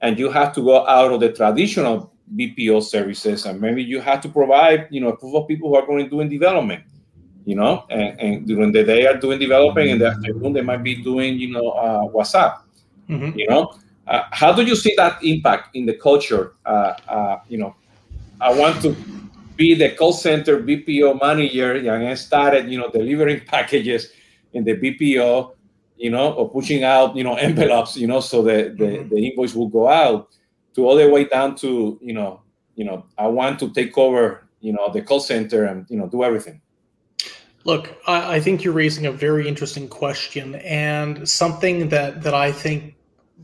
and 0.00 0.18
you 0.18 0.30
have 0.30 0.52
to 0.52 0.62
go 0.62 0.86
out 0.86 1.12
of 1.12 1.20
the 1.20 1.32
traditional 1.32 2.12
bpo 2.36 2.82
services 2.82 3.46
and 3.46 3.60
maybe 3.60 3.82
you 3.82 4.00
have 4.00 4.20
to 4.20 4.28
provide 4.28 4.86
you 4.90 5.00
know 5.00 5.08
a 5.08 5.16
group 5.16 5.34
of 5.34 5.48
people 5.48 5.68
who 5.68 5.76
are 5.76 5.86
going 5.86 6.04
to 6.04 6.10
doing 6.10 6.28
development 6.28 6.82
you 7.44 7.54
know 7.54 7.84
and, 7.88 8.20
and 8.20 8.46
during 8.46 8.72
the 8.72 8.82
day 8.82 9.06
are 9.06 9.16
doing 9.16 9.38
development 9.38 9.88
and 9.90 10.00
the 10.00 10.06
afternoon 10.06 10.52
they 10.52 10.62
might 10.62 10.82
be 10.82 10.96
doing 11.02 11.38
you 11.38 11.50
know 11.52 11.70
uh, 11.70 12.02
whatsapp 12.08 12.60
Mm-hmm. 13.08 13.38
You 13.38 13.46
know, 13.48 13.74
uh, 14.06 14.24
how 14.32 14.52
do 14.52 14.62
you 14.62 14.76
see 14.76 14.94
that 14.96 15.22
impact 15.22 15.74
in 15.74 15.86
the 15.86 15.94
culture? 15.94 16.54
Uh, 16.64 16.94
uh, 17.08 17.38
you 17.48 17.58
know, 17.58 17.74
I 18.40 18.52
want 18.52 18.80
to 18.82 18.94
be 19.58 19.74
the 19.74 19.90
call 19.90 20.12
center 20.12 20.62
BPO 20.62 21.20
manager, 21.20 21.72
and 21.74 22.08
I 22.08 22.14
started, 22.14 22.70
you 22.70 22.78
know, 22.78 22.88
delivering 22.90 23.40
packages 23.46 24.12
in 24.54 24.64
the 24.64 24.74
BPO, 24.74 25.54
you 25.96 26.10
know, 26.10 26.32
or 26.32 26.48
pushing 26.48 26.84
out, 26.84 27.16
you 27.16 27.24
know, 27.24 27.34
envelopes, 27.48 27.96
you 27.96 28.06
know, 28.06 28.20
so 28.20 28.40
the, 28.40 28.74
the, 28.78 28.84
mm-hmm. 28.84 29.08
the 29.08 29.28
invoice 29.28 29.54
will 29.54 29.68
go 29.68 29.88
out 29.88 30.28
to 30.74 30.86
all 30.86 30.96
the 30.96 31.08
way 31.08 31.24
down 31.24 31.56
to, 31.56 31.98
you 32.00 32.14
know, 32.14 32.40
you 32.76 32.84
know, 32.84 33.04
I 33.18 33.26
want 33.26 33.58
to 33.58 33.70
take 33.70 33.98
over, 33.98 34.48
you 34.60 34.72
know, 34.72 34.90
the 34.92 35.02
call 35.02 35.20
center 35.20 35.64
and, 35.64 35.84
you 35.90 35.98
know, 35.98 36.06
do 36.06 36.22
everything. 36.22 36.60
Look, 37.64 37.92
I, 38.06 38.36
I 38.36 38.40
think 38.40 38.62
you're 38.62 38.72
raising 38.72 39.06
a 39.06 39.12
very 39.12 39.48
interesting 39.48 39.88
question 39.88 40.54
and 40.56 41.28
something 41.28 41.88
that, 41.88 42.22
that 42.22 42.32
I 42.32 42.52
think 42.52 42.94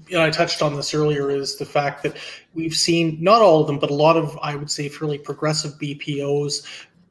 you 0.08 0.16
know, 0.16 0.24
I 0.24 0.30
touched 0.30 0.62
on 0.62 0.74
this 0.74 0.94
earlier 0.94 1.30
is 1.30 1.56
the 1.56 1.64
fact 1.64 2.02
that 2.02 2.16
we've 2.52 2.74
seen 2.74 3.18
not 3.20 3.42
all 3.42 3.60
of 3.60 3.66
them, 3.66 3.78
but 3.78 3.90
a 3.90 3.94
lot 3.94 4.16
of 4.16 4.38
I 4.42 4.54
would 4.56 4.70
say 4.70 4.88
fairly 4.88 5.18
progressive 5.18 5.72
BPOs 5.78 6.66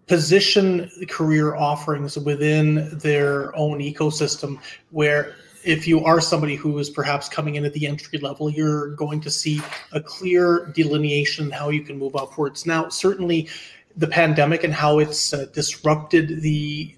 position 0.08 0.90
career 1.08 1.56
offerings 1.56 2.18
within 2.18 2.98
their 3.00 3.56
own 3.56 3.80
ecosystem 3.80 4.60
where 4.92 5.36
if 5.64 5.88
you 5.88 6.04
are 6.04 6.20
somebody 6.20 6.56
who 6.56 6.78
is 6.78 6.90
perhaps 6.90 7.30
coming 7.30 7.56
in 7.56 7.64
at 7.64 7.74
the 7.74 7.88
entry 7.88 8.20
level, 8.20 8.50
you're 8.50 8.96
going 8.96 9.22
to 9.22 9.32
see 9.32 9.62
a 9.94 10.02
clear 10.02 10.72
delineation 10.76 11.50
how 11.50 11.70
you 11.70 11.82
can 11.82 11.98
move 11.98 12.16
upwards. 12.18 12.66
Now, 12.66 12.90
certainly 12.90 13.48
the 13.96 14.08
pandemic 14.08 14.64
and 14.64 14.74
how 14.74 15.00
it's 15.00 15.34
uh, 15.34 15.46
disrupted 15.54 16.42
the 16.42 16.94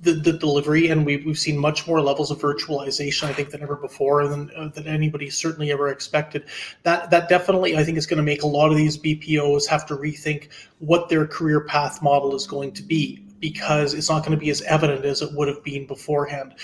the, 0.00 0.12
the 0.12 0.32
delivery, 0.32 0.88
and 0.88 1.04
we've, 1.04 1.24
we've 1.24 1.38
seen 1.38 1.58
much 1.58 1.86
more 1.86 2.00
levels 2.00 2.30
of 2.30 2.38
virtualization, 2.38 3.24
I 3.24 3.32
think, 3.32 3.50
than 3.50 3.62
ever 3.62 3.76
before, 3.76 4.28
than 4.28 4.50
uh, 4.56 4.68
than 4.68 4.86
anybody 4.86 5.28
certainly 5.30 5.72
ever 5.72 5.88
expected. 5.88 6.44
That 6.84 7.10
that 7.10 7.28
definitely, 7.28 7.76
I 7.76 7.84
think, 7.84 7.98
is 7.98 8.06
going 8.06 8.18
to 8.18 8.22
make 8.22 8.42
a 8.42 8.46
lot 8.46 8.70
of 8.70 8.76
these 8.76 8.96
BPOs 8.96 9.66
have 9.66 9.86
to 9.86 9.96
rethink 9.96 10.48
what 10.78 11.08
their 11.08 11.26
career 11.26 11.60
path 11.60 12.02
model 12.02 12.34
is 12.34 12.46
going 12.46 12.72
to 12.72 12.82
be 12.82 13.24
because 13.40 13.94
it's 13.94 14.08
not 14.08 14.20
going 14.24 14.36
to 14.36 14.40
be 14.40 14.50
as 14.50 14.62
evident 14.62 15.04
as 15.04 15.22
it 15.22 15.32
would 15.32 15.48
have 15.48 15.62
been 15.62 15.86
beforehand. 15.86 16.54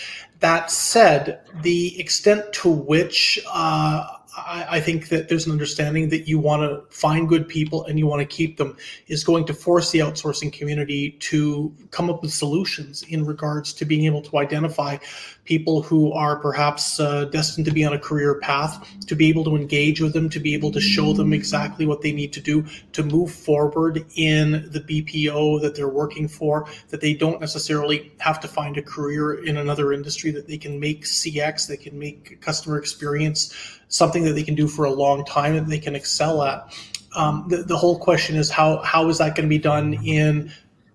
That 0.40 0.70
said, 0.70 1.40
the 1.62 1.98
extent 2.00 2.52
to 2.54 2.68
which 2.68 3.38
uh, 3.50 4.04
I, 4.36 4.66
I, 4.70 4.80
think 4.80 5.08
that 5.08 5.28
there's 5.28 5.46
an 5.46 5.52
understanding 5.52 6.08
that 6.08 6.26
you 6.26 6.38
want 6.38 6.62
to 6.62 6.82
find 6.94 7.28
good 7.28 7.48
people 7.48 7.84
and 7.84 7.98
you 7.98 8.06
want 8.06 8.20
to 8.20 8.26
keep 8.26 8.56
them 8.56 8.76
is 9.06 9.22
going 9.22 9.44
to 9.46 9.54
force 9.54 9.90
the 9.90 10.00
outsourcing 10.00 10.52
community 10.52 11.12
to 11.20 11.72
come 11.90 12.10
up 12.10 12.22
with 12.22 12.32
solutions 12.32 13.02
in 13.04 13.24
regards 13.24 13.72
to 13.74 13.84
being 13.84 14.04
able 14.06 14.22
to 14.22 14.38
identify 14.38 14.96
people 15.44 15.82
who 15.82 16.12
are 16.12 16.36
perhaps 16.36 16.98
uh, 16.98 17.26
destined 17.26 17.66
to 17.66 17.72
be 17.72 17.84
on 17.84 17.92
a 17.92 17.98
career 17.98 18.36
path, 18.36 18.86
to 19.06 19.14
be 19.14 19.28
able 19.28 19.44
to 19.44 19.56
engage 19.56 20.00
with 20.00 20.12
them, 20.12 20.28
to 20.30 20.40
be 20.40 20.54
able 20.54 20.72
to 20.72 20.80
show 20.80 21.12
them 21.12 21.32
exactly 21.32 21.86
what 21.86 22.02
they 22.02 22.12
need 22.12 22.32
to 22.32 22.40
do 22.40 22.64
to 22.92 23.02
move 23.02 23.30
forward 23.30 24.04
in 24.16 24.68
the 24.70 24.80
BPO 24.80 25.60
that 25.60 25.74
they're 25.74 25.88
working 25.88 26.28
for, 26.28 26.66
that 26.88 27.00
they 27.00 27.14
don't 27.14 27.40
necessarily 27.40 28.12
have 28.18 28.40
to 28.40 28.48
find 28.48 28.76
a 28.78 28.82
career 28.82 29.44
in 29.44 29.58
another 29.58 29.92
industry, 29.92 30.30
that 30.30 30.46
they 30.46 30.58
can 30.58 30.80
make 30.80 31.04
CX, 31.04 31.68
they 31.68 31.76
can 31.76 31.98
make 31.98 32.40
customer 32.40 32.78
experience 32.78 33.80
something 33.88 34.24
that 34.24 34.32
they 34.32 34.42
can 34.42 34.54
do 34.54 34.66
for 34.66 34.86
a 34.86 34.92
long 34.92 35.24
time 35.24 35.54
and 35.54 35.70
they 35.70 35.78
can 35.78 35.94
excel 35.94 36.42
at. 36.42 36.74
Um, 37.14 37.46
the, 37.48 37.58
the 37.58 37.76
whole 37.76 37.98
question 37.98 38.34
is 38.34 38.50
how 38.50 38.78
how 38.78 39.08
is 39.08 39.18
that 39.18 39.36
going 39.36 39.48
to 39.48 39.48
be 39.48 39.58
done 39.58 39.94
in 40.04 40.50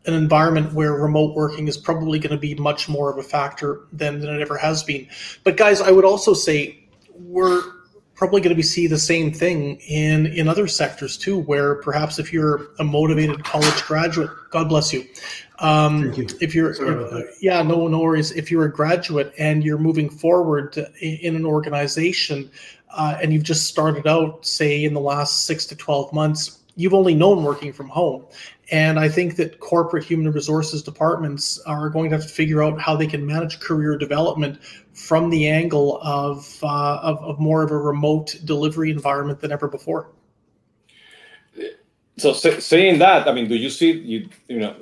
an 0.09 0.13
environment 0.13 0.73
where 0.73 0.93
remote 0.93 1.35
working 1.35 1.67
is 1.67 1.77
probably 1.77 2.19
going 2.19 2.31
to 2.31 2.37
be 2.37 2.55
much 2.55 2.89
more 2.89 3.11
of 3.11 3.17
a 3.17 3.23
factor 3.23 3.81
than, 3.93 4.19
than 4.19 4.35
it 4.35 4.41
ever 4.41 4.57
has 4.57 4.83
been. 4.83 5.07
But 5.43 5.57
guys, 5.57 5.81
I 5.81 5.91
would 5.91 6.05
also 6.05 6.33
say 6.33 6.83
we're 7.15 7.61
probably 8.15 8.41
going 8.41 8.49
to 8.49 8.55
be 8.55 8.61
see 8.61 8.85
the 8.85 8.99
same 8.99 9.31
thing 9.31 9.77
in 9.87 10.25
in 10.27 10.49
other 10.49 10.67
sectors 10.67 11.17
too, 11.17 11.39
where 11.39 11.75
perhaps 11.75 12.19
if 12.19 12.33
you're 12.33 12.71
a 12.79 12.83
motivated 12.83 13.43
college 13.45 13.81
graduate, 13.83 14.29
God 14.51 14.67
bless 14.67 14.91
you. 14.91 15.05
Um, 15.59 16.13
you. 16.13 16.27
If 16.41 16.53
you're, 16.53 16.71
if, 16.71 17.41
yeah, 17.41 17.61
no, 17.61 17.87
no 17.87 17.99
worries. 17.99 18.31
If 18.31 18.51
you're 18.51 18.65
a 18.65 18.71
graduate 18.71 19.33
and 19.37 19.63
you're 19.63 19.77
moving 19.77 20.09
forward 20.09 20.77
in 21.01 21.35
an 21.35 21.45
organization, 21.45 22.49
uh, 22.91 23.17
and 23.21 23.31
you've 23.31 23.43
just 23.43 23.67
started 23.67 24.07
out, 24.07 24.45
say, 24.45 24.83
in 24.83 24.93
the 24.93 24.99
last 24.99 25.45
six 25.45 25.65
to 25.67 25.75
12 25.75 26.11
months, 26.13 26.58
you've 26.75 26.93
only 26.93 27.13
known 27.13 27.43
working 27.43 27.73
from 27.73 27.89
home. 27.89 28.25
And 28.71 28.99
I 28.99 29.09
think 29.09 29.35
that 29.37 29.59
corporate 29.59 30.03
human 30.03 30.31
resources 30.31 30.83
departments 30.83 31.59
are 31.65 31.89
going 31.89 32.09
to 32.09 32.17
have 32.17 32.25
to 32.25 32.31
figure 32.31 32.63
out 32.63 32.79
how 32.79 32.95
they 32.95 33.07
can 33.07 33.25
manage 33.25 33.59
career 33.59 33.97
development 33.97 34.59
from 34.93 35.29
the 35.29 35.47
angle 35.47 35.99
of, 36.01 36.59
uh, 36.63 36.99
of, 37.01 37.17
of, 37.19 37.39
more 37.39 37.63
of 37.63 37.71
a 37.71 37.77
remote 37.77 38.35
delivery 38.45 38.91
environment 38.91 39.39
than 39.39 39.51
ever 39.51 39.67
before. 39.67 40.11
So 42.17 42.33
saying 42.33 42.99
that, 42.99 43.27
I 43.27 43.33
mean, 43.33 43.47
do 43.47 43.55
you 43.55 43.69
see 43.69 43.91
you 43.91 44.29
you 44.49 44.59
know 44.59 44.75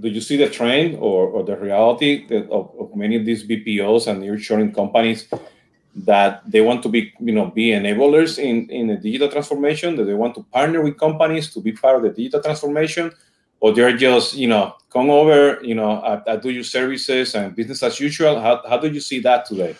do 0.00 0.08
you 0.08 0.20
see 0.20 0.36
the 0.36 0.48
trend 0.48 0.96
or, 0.96 1.28
or 1.28 1.44
the 1.44 1.56
reality 1.56 2.26
of, 2.30 2.70
of 2.78 2.96
many 2.96 3.16
of 3.16 3.24
these 3.24 3.46
BPOs 3.46 4.06
and 4.06 4.22
nearshoring 4.22 4.74
companies 4.74 5.28
that 5.94 6.42
they 6.48 6.60
want 6.60 6.82
to 6.82 6.88
be, 6.88 7.12
you 7.20 7.32
know, 7.32 7.46
be 7.46 7.70
enablers 7.70 8.38
in, 8.38 8.68
in 8.70 8.86
the 8.86 8.96
digital 8.96 9.28
transformation, 9.28 9.96
that 9.96 10.04
they 10.04 10.14
want 10.14 10.34
to 10.36 10.42
partner 10.44 10.80
with 10.80 10.98
companies 10.98 11.52
to 11.52 11.60
be 11.60 11.72
part 11.72 11.96
of 11.96 12.02
the 12.02 12.10
digital 12.10 12.40
transformation, 12.40 13.10
or 13.58 13.72
they're 13.72 13.96
just, 13.96 14.34
you 14.34 14.48
know, 14.48 14.74
come 14.90 15.10
over, 15.10 15.58
you 15.62 15.74
know, 15.74 16.00
I, 16.00 16.32
I 16.32 16.36
do 16.36 16.50
your 16.50 16.64
services 16.64 17.34
and 17.34 17.54
business 17.54 17.82
as 17.82 18.00
usual. 18.00 18.40
How, 18.40 18.62
how 18.68 18.78
do 18.78 18.88
you 18.88 19.00
see 19.00 19.20
that 19.20 19.46
today? 19.46 19.76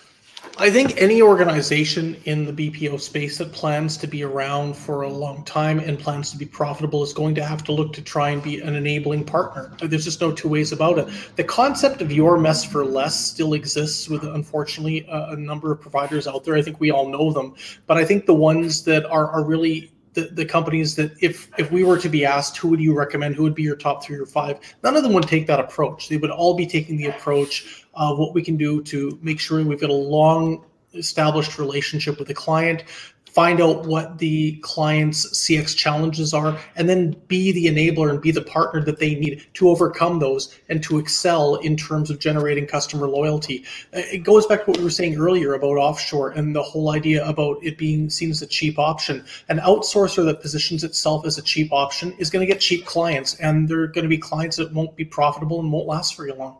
I 0.60 0.68
think 0.68 1.00
any 1.00 1.22
organization 1.22 2.20
in 2.26 2.44
the 2.44 2.52
BPO 2.52 3.00
space 3.00 3.38
that 3.38 3.50
plans 3.50 3.96
to 3.96 4.06
be 4.06 4.22
around 4.24 4.76
for 4.76 5.04
a 5.04 5.08
long 5.08 5.42
time 5.44 5.78
and 5.78 5.98
plans 5.98 6.30
to 6.32 6.36
be 6.36 6.44
profitable 6.44 7.02
is 7.02 7.14
going 7.14 7.34
to 7.36 7.42
have 7.42 7.64
to 7.64 7.72
look 7.72 7.94
to 7.94 8.02
try 8.02 8.28
and 8.28 8.42
be 8.42 8.60
an 8.60 8.74
enabling 8.74 9.24
partner. 9.24 9.74
There's 9.80 10.04
just 10.04 10.20
no 10.20 10.32
two 10.32 10.50
ways 10.50 10.72
about 10.72 10.98
it. 10.98 11.08
The 11.36 11.44
concept 11.44 12.02
of 12.02 12.12
your 12.12 12.36
mess 12.38 12.62
for 12.62 12.84
less 12.84 13.18
still 13.18 13.54
exists 13.54 14.10
with, 14.10 14.22
unfortunately, 14.22 15.06
a, 15.08 15.30
a 15.30 15.36
number 15.36 15.72
of 15.72 15.80
providers 15.80 16.28
out 16.28 16.44
there. 16.44 16.56
I 16.56 16.60
think 16.60 16.78
we 16.78 16.90
all 16.90 17.08
know 17.08 17.32
them, 17.32 17.54
but 17.86 17.96
I 17.96 18.04
think 18.04 18.26
the 18.26 18.34
ones 18.34 18.84
that 18.84 19.06
are, 19.06 19.28
are 19.28 19.42
really 19.42 19.90
the, 20.14 20.22
the 20.32 20.44
companies 20.44 20.96
that 20.96 21.12
if 21.20 21.48
if 21.58 21.70
we 21.70 21.84
were 21.84 21.98
to 21.98 22.08
be 22.08 22.24
asked 22.24 22.56
who 22.56 22.68
would 22.68 22.80
you 22.80 22.96
recommend 22.96 23.36
who 23.36 23.42
would 23.44 23.54
be 23.54 23.62
your 23.62 23.76
top 23.76 24.02
three 24.04 24.18
or 24.18 24.26
five 24.26 24.58
none 24.82 24.96
of 24.96 25.02
them 25.02 25.12
would 25.12 25.28
take 25.28 25.46
that 25.46 25.60
approach. 25.60 26.08
They 26.08 26.16
would 26.16 26.30
all 26.30 26.54
be 26.54 26.66
taking 26.66 26.96
the 26.96 27.06
approach 27.06 27.86
of 27.94 28.18
what 28.18 28.34
we 28.34 28.42
can 28.42 28.56
do 28.56 28.82
to 28.84 29.18
make 29.22 29.38
sure 29.40 29.62
we've 29.62 29.80
got 29.80 29.90
a 29.90 29.92
long 29.92 30.64
established 30.94 31.58
relationship 31.58 32.18
with 32.18 32.28
the 32.28 32.34
client 32.34 32.84
find 33.32 33.60
out 33.60 33.86
what 33.86 34.18
the 34.18 34.56
client's 34.62 35.26
CX 35.30 35.76
challenges 35.76 36.34
are, 36.34 36.58
and 36.76 36.88
then 36.88 37.12
be 37.28 37.52
the 37.52 37.66
enabler 37.66 38.10
and 38.10 38.20
be 38.20 38.30
the 38.30 38.42
partner 38.42 38.82
that 38.84 38.98
they 38.98 39.14
need 39.14 39.46
to 39.54 39.68
overcome 39.68 40.18
those 40.18 40.58
and 40.68 40.82
to 40.82 40.98
excel 40.98 41.56
in 41.56 41.76
terms 41.76 42.10
of 42.10 42.18
generating 42.18 42.66
customer 42.66 43.06
loyalty. 43.06 43.64
Uh, 43.94 44.02
it 44.12 44.24
goes 44.24 44.46
back 44.46 44.64
to 44.64 44.70
what 44.70 44.78
we 44.78 44.84
were 44.84 44.90
saying 44.90 45.16
earlier 45.16 45.54
about 45.54 45.76
offshore 45.76 46.30
and 46.30 46.54
the 46.54 46.62
whole 46.62 46.90
idea 46.90 47.26
about 47.26 47.56
it 47.62 47.78
being 47.78 48.10
seen 48.10 48.30
as 48.30 48.42
a 48.42 48.46
cheap 48.46 48.78
option. 48.78 49.24
An 49.48 49.58
outsourcer 49.58 50.24
that 50.24 50.40
positions 50.40 50.82
itself 50.82 51.24
as 51.24 51.38
a 51.38 51.42
cheap 51.42 51.72
option 51.72 52.12
is 52.18 52.30
going 52.30 52.46
to 52.46 52.52
get 52.52 52.60
cheap 52.60 52.84
clients, 52.84 53.34
and 53.36 53.68
they're 53.68 53.86
going 53.86 54.04
to 54.04 54.08
be 54.08 54.18
clients 54.18 54.56
that 54.56 54.72
won't 54.72 54.96
be 54.96 55.04
profitable 55.04 55.60
and 55.60 55.72
won't 55.72 55.86
last 55.86 56.16
very 56.16 56.32
long. 56.32 56.56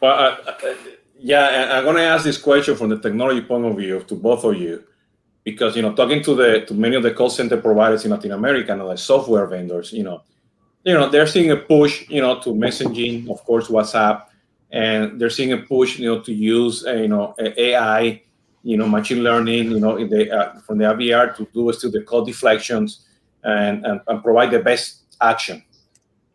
Well, 0.00 0.12
uh, 0.12 0.50
uh, 0.50 0.74
yeah, 1.18 1.78
I'm 1.78 1.84
going 1.84 1.96
to 1.96 2.02
ask 2.02 2.24
this 2.24 2.38
question 2.38 2.74
from 2.74 2.88
the 2.88 2.98
technology 2.98 3.40
point 3.40 3.64
of 3.64 3.76
view 3.76 4.00
to 4.08 4.14
both 4.16 4.42
of 4.42 4.56
you 4.56 4.82
because 5.44 5.74
you 5.76 5.82
know 5.82 5.92
talking 5.92 6.22
to 6.22 6.34
the 6.34 6.64
to 6.66 6.74
many 6.74 6.96
of 6.96 7.02
the 7.02 7.10
call 7.10 7.30
center 7.30 7.56
providers 7.56 8.04
in 8.04 8.10
Latin 8.10 8.32
America 8.32 8.72
and 8.72 8.80
the 8.80 8.96
software 8.96 9.46
vendors, 9.46 9.92
you 9.92 10.02
know, 10.02 10.22
you 10.84 10.94
know 10.94 11.08
they're 11.08 11.26
seeing 11.26 11.50
a 11.50 11.56
push, 11.56 12.08
you 12.08 12.20
know, 12.20 12.40
to 12.40 12.50
messaging, 12.50 13.28
of 13.30 13.44
course, 13.44 13.68
WhatsApp, 13.68 14.26
and 14.70 15.20
they're 15.20 15.30
seeing 15.30 15.52
a 15.52 15.58
push, 15.58 15.98
you 15.98 16.06
know, 16.06 16.20
to 16.20 16.32
use 16.32 16.86
uh, 16.86 16.92
you 16.92 17.08
know 17.08 17.34
AI, 17.38 18.22
you 18.62 18.76
know, 18.76 18.88
machine 18.88 19.22
learning, 19.22 19.70
you 19.70 19.80
know, 19.80 20.06
the 20.06 20.30
uh, 20.30 20.60
from 20.60 20.78
the 20.78 20.84
IVR 20.84 21.36
to 21.36 21.46
do 21.52 21.72
still 21.72 21.90
the 21.90 22.02
call 22.02 22.24
deflections 22.24 23.06
and, 23.42 23.84
and, 23.84 24.00
and 24.06 24.22
provide 24.22 24.50
the 24.50 24.60
best 24.60 25.02
action. 25.20 25.62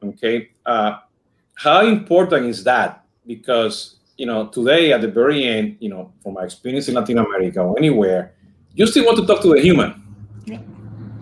Okay, 0.04 0.50
uh, 0.66 1.00
how 1.56 1.86
important 1.86 2.46
is 2.46 2.64
that? 2.66 3.06
Because 3.26 3.96
you 4.18 4.26
know 4.26 4.48
today 4.48 4.92
at 4.92 5.00
the 5.00 5.08
very 5.08 5.46
end, 5.46 5.78
you 5.80 5.90
know, 5.90 6.12
from 6.22 6.34
my 6.34 6.44
experience 6.44 6.90
in 6.90 6.96
Latin 6.96 7.20
America 7.20 7.62
or 7.62 7.78
anywhere 7.78 8.34
you 8.78 8.86
still 8.86 9.06
want 9.06 9.18
to 9.18 9.26
talk 9.26 9.42
to 9.42 9.54
a 9.54 9.60
human. 9.60 9.90
Yeah. 10.46 10.60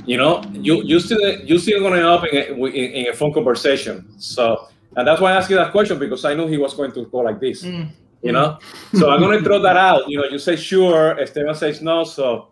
You 0.06 0.18
know, 0.18 0.44
you 0.52 0.84
you 0.84 1.00
still 1.00 1.20
you 1.40 1.58
still 1.58 1.80
going 1.80 1.94
to 1.94 2.00
end 2.00 2.08
up 2.08 2.24
in 2.26 2.36
a, 2.38 2.66
in, 2.66 2.92
in, 2.92 3.08
a 3.08 3.14
phone 3.14 3.34
conversation. 3.34 4.06
So, 4.20 4.68
and 4.98 5.08
that's 5.08 5.22
why 5.22 5.32
I 5.32 5.38
asked 5.38 5.50
you 5.50 5.56
that 5.56 5.72
question 5.72 5.98
because 5.98 6.26
I 6.26 6.36
knew 6.36 6.48
he 6.48 6.58
was 6.58 6.74
going 6.74 6.92
to 6.92 7.06
go 7.06 7.20
like 7.20 7.40
this. 7.40 7.64
Mm. 7.64 7.90
You 8.22 8.32
know, 8.32 8.58
so 8.94 9.10
I'm 9.12 9.20
going 9.20 9.38
to 9.38 9.44
throw 9.44 9.60
that 9.62 9.78
out. 9.78 10.10
You 10.10 10.18
know, 10.18 10.26
you 10.26 10.40
say 10.40 10.56
sure, 10.56 11.20
Esteban 11.20 11.56
says 11.56 11.82
no, 11.82 12.04
so 12.04 12.50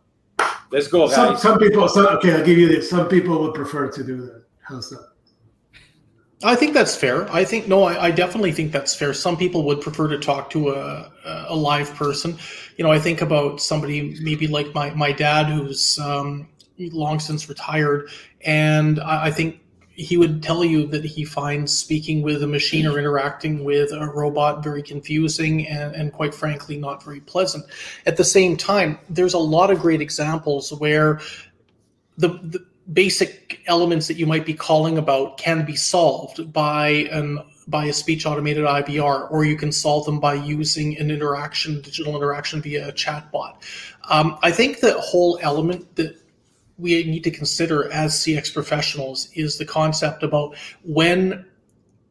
let's 0.71 0.87
go, 0.87 1.07
guys. 1.07 1.15
Some, 1.15 1.37
some 1.37 1.59
people, 1.59 1.87
some, 1.89 2.05
okay, 2.17 2.33
I'll 2.33 2.45
give 2.45 2.57
you 2.59 2.67
this. 2.67 2.89
Some 2.89 3.07
people 3.07 3.39
would 3.41 3.55
prefer 3.55 3.89
to 3.89 4.03
do 4.03 4.17
that. 4.21 4.43
How's 4.61 4.89
that? 4.91 5.12
I 6.43 6.55
think 6.55 6.73
that's 6.73 6.95
fair. 6.95 7.31
I 7.31 7.45
think 7.45 7.67
no, 7.67 7.83
I, 7.83 8.05
I, 8.05 8.11
definitely 8.11 8.51
think 8.51 8.71
that's 8.71 8.93
fair. 8.93 9.13
Some 9.13 9.37
people 9.37 9.63
would 9.63 9.81
prefer 9.81 10.07
to 10.09 10.19
talk 10.19 10.49
to 10.51 10.69
a, 10.71 11.11
a 11.47 11.55
live 11.55 11.93
person. 11.95 12.37
You 12.77 12.83
know, 12.83 12.91
I 12.91 12.99
think 12.99 13.21
about 13.21 13.61
somebody 13.61 14.17
maybe 14.21 14.47
like 14.47 14.73
my 14.73 14.89
my 14.91 15.11
dad 15.11 15.47
who's 15.47 15.97
um, 15.99 16.49
long 16.77 17.19
since 17.19 17.47
retired, 17.47 18.09
and 18.41 18.99
I, 18.99 19.25
I 19.25 19.31
think 19.31 19.61
he 19.95 20.17
would 20.17 20.41
tell 20.41 20.63
you 20.65 20.87
that 20.87 21.05
he 21.05 21.23
finds 21.23 21.75
speaking 21.75 22.23
with 22.23 22.41
a 22.41 22.47
machine 22.47 22.87
or 22.87 22.97
interacting 22.97 23.63
with 23.63 23.91
a 23.91 24.05
robot 24.07 24.63
very 24.63 24.81
confusing 24.81 25.67
and, 25.67 25.95
and 25.95 26.11
quite 26.11 26.33
frankly 26.33 26.77
not 26.77 27.03
very 27.03 27.19
pleasant. 27.19 27.63
At 28.07 28.17
the 28.17 28.23
same 28.23 28.57
time, 28.57 28.97
there's 29.09 29.35
a 29.35 29.39
lot 29.39 29.69
of 29.69 29.79
great 29.79 30.01
examples 30.01 30.73
where 30.73 31.21
the, 32.17 32.29
the 32.41 32.65
basic 32.91 33.61
elements 33.67 34.07
that 34.07 34.17
you 34.17 34.25
might 34.25 34.45
be 34.45 34.53
calling 34.53 34.97
about 34.97 35.37
can 35.37 35.65
be 35.65 35.75
solved 35.75 36.51
by 36.51 36.89
an 37.11 37.39
by 37.67 37.85
a 37.85 37.93
speech 37.93 38.25
automated 38.25 38.65
IVR, 38.65 39.31
or 39.31 39.45
you 39.45 39.55
can 39.55 39.71
solve 39.71 40.05
them 40.05 40.19
by 40.19 40.33
using 40.33 40.97
an 40.97 41.09
interaction, 41.09 41.79
digital 41.81 42.15
interaction 42.15 42.61
via 42.61 42.89
a 42.89 42.91
chatbot. 42.91 43.55
Um, 44.09 44.37
I 44.43 44.51
think 44.51 44.81
the 44.81 44.99
whole 44.99 45.39
element 45.41 45.95
that 45.95 46.17
we 46.77 47.03
need 47.03 47.23
to 47.23 47.31
consider 47.31 47.91
as 47.91 48.15
CX 48.15 48.53
professionals 48.53 49.29
is 49.33 49.57
the 49.57 49.65
concept 49.65 50.23
about 50.23 50.57
when 50.83 51.45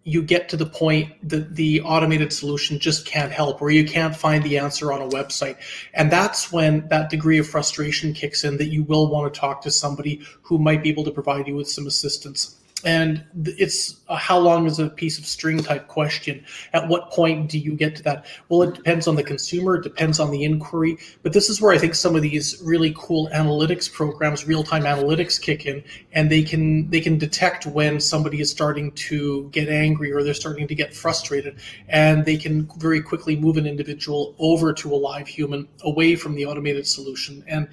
you 0.05 0.23
get 0.23 0.49
to 0.49 0.57
the 0.57 0.67
point 0.67 1.13
that 1.29 1.55
the 1.55 1.81
automated 1.83 2.33
solution 2.33 2.79
just 2.79 3.07
can't 3.07 3.31
help 3.31 3.63
or 3.63 3.71
you 3.71 3.85
can't 3.85 4.17
find 4.17 4.43
the 4.43 4.59
answer 4.59 4.93
on 4.93 5.01
a 5.01 5.09
website. 5.09 5.57
And 5.95 6.11
that's 6.11 6.53
when 6.53 6.89
that 6.89 7.11
degree 7.11 7.39
of 7.39 7.47
frustration 7.47 8.13
kicks 8.13 8.43
in 8.43 8.57
that 8.57 8.67
you 8.67 8.83
will 8.83 9.09
want 9.09 9.33
to 9.33 9.39
talk 9.39 9.63
to 9.63 9.71
somebody 9.71 10.21
who 10.43 10.59
might 10.59 10.83
be 10.83 10.91
able 10.91 11.05
to 11.05 11.13
provide 11.13 11.47
you 11.47 11.55
with 11.55 11.71
some 11.71 11.87
assistance 11.87 12.57
and 12.85 13.25
it's 13.35 14.01
how 14.09 14.39
long 14.39 14.67
is 14.67 14.79
a 14.79 14.89
piece 14.89 15.19
of 15.19 15.27
string 15.27 15.63
type 15.63 15.89
question? 15.89 16.45
At 16.73 16.89
what 16.89 17.11
point 17.11 17.51
do 17.51 17.59
you 17.59 17.75
get 17.75 17.97
to 17.97 18.03
that? 18.05 18.27
Well 18.49 18.63
it 18.63 18.75
depends 18.75 19.07
on 19.07 19.17
the 19.17 19.23
consumer 19.23 19.77
it 19.77 19.83
depends 19.83 20.21
on 20.21 20.31
the 20.31 20.45
inquiry 20.45 20.99
but 21.23 21.33
this 21.33 21.49
is 21.49 21.61
where 21.61 21.73
i 21.73 21.79
think 21.79 21.95
some 21.95 22.17
of 22.17 22.23
these 22.23 22.61
really 22.65 22.95
cool 22.97 23.29
analytics 23.35 23.93
programs 23.93 24.47
real-time 24.47 24.83
analytics 24.83 25.41
kick 25.41 25.67
in 25.67 25.83
and 26.13 26.31
they 26.31 26.43
can 26.43 26.89
they 26.91 27.01
can 27.01 27.19
detect 27.19 27.67
when 27.67 28.01
somebody 28.01 28.41
is 28.41 28.51
starting 28.51 28.91
to 28.93 29.49
get 29.51 29.69
angry 29.69 30.13
or 30.13 30.23
they're 30.23 30.35
starting 30.35 30.67
to 30.69 30.75
get 30.75 30.95
frustrated 30.95 31.59
and 31.89 32.25
they 32.25 32.37
can 32.37 32.69
very 32.79 33.01
quickly 33.01 33.37
move 33.37 33.57
an 33.57 33.67
individual 33.67 34.35
over 34.39 34.73
to 34.73 34.93
a 34.93 34.97
live 34.97 35.27
human 35.27 35.69
away 35.83 36.17
from 36.17 36.35
the 36.35 36.47
automated 36.47 36.87
solution. 36.87 37.45
And 37.47 37.69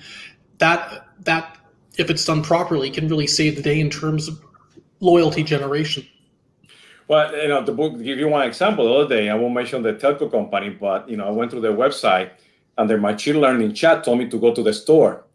that 0.58 1.08
that 1.22 1.58
if 1.98 2.10
it's 2.10 2.26
done 2.26 2.42
properly 2.42 2.90
can 2.90 3.08
really 3.08 3.28
save 3.28 3.56
the 3.56 3.62
day 3.62 3.80
in 3.80 3.90
terms 3.90 4.28
of 4.28 4.42
loyalty 5.00 5.44
generation. 5.44 6.06
Well, 7.08 7.36
you 7.36 7.48
know, 7.48 7.64
the 7.64 7.72
book, 7.72 7.98
give 7.98 8.20
you 8.20 8.28
one 8.28 8.48
example, 8.48 8.86
the 8.86 8.94
other 8.94 9.16
day, 9.16 9.30
I 9.30 9.36
won't 9.36 9.56
mention 9.56 9.82
the 9.82 9.94
telco 9.94 10.30
company, 10.30 10.70
but, 10.70 11.10
you 11.10 11.18
know, 11.18 11.28
I 11.28 11.32
went 11.32 11.50
to 11.52 11.60
their 11.60 11.74
website 11.74 12.30
and 12.78 12.90
their 12.90 13.00
machine 13.00 13.42
learning 13.42 13.74
chat 13.74 14.04
told 14.04 14.20
me 14.20 14.30
to 14.30 14.40
go 14.40 14.54
to 14.54 14.62
the 14.62 14.74
store. 14.74 15.26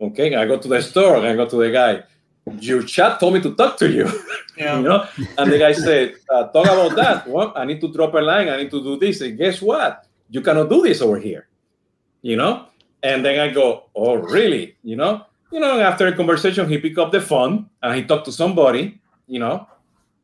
Okay, 0.00 0.34
I 0.36 0.46
go 0.46 0.56
to 0.58 0.68
the 0.68 0.80
store 0.80 1.16
and 1.16 1.26
I 1.26 1.34
go 1.34 1.48
to 1.48 1.56
the 1.56 1.70
guy, 1.70 2.04
your 2.60 2.82
chat 2.82 3.18
told 3.18 3.34
me 3.34 3.40
to 3.40 3.54
talk 3.54 3.76
to 3.78 3.90
you. 3.90 4.08
Yeah. 4.56 4.78
you 4.78 4.84
know, 4.84 5.06
and 5.36 5.52
the 5.52 5.58
guy 5.58 5.72
said, 5.72 6.14
uh, 6.30 6.44
talk 6.44 6.64
about 6.64 6.96
that. 6.96 7.28
Well, 7.28 7.52
I 7.54 7.66
need 7.66 7.78
to 7.82 7.92
drop 7.92 8.14
a 8.14 8.20
line. 8.20 8.48
I 8.48 8.56
need 8.56 8.70
to 8.70 8.82
do 8.82 8.98
this. 8.98 9.20
And 9.20 9.36
guess 9.36 9.60
what? 9.60 10.06
You 10.30 10.40
cannot 10.40 10.70
do 10.70 10.80
this 10.80 11.02
over 11.02 11.18
here. 11.18 11.46
You 12.22 12.36
know, 12.36 12.64
and 13.02 13.22
then 13.22 13.38
I 13.38 13.52
go, 13.52 13.90
oh, 13.94 14.14
really? 14.14 14.78
You 14.82 14.96
know, 14.96 15.26
you 15.52 15.60
know, 15.60 15.78
after 15.78 16.06
a 16.06 16.16
conversation, 16.16 16.70
he 16.70 16.78
picked 16.78 16.96
up 16.96 17.12
the 17.12 17.20
phone 17.20 17.68
and 17.82 17.94
he 17.96 18.04
talked 18.04 18.24
to 18.24 18.32
somebody 18.32 18.98
you 19.26 19.38
know, 19.38 19.66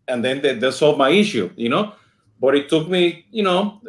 and 0.08 0.24
then 0.24 0.40
they, 0.42 0.54
they 0.54 0.70
solved 0.70 0.98
my 0.98 1.10
issue, 1.10 1.50
you 1.56 1.68
know. 1.68 1.94
But 2.40 2.56
it 2.56 2.68
took 2.68 2.88
me, 2.88 3.26
you 3.30 3.42
know, 3.42 3.80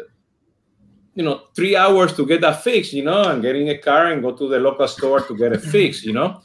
you 1.16 1.24
know, 1.24 1.44
three 1.56 1.76
hours 1.76 2.14
to 2.16 2.26
get 2.26 2.42
that 2.42 2.64
fixed, 2.64 2.94
you 2.94 3.04
know, 3.04 3.30
and 3.30 3.42
getting 3.42 3.70
a 3.70 3.78
car 3.78 4.12
and 4.12 4.22
go 4.22 4.32
to 4.32 4.48
the 4.48 4.60
local 4.60 4.88
store 4.88 5.22
to 5.22 5.38
get 5.38 5.54
it 5.54 5.62
fixed, 5.62 6.04
you 6.04 6.14
know. 6.14 6.42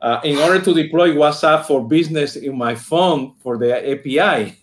Uh, 0.00 0.20
in 0.24 0.36
order 0.38 0.60
to 0.60 0.74
deploy 0.74 1.10
WhatsApp 1.10 1.64
for 1.64 1.86
business 1.86 2.34
in 2.34 2.58
my 2.58 2.74
phone 2.74 3.34
for 3.38 3.56
the 3.56 3.70
API, 3.92 4.56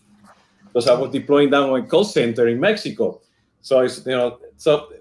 because 0.66 0.88
I 0.88 0.94
was 0.94 1.12
deploying 1.12 1.50
that 1.52 1.62
on 1.62 1.80
a 1.80 1.84
call 1.88 2.04
center 2.04 2.48
in 2.48 2.60
Mexico. 2.60 3.22
So 3.62 3.80
it's 3.80 4.06
you 4.06 4.12
know, 4.12 4.40
so 4.58 4.92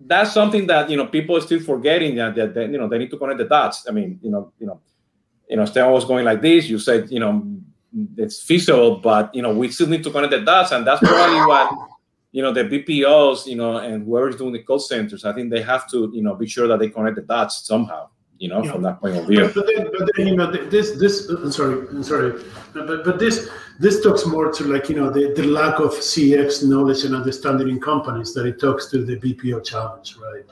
that's 0.00 0.32
something 0.32 0.66
that 0.68 0.88
you 0.88 0.96
know 0.96 1.06
people 1.06 1.36
are 1.36 1.40
still 1.40 1.60
forgetting 1.60 2.14
that, 2.16 2.34
that, 2.36 2.54
that 2.54 2.70
you 2.70 2.78
know 2.78 2.88
they 2.88 2.98
need 2.98 3.10
to 3.10 3.18
connect 3.18 3.38
the 3.38 3.44
dots. 3.44 3.86
I 3.88 3.92
mean, 3.92 4.20
you 4.22 4.30
know, 4.30 4.52
you 4.58 4.66
know, 4.66 4.80
you 5.48 5.56
know, 5.56 5.64
Esteban 5.64 5.92
was 5.92 6.04
going 6.04 6.24
like 6.24 6.40
this. 6.40 6.68
You 6.68 6.78
said, 6.78 7.10
you 7.10 7.20
know, 7.20 7.44
it's 8.16 8.40
feasible, 8.40 8.96
but 8.96 9.34
you 9.34 9.42
know 9.42 9.54
we 9.54 9.70
still 9.70 9.88
need 9.88 10.04
to 10.04 10.10
connect 10.10 10.32
the 10.32 10.40
dots, 10.40 10.72
and 10.72 10.86
that's 10.86 11.00
probably 11.00 11.40
what 11.46 11.88
you 12.32 12.42
know 12.42 12.52
the 12.52 12.64
BPOs, 12.64 13.46
you 13.46 13.56
know, 13.56 13.78
and 13.78 14.04
whoever's 14.04 14.36
doing 14.36 14.52
the 14.52 14.62
call 14.62 14.78
centers. 14.78 15.24
I 15.24 15.32
think 15.32 15.50
they 15.50 15.62
have 15.62 15.88
to 15.90 16.10
you 16.12 16.22
know 16.22 16.34
be 16.34 16.46
sure 16.46 16.66
that 16.68 16.78
they 16.78 16.88
connect 16.88 17.16
the 17.16 17.22
dots 17.22 17.66
somehow. 17.66 18.08
You 18.38 18.48
know, 18.48 18.64
from 18.64 18.82
that 18.82 19.00
point 19.00 19.16
of 19.16 19.28
view. 19.28 19.44
But, 19.44 19.54
but, 19.54 19.66
then, 19.66 19.88
but 19.96 20.10
then, 20.16 20.26
you 20.26 20.34
know, 20.34 20.50
this, 20.50 20.98
this. 20.98 21.28
I'm 21.28 21.52
sorry, 21.52 21.86
I'm 21.90 22.02
sorry, 22.02 22.42
but 22.74 23.04
but 23.04 23.20
this, 23.20 23.48
this 23.78 24.02
talks 24.02 24.26
more 24.26 24.50
to 24.50 24.64
like 24.64 24.88
you 24.88 24.96
know 24.96 25.10
the, 25.10 25.32
the 25.36 25.44
lack 25.44 25.78
of 25.78 25.92
CX 25.92 26.68
knowledge 26.68 27.04
and 27.04 27.14
understanding 27.14 27.68
in 27.68 27.80
companies 27.80 28.34
that 28.34 28.44
it 28.46 28.58
talks 28.60 28.90
to 28.90 29.04
the 29.04 29.16
BPO 29.16 29.64
challenge, 29.64 30.16
right? 30.16 30.44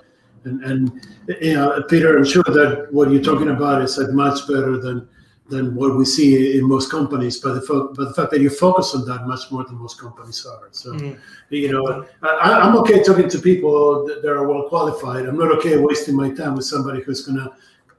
And 0.44 0.62
and 0.62 1.08
you 1.40 1.54
know, 1.54 1.82
Peter, 1.88 2.16
I'm 2.16 2.24
sure 2.24 2.44
that 2.44 2.86
what 2.92 3.10
you're 3.10 3.22
talking 3.22 3.48
about 3.48 3.82
is 3.82 3.98
like 3.98 4.10
much 4.10 4.46
better 4.46 4.78
than 4.78 5.08
than 5.50 5.74
what 5.74 5.96
we 5.96 6.04
see 6.04 6.56
in 6.58 6.66
most 6.66 6.90
companies, 6.90 7.38
but 7.38 7.54
the, 7.54 7.60
fo- 7.60 7.92
but 7.92 8.08
the 8.08 8.14
fact 8.14 8.30
that 8.30 8.40
you 8.40 8.48
focus 8.48 8.94
on 8.94 9.04
that 9.06 9.26
much 9.26 9.50
more 9.50 9.64
than 9.64 9.76
most 9.76 10.00
companies 10.00 10.46
are. 10.46 10.68
So, 10.70 10.92
mm. 10.92 11.18
you 11.50 11.72
know, 11.72 12.06
I, 12.22 12.66
am 12.66 12.76
okay 12.76 13.02
talking 13.02 13.28
to 13.28 13.38
people 13.38 14.06
that, 14.06 14.22
that, 14.22 14.30
are 14.30 14.46
well 14.46 14.68
qualified. 14.68 15.26
I'm 15.26 15.36
not 15.36 15.50
okay 15.58 15.76
wasting 15.76 16.16
my 16.16 16.30
time 16.30 16.54
with 16.54 16.64
somebody 16.64 17.02
who's 17.02 17.26
going 17.26 17.38
to 17.38 17.52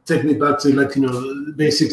take 0.05 0.23
me 0.23 0.33
back 0.33 0.59
to 0.59 0.73
like, 0.73 0.95
you 0.95 1.03
know, 1.03 1.53
basic 1.55 1.91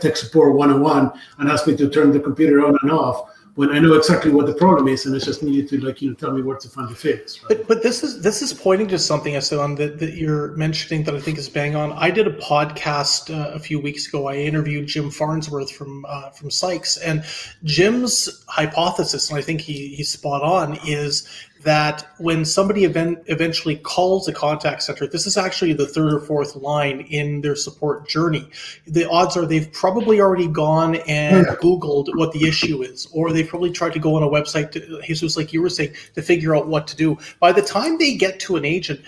tech 0.00 0.16
support 0.16 0.54
101 0.54 1.12
and 1.38 1.48
ask 1.48 1.66
me 1.66 1.76
to 1.76 1.88
turn 1.88 2.12
the 2.12 2.20
computer 2.20 2.66
on 2.66 2.76
and 2.82 2.90
off 2.90 3.30
when 3.58 3.72
I 3.72 3.80
know 3.80 3.94
exactly 3.94 4.30
what 4.30 4.46
the 4.46 4.54
problem 4.54 4.86
is, 4.86 5.04
and 5.04 5.16
it's 5.16 5.24
just 5.24 5.42
needed 5.42 5.68
to 5.70 5.84
like 5.84 6.00
you 6.00 6.10
know 6.10 6.14
tell 6.14 6.30
me 6.30 6.42
where 6.42 6.56
to 6.56 6.68
find 6.68 6.88
the 6.88 6.94
fix. 6.94 7.42
Right? 7.42 7.58
But 7.58 7.66
but 7.66 7.82
this 7.82 8.04
is 8.04 8.22
this 8.22 8.40
is 8.40 8.52
pointing 8.52 8.86
to 8.86 9.00
something, 9.00 9.34
i 9.34 9.38
Esteban, 9.38 9.74
that, 9.74 9.98
that 9.98 10.14
you're 10.14 10.52
mentioning 10.52 11.02
that 11.06 11.16
I 11.16 11.20
think 11.20 11.38
is 11.38 11.48
bang 11.48 11.74
on. 11.74 11.90
I 11.94 12.08
did 12.12 12.28
a 12.28 12.34
podcast 12.34 13.34
uh, 13.34 13.50
a 13.50 13.58
few 13.58 13.80
weeks 13.80 14.06
ago. 14.06 14.28
I 14.28 14.36
interviewed 14.36 14.86
Jim 14.86 15.10
Farnsworth 15.10 15.72
from 15.72 16.06
uh, 16.08 16.30
from 16.30 16.52
Sykes, 16.52 16.98
and 16.98 17.24
Jim's 17.64 18.44
hypothesis, 18.46 19.28
and 19.28 19.36
I 19.36 19.42
think 19.42 19.60
he 19.60 19.88
he's 19.88 20.10
spot 20.10 20.42
on, 20.42 20.78
is 20.86 21.28
that 21.62 22.08
when 22.18 22.44
somebody 22.44 22.84
event, 22.84 23.18
eventually 23.26 23.76
calls 23.76 24.28
a 24.28 24.32
contact 24.32 24.82
center, 24.82 25.06
this 25.06 25.26
is 25.26 25.36
actually 25.36 25.72
the 25.72 25.86
third 25.86 26.12
or 26.12 26.20
fourth 26.20 26.56
line 26.56 27.00
in 27.00 27.40
their 27.40 27.56
support 27.56 28.08
journey. 28.08 28.48
The 28.86 29.08
odds 29.08 29.36
are 29.36 29.46
they've 29.46 29.72
probably 29.72 30.20
already 30.20 30.48
gone 30.48 30.96
and 31.08 31.46
Googled 31.46 32.14
what 32.16 32.32
the 32.32 32.46
issue 32.46 32.82
is, 32.82 33.08
or 33.12 33.32
they've 33.32 33.48
probably 33.48 33.70
tried 33.70 33.92
to 33.94 33.98
go 33.98 34.14
on 34.14 34.22
a 34.22 34.28
website, 34.28 34.70
to, 34.72 35.00
Jesus, 35.02 35.36
like 35.36 35.52
you 35.52 35.62
were 35.62 35.68
saying, 35.68 35.94
to 36.14 36.22
figure 36.22 36.54
out 36.54 36.68
what 36.68 36.86
to 36.88 36.96
do. 36.96 37.18
By 37.40 37.52
the 37.52 37.62
time 37.62 37.98
they 37.98 38.16
get 38.16 38.38
to 38.40 38.56
an 38.56 38.64
agent, 38.64 39.00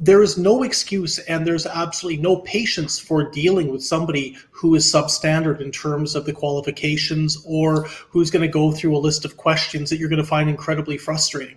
there 0.00 0.22
is 0.22 0.38
no 0.38 0.62
excuse 0.62 1.18
and 1.20 1.44
there's 1.44 1.66
absolutely 1.66 2.22
no 2.22 2.36
patience 2.36 3.00
for 3.00 3.28
dealing 3.30 3.68
with 3.68 3.82
somebody 3.82 4.36
who 4.52 4.74
is 4.76 4.84
substandard 4.84 5.60
in 5.60 5.72
terms 5.72 6.14
of 6.14 6.24
the 6.24 6.32
qualifications 6.32 7.42
or 7.44 7.84
who's 8.08 8.30
going 8.30 8.42
to 8.42 8.48
go 8.48 8.70
through 8.70 8.96
a 8.96 8.98
list 8.98 9.24
of 9.24 9.36
questions 9.36 9.90
that 9.90 9.98
you're 9.98 10.08
going 10.08 10.22
to 10.22 10.28
find 10.28 10.48
incredibly 10.48 10.96
frustrating. 10.96 11.56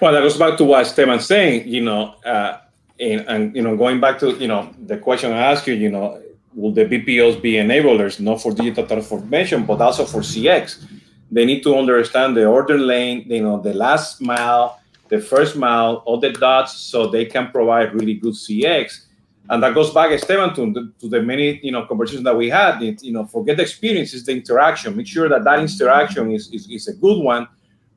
Well, 0.00 0.12
that 0.12 0.20
goes 0.20 0.36
back 0.36 0.58
to 0.58 0.64
what 0.64 0.82
Esteban's 0.82 1.26
saying, 1.26 1.68
you 1.68 1.82
know, 1.82 2.14
uh, 2.24 2.58
and, 3.00 3.20
and, 3.28 3.56
you 3.56 3.62
know, 3.62 3.76
going 3.76 4.00
back 4.00 4.18
to, 4.20 4.32
you 4.32 4.48
know, 4.48 4.70
the 4.86 4.98
question 4.98 5.32
I 5.32 5.52
asked 5.52 5.66
you, 5.66 5.74
you 5.74 5.90
know, 5.90 6.22
will 6.54 6.72
the 6.72 6.84
BPOs 6.84 7.40
be 7.40 7.54
enablers, 7.54 8.20
not 8.20 8.40
for 8.40 8.52
digital 8.52 8.86
transformation, 8.86 9.64
but 9.64 9.80
also 9.80 10.04
for 10.04 10.20
CX? 10.20 10.84
They 11.30 11.44
need 11.44 11.62
to 11.64 11.76
understand 11.76 12.36
the 12.36 12.46
order 12.46 12.78
lane, 12.78 13.24
you 13.26 13.42
know, 13.42 13.60
the 13.60 13.74
last 13.74 14.20
mile, 14.20 14.80
the 15.08 15.20
first 15.20 15.56
mile, 15.56 16.02
all 16.06 16.18
the 16.18 16.32
dots, 16.32 16.76
so 16.76 17.06
they 17.06 17.24
can 17.24 17.50
provide 17.50 17.94
really 17.94 18.14
good 18.14 18.34
CX. 18.34 19.04
And 19.48 19.62
that 19.62 19.74
goes 19.74 19.92
back, 19.92 20.10
Esteban, 20.10 20.54
to 20.54 20.72
the, 20.72 20.92
to 21.00 21.08
the 21.08 21.22
many, 21.22 21.60
you 21.62 21.72
know, 21.72 21.86
conversations 21.86 22.24
that 22.24 22.36
we 22.36 22.48
had. 22.48 22.82
It, 22.82 23.02
you 23.02 23.12
know, 23.12 23.26
forget 23.26 23.56
the 23.56 23.62
experience, 23.62 24.12
it's 24.12 24.24
the 24.24 24.32
interaction. 24.32 24.96
Make 24.96 25.06
sure 25.06 25.28
that 25.28 25.44
that 25.44 25.60
interaction 25.60 26.32
is, 26.32 26.52
is, 26.52 26.68
is 26.68 26.88
a 26.88 26.94
good 26.94 27.22
one 27.22 27.46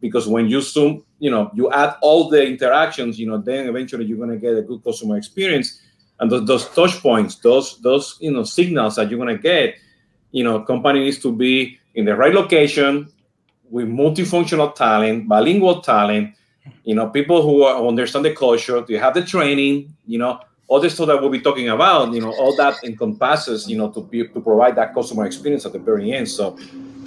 because 0.02 0.28
when 0.28 0.47
you 0.47 0.62
zoom, 0.62 1.04
you 1.20 1.30
know, 1.30 1.52
you 1.54 1.72
add 1.72 1.95
all 2.02 2.30
the 2.30 2.45
interactions, 2.45 3.20
you 3.20 3.28
know, 3.28 3.38
then 3.38 3.68
eventually 3.68 4.06
you're 4.06 4.18
going 4.18 4.30
to 4.30 4.38
get 4.38 4.58
a 4.58 4.62
good 4.62 4.84
customer 4.84 5.18
experience. 5.18 5.82
And 6.20 6.32
those, 6.32 6.45
those 6.45 6.70
touch 6.70 7.02
points, 7.02 7.36
those 7.36 7.80
those 7.80 8.18
you 8.20 8.32
know 8.32 8.43
signals 8.43 8.95
that 8.95 9.10
you're 9.10 9.20
going 9.20 9.36
to 9.36 9.41
get, 9.41 9.76
you 10.32 10.43
know, 10.43 10.62
company 10.62 11.00
needs 11.00 11.20
to 11.20 11.32
be 11.32 11.80
in 11.95 12.06
the 12.06 12.16
right 12.16 12.34
location 12.34 13.12
with 13.70 13.88
multifunctional 13.88 14.74
talent, 14.76 15.28
bilingual 15.28 15.82
talent, 15.82 16.34
you 16.84 16.95
know, 16.95 17.10
people 17.10 17.41
who 17.41 17.64
are, 17.64 17.88
understand 17.88 18.26
the 18.26 18.34
culture, 18.34 18.84
you 18.88 18.97
have 18.97 19.14
the 19.14 19.24
training, 19.24 19.93
you 20.06 20.18
know, 20.18 20.39
all 20.68 20.80
the 20.80 20.89
stuff 20.89 21.08
that 21.08 21.20
we'll 21.20 21.30
be 21.30 21.41
talking 21.41 21.70
about, 21.70 22.14
you 22.14 22.22
know, 22.22 22.32
all 22.34 22.56
that 22.56 22.84
encompasses, 22.84 23.68
you 23.68 23.78
know, 23.78 23.89
to 23.89 24.02
be 24.02 24.28
to 24.28 24.41
provide 24.41 24.76
that 24.76 24.93
customer 24.93 25.26
experience 25.26 25.66
at 25.66 25.74
the 25.74 25.80
very 25.80 26.12
end. 26.12 26.30
So 26.30 26.58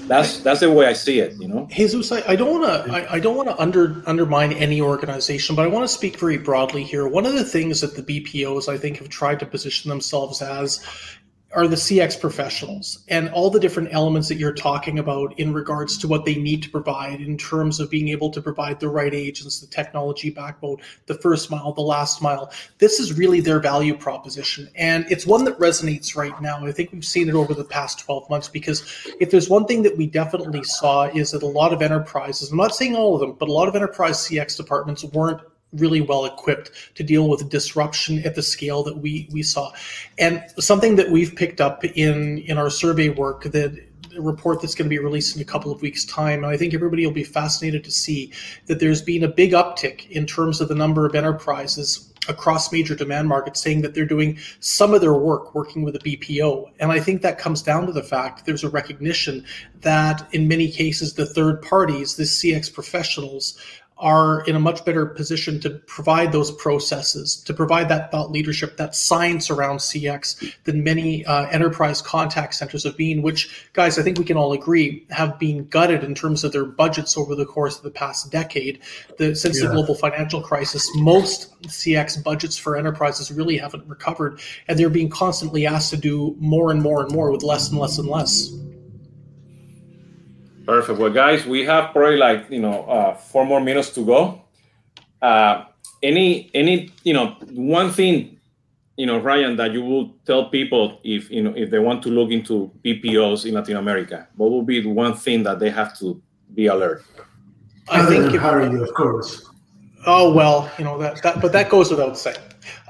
that's 0.07 0.41
that's 0.41 0.61
the 0.61 0.71
way 0.71 0.87
I 0.87 0.93
see 0.93 1.21
it. 1.21 1.35
You 1.35 1.49
know, 1.49 1.69
Jesus, 1.71 2.11
I, 2.13 2.23
I 2.27 2.37
don't 2.37 2.61
want 2.61 2.65
to 2.65 2.93
I, 2.93 3.15
I, 3.15 3.21
don't 3.21 3.37
want 3.37 3.49
to 3.49 3.61
under 3.61 4.03
undermine 4.07 4.53
any 4.53 4.81
organization, 4.81 5.57
but 5.57 5.65
I 5.65 5.69
want 5.69 5.85
to 5.85 5.89
speak 5.89 6.19
very 6.19 6.39
broadly 6.39 6.83
here. 6.83 7.07
One 7.07 7.27
of 7.27 7.35
the 7.35 7.45
things 7.45 7.81
that 7.81 7.95
the 7.95 8.03
BPOs 8.03 8.69
I 8.69 8.79
think 8.79 8.99
have 8.99 9.09
tried 9.09 9.41
to 9.41 9.47
position 9.47 9.89
themselves 9.89 10.43
as 10.43 10.85
are 11.55 11.69
the 11.69 11.77
CX 11.77 12.19
professionals 12.19 13.05
and 13.09 13.29
all 13.31 13.51
the 13.51 13.61
different 13.61 13.93
elements 13.93 14.29
that 14.29 14.37
you're 14.37 14.55
talking 14.55 14.99
about 14.99 15.39
in 15.39 15.53
regards 15.53 15.99
to 15.99 16.09
what 16.09 16.25
they 16.25 16.35
need 16.37 16.63
to 16.63 16.71
provide 16.71 17.21
in 17.21 17.37
terms 17.37 17.79
of 17.79 17.91
being 17.91 18.09
able 18.09 18.31
to 18.31 18.41
provide 18.41 18.81
the 18.81 18.89
right 18.89 19.13
agents, 19.13 19.61
the 19.61 19.67
technology 19.67 20.31
backbone, 20.31 20.79
the 21.07 21.15
first 21.15 21.51
mile, 21.51 21.73
the 21.73 21.83
last 21.83 22.23
mile. 22.23 22.51
This 22.79 22.99
is 22.99 23.19
really 23.19 23.41
their 23.41 23.61
value 23.61 23.97
proposition. 23.97 24.69
And 24.77 25.05
it's 25.11 25.27
one 25.27 25.45
that 25.45 25.59
resonates 25.59 26.17
right 26.17 26.41
now. 26.41 26.65
I 26.65 26.73
think 26.73 26.91
we've 26.93 27.05
seen 27.05 27.29
it 27.29 27.35
over 27.35 27.53
the 27.53 27.65
past 27.65 28.01
12 28.01 28.31
months 28.31 28.49
because 28.49 28.83
if 29.21 29.31
there's 29.31 29.51
one 29.51 29.67
thing 29.67 29.83
that 29.83 29.97
we 29.97 30.07
definitely 30.07 30.65
saw 30.65 31.05
is 31.05 31.33
that 31.33 31.43
a 31.43 31.47
lot 31.47 31.73
of 31.73 31.83
enterprises, 31.83 32.51
I'm 32.51 32.57
not 32.57 32.75
saying 32.75 32.97
all 32.97 33.15
of 33.15 33.21
them, 33.21 33.37
but 33.39 33.49
a 33.49 33.53
lot 33.53 33.69
of 33.69 33.77
enterprise 33.77 34.17
CX 34.19 34.57
departments 34.57 35.05
weren't 35.05 35.41
really 35.73 36.01
well 36.01 36.25
equipped 36.25 36.71
to 36.95 37.03
deal 37.03 37.29
with 37.29 37.49
disruption 37.49 38.25
at 38.25 38.35
the 38.35 38.43
scale 38.43 38.83
that 38.83 38.97
we 38.99 39.29
we 39.33 39.43
saw. 39.43 39.73
And 40.19 40.43
something 40.59 40.97
that 40.97 41.11
we've 41.11 41.35
picked 41.35 41.61
up 41.61 41.85
in 41.85 42.39
in 42.39 42.59
our 42.59 42.71
survey 42.71 43.09
work 43.09 43.45
that 43.45 43.79
report 44.19 44.61
that's 44.61 44.75
going 44.75 44.85
to 44.85 44.91
be 44.91 44.99
released 44.99 45.37
in 45.37 45.43
a 45.43 45.45
couple 45.45 45.73
of 45.73 45.81
weeks 45.81 46.05
time 46.05 46.45
and 46.45 46.53
i 46.53 46.55
think 46.55 46.75
everybody 46.75 47.07
will 47.07 47.15
be 47.15 47.25
fascinated 47.25 47.83
to 47.83 47.91
see 47.91 48.31
that 48.67 48.79
there's 48.79 49.01
been 49.01 49.25
a 49.25 49.29
big 49.29 49.53
uptick 49.53 50.07
in 50.11 50.27
terms 50.27 50.61
of 50.61 50.69
the 50.69 50.75
number 50.75 51.07
of 51.07 51.15
enterprises 51.15 52.13
across 52.29 52.71
major 52.71 52.95
demand 52.95 53.29
markets 53.29 53.61
saying 53.61 53.83
that 53.83 53.95
they're 53.95 54.07
doing 54.07 54.39
some 54.61 54.95
of 54.95 55.01
their 55.01 55.15
work 55.15 55.55
working 55.55 55.83
with 55.83 55.97
a 55.97 55.99
BPO. 55.99 56.71
And 56.79 56.93
I 56.93 57.01
think 57.01 57.23
that 57.23 57.39
comes 57.39 57.63
down 57.63 57.87
to 57.87 57.93
the 57.93 58.03
fact 58.03 58.47
there's 58.47 58.65
a 58.65 58.71
recognition 58.71 59.45
that 59.81 60.29
in 60.33 60.47
many 60.47 60.71
cases, 60.71 61.15
the 61.15 61.27
third 61.27 61.63
parties, 61.63 62.15
the 62.15 62.23
CX 62.23 62.73
professionals, 62.73 63.59
are 64.03 64.43
in 64.47 64.57
a 64.57 64.61
much 64.61 64.85
better 64.85 65.07
position 65.07 65.61
to 65.61 65.71
provide 65.71 66.33
those 66.33 66.51
processes, 66.51 67.37
to 67.37 67.55
provide 67.55 67.89
that 67.89 68.11
thought 68.11 68.33
leadership, 68.33 68.77
that 68.77 68.97
science 68.97 69.49
around 69.49 69.79
CX 69.79 70.55
than 70.65 70.83
many 70.83 71.25
uh, 71.25 71.47
enterprise 71.47 72.03
contact 72.03 72.55
centers 72.55 72.83
have 72.83 72.97
been, 72.97 73.23
which, 73.23 73.69
guys, 73.75 74.01
I 74.01 74.03
think 74.03 74.19
we 74.19 74.25
can 74.25 74.37
all 74.37 74.53
agree 74.53 75.07
have 75.11 75.39
been 75.39 75.67
gutted 75.69 76.03
in 76.03 76.17
terms 76.17 76.43
of 76.43 76.51
their 76.51 76.65
budgets 76.65 77.17
over 77.17 77.37
the 77.37 77.47
course 77.47 77.77
of 77.77 77.85
the 77.85 77.93
past 77.93 78.33
decade. 78.33 78.81
The, 79.19 79.37
since 79.37 79.61
yeah. 79.61 79.69
the 79.69 79.75
global 79.75 79.95
financial 79.95 80.43
crisis, 80.43 80.91
most 80.97 81.57
CX 81.63 82.23
budgets 82.25 82.59
for 82.59 82.77
enterprises 82.77 83.31
really 83.31 83.57
haven't 83.57 83.87
recovered, 83.87 84.41
and 84.67 84.77
they're 84.77 84.91
being 84.91 85.11
constantly 85.11 85.65
asked 85.65 85.91
to 85.91 85.97
do 85.97 86.37
more 86.41 86.73
and 86.73 86.83
more 86.83 87.05
and 87.05 87.13
more 87.13 87.31
with 87.31 87.45
less 87.45 87.71
and 87.71 87.79
less 87.79 87.99
and 87.99 88.09
less. 88.09 88.53
Perfect. 90.67 90.99
Well, 90.99 91.11
guys, 91.11 91.45
we 91.45 91.65
have 91.65 91.93
probably 91.93 92.17
like 92.17 92.51
you 92.51 92.61
know 92.61 92.85
uh, 92.85 93.15
four 93.15 93.45
more 93.45 93.61
minutes 93.61 93.91
to 93.91 94.05
go. 94.05 94.43
Uh, 95.21 95.65
any 96.03 96.51
any 96.55 96.91
you 97.05 97.13
know 97.13 97.37
one 97.53 97.91
thing 97.91 98.39
you 98.97 99.07
know 99.07 99.19
Ryan 99.19 99.57
that 99.57 99.73
you 99.73 99.83
will 99.83 100.15
tell 100.27 100.51
people 100.51 101.01
if 101.05 101.31
you 101.31 101.43
know 101.43 101.53
if 101.57 101.71
they 101.71 101.79
want 101.79 102.03
to 102.05 102.09
look 102.09 102.31
into 102.31 102.71
BPOs 102.85 103.47
in 103.47 103.55
Latin 103.55 103.77
America, 103.77 104.29
what 104.37 104.51
would 104.51 104.67
be 104.67 104.81
the 104.81 104.89
one 104.89 105.15
thing 105.15 105.43
that 105.45 105.59
they 105.59 105.71
have 105.71 105.99
to 105.99 106.21
be 106.55 106.67
alert? 106.67 107.05
I 107.89 108.07
think 108.07 108.35
hire 108.37 108.71
you, 108.71 108.83
of 108.83 108.95
course. 108.95 109.49
Oh 110.07 110.33
well, 110.33 110.71
you 110.79 110.85
know 110.85 110.99
that, 110.99 111.23
that 111.23 111.41
but 111.41 111.53
that 111.53 111.71
goes 111.71 111.91
without 111.91 112.19
saying. 112.19 112.37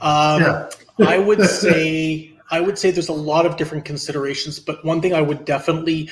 Um, 0.00 0.42
yeah. 0.42 0.68
I 1.06 1.18
would 1.18 1.42
say 1.62 2.32
I 2.50 2.60
would 2.60 2.78
say 2.78 2.90
there's 2.90 3.08
a 3.08 3.14
lot 3.14 3.46
of 3.46 3.56
different 3.56 3.84
considerations, 3.84 4.58
but 4.58 4.84
one 4.84 5.00
thing 5.00 5.14
I 5.14 5.22
would 5.22 5.44
definitely 5.44 6.10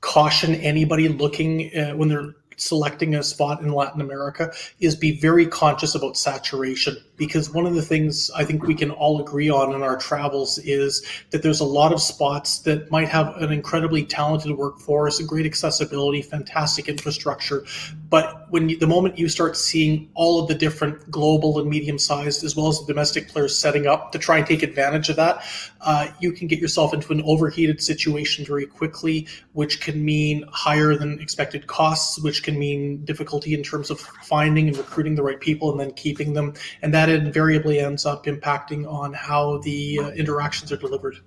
caution 0.00 0.54
anybody 0.56 1.08
looking 1.08 1.74
uh, 1.76 1.92
when 1.92 2.08
they're 2.08 2.34
selecting 2.56 3.14
a 3.14 3.22
spot 3.22 3.60
in 3.60 3.72
Latin 3.72 4.00
America 4.00 4.52
is 4.80 4.96
be 4.96 5.18
very 5.20 5.46
conscious 5.46 5.94
about 5.94 6.16
saturation 6.16 6.96
because 7.18 7.50
one 7.50 7.66
of 7.66 7.74
the 7.74 7.82
things 7.82 8.30
I 8.30 8.44
think 8.44 8.62
we 8.62 8.74
can 8.74 8.90
all 8.90 9.20
agree 9.20 9.50
on 9.50 9.74
in 9.74 9.82
our 9.82 9.96
travels 9.96 10.58
is 10.58 11.04
that 11.30 11.42
there's 11.42 11.60
a 11.60 11.64
lot 11.64 11.92
of 11.92 12.00
spots 12.00 12.60
that 12.60 12.90
might 12.90 13.08
have 13.08 13.36
an 13.36 13.52
incredibly 13.52 14.04
talented 14.04 14.56
workforce, 14.56 15.20
great 15.22 15.44
accessibility, 15.44 16.22
fantastic 16.22 16.88
infrastructure, 16.88 17.64
but 18.08 18.50
when 18.50 18.70
you, 18.70 18.78
the 18.78 18.86
moment 18.86 19.18
you 19.18 19.28
start 19.28 19.56
seeing 19.56 20.08
all 20.14 20.40
of 20.40 20.48
the 20.48 20.54
different 20.54 21.10
global 21.10 21.58
and 21.58 21.68
medium-sized 21.68 22.42
as 22.42 22.56
well 22.56 22.68
as 22.68 22.80
the 22.80 22.86
domestic 22.86 23.28
players 23.28 23.56
setting 23.56 23.86
up 23.86 24.12
to 24.12 24.18
try 24.18 24.38
and 24.38 24.46
take 24.46 24.62
advantage 24.62 25.10
of 25.10 25.16
that, 25.16 25.44
uh, 25.82 26.08
you 26.20 26.32
can 26.32 26.46
get 26.48 26.58
yourself 26.58 26.94
into 26.94 27.12
an 27.12 27.22
overheated 27.22 27.82
situation 27.82 28.44
very 28.44 28.64
quickly, 28.64 29.26
which 29.52 29.80
can 29.80 30.02
mean 30.04 30.44
higher 30.50 30.96
than 30.96 31.20
expected 31.20 31.66
costs, 31.66 32.18
which 32.20 32.42
can 32.42 32.58
mean 32.58 33.04
difficulty 33.04 33.52
in 33.52 33.62
terms 33.62 33.90
of 33.90 34.00
finding 34.00 34.68
and 34.68 34.76
recruiting 34.76 35.14
the 35.14 35.22
right 35.22 35.40
people 35.40 35.70
and 35.70 35.78
then 35.78 35.90
keeping 35.92 36.32
them. 36.32 36.54
And 36.82 36.94
that 36.94 37.07
invariably 37.08 37.80
ends 37.80 38.06
up 38.06 38.26
impacting 38.26 38.90
on 38.90 39.12
how 39.12 39.58
the 39.58 40.00
uh, 40.02 40.10
interactions 40.10 40.72
are 40.72 40.76
delivered. 40.76 41.18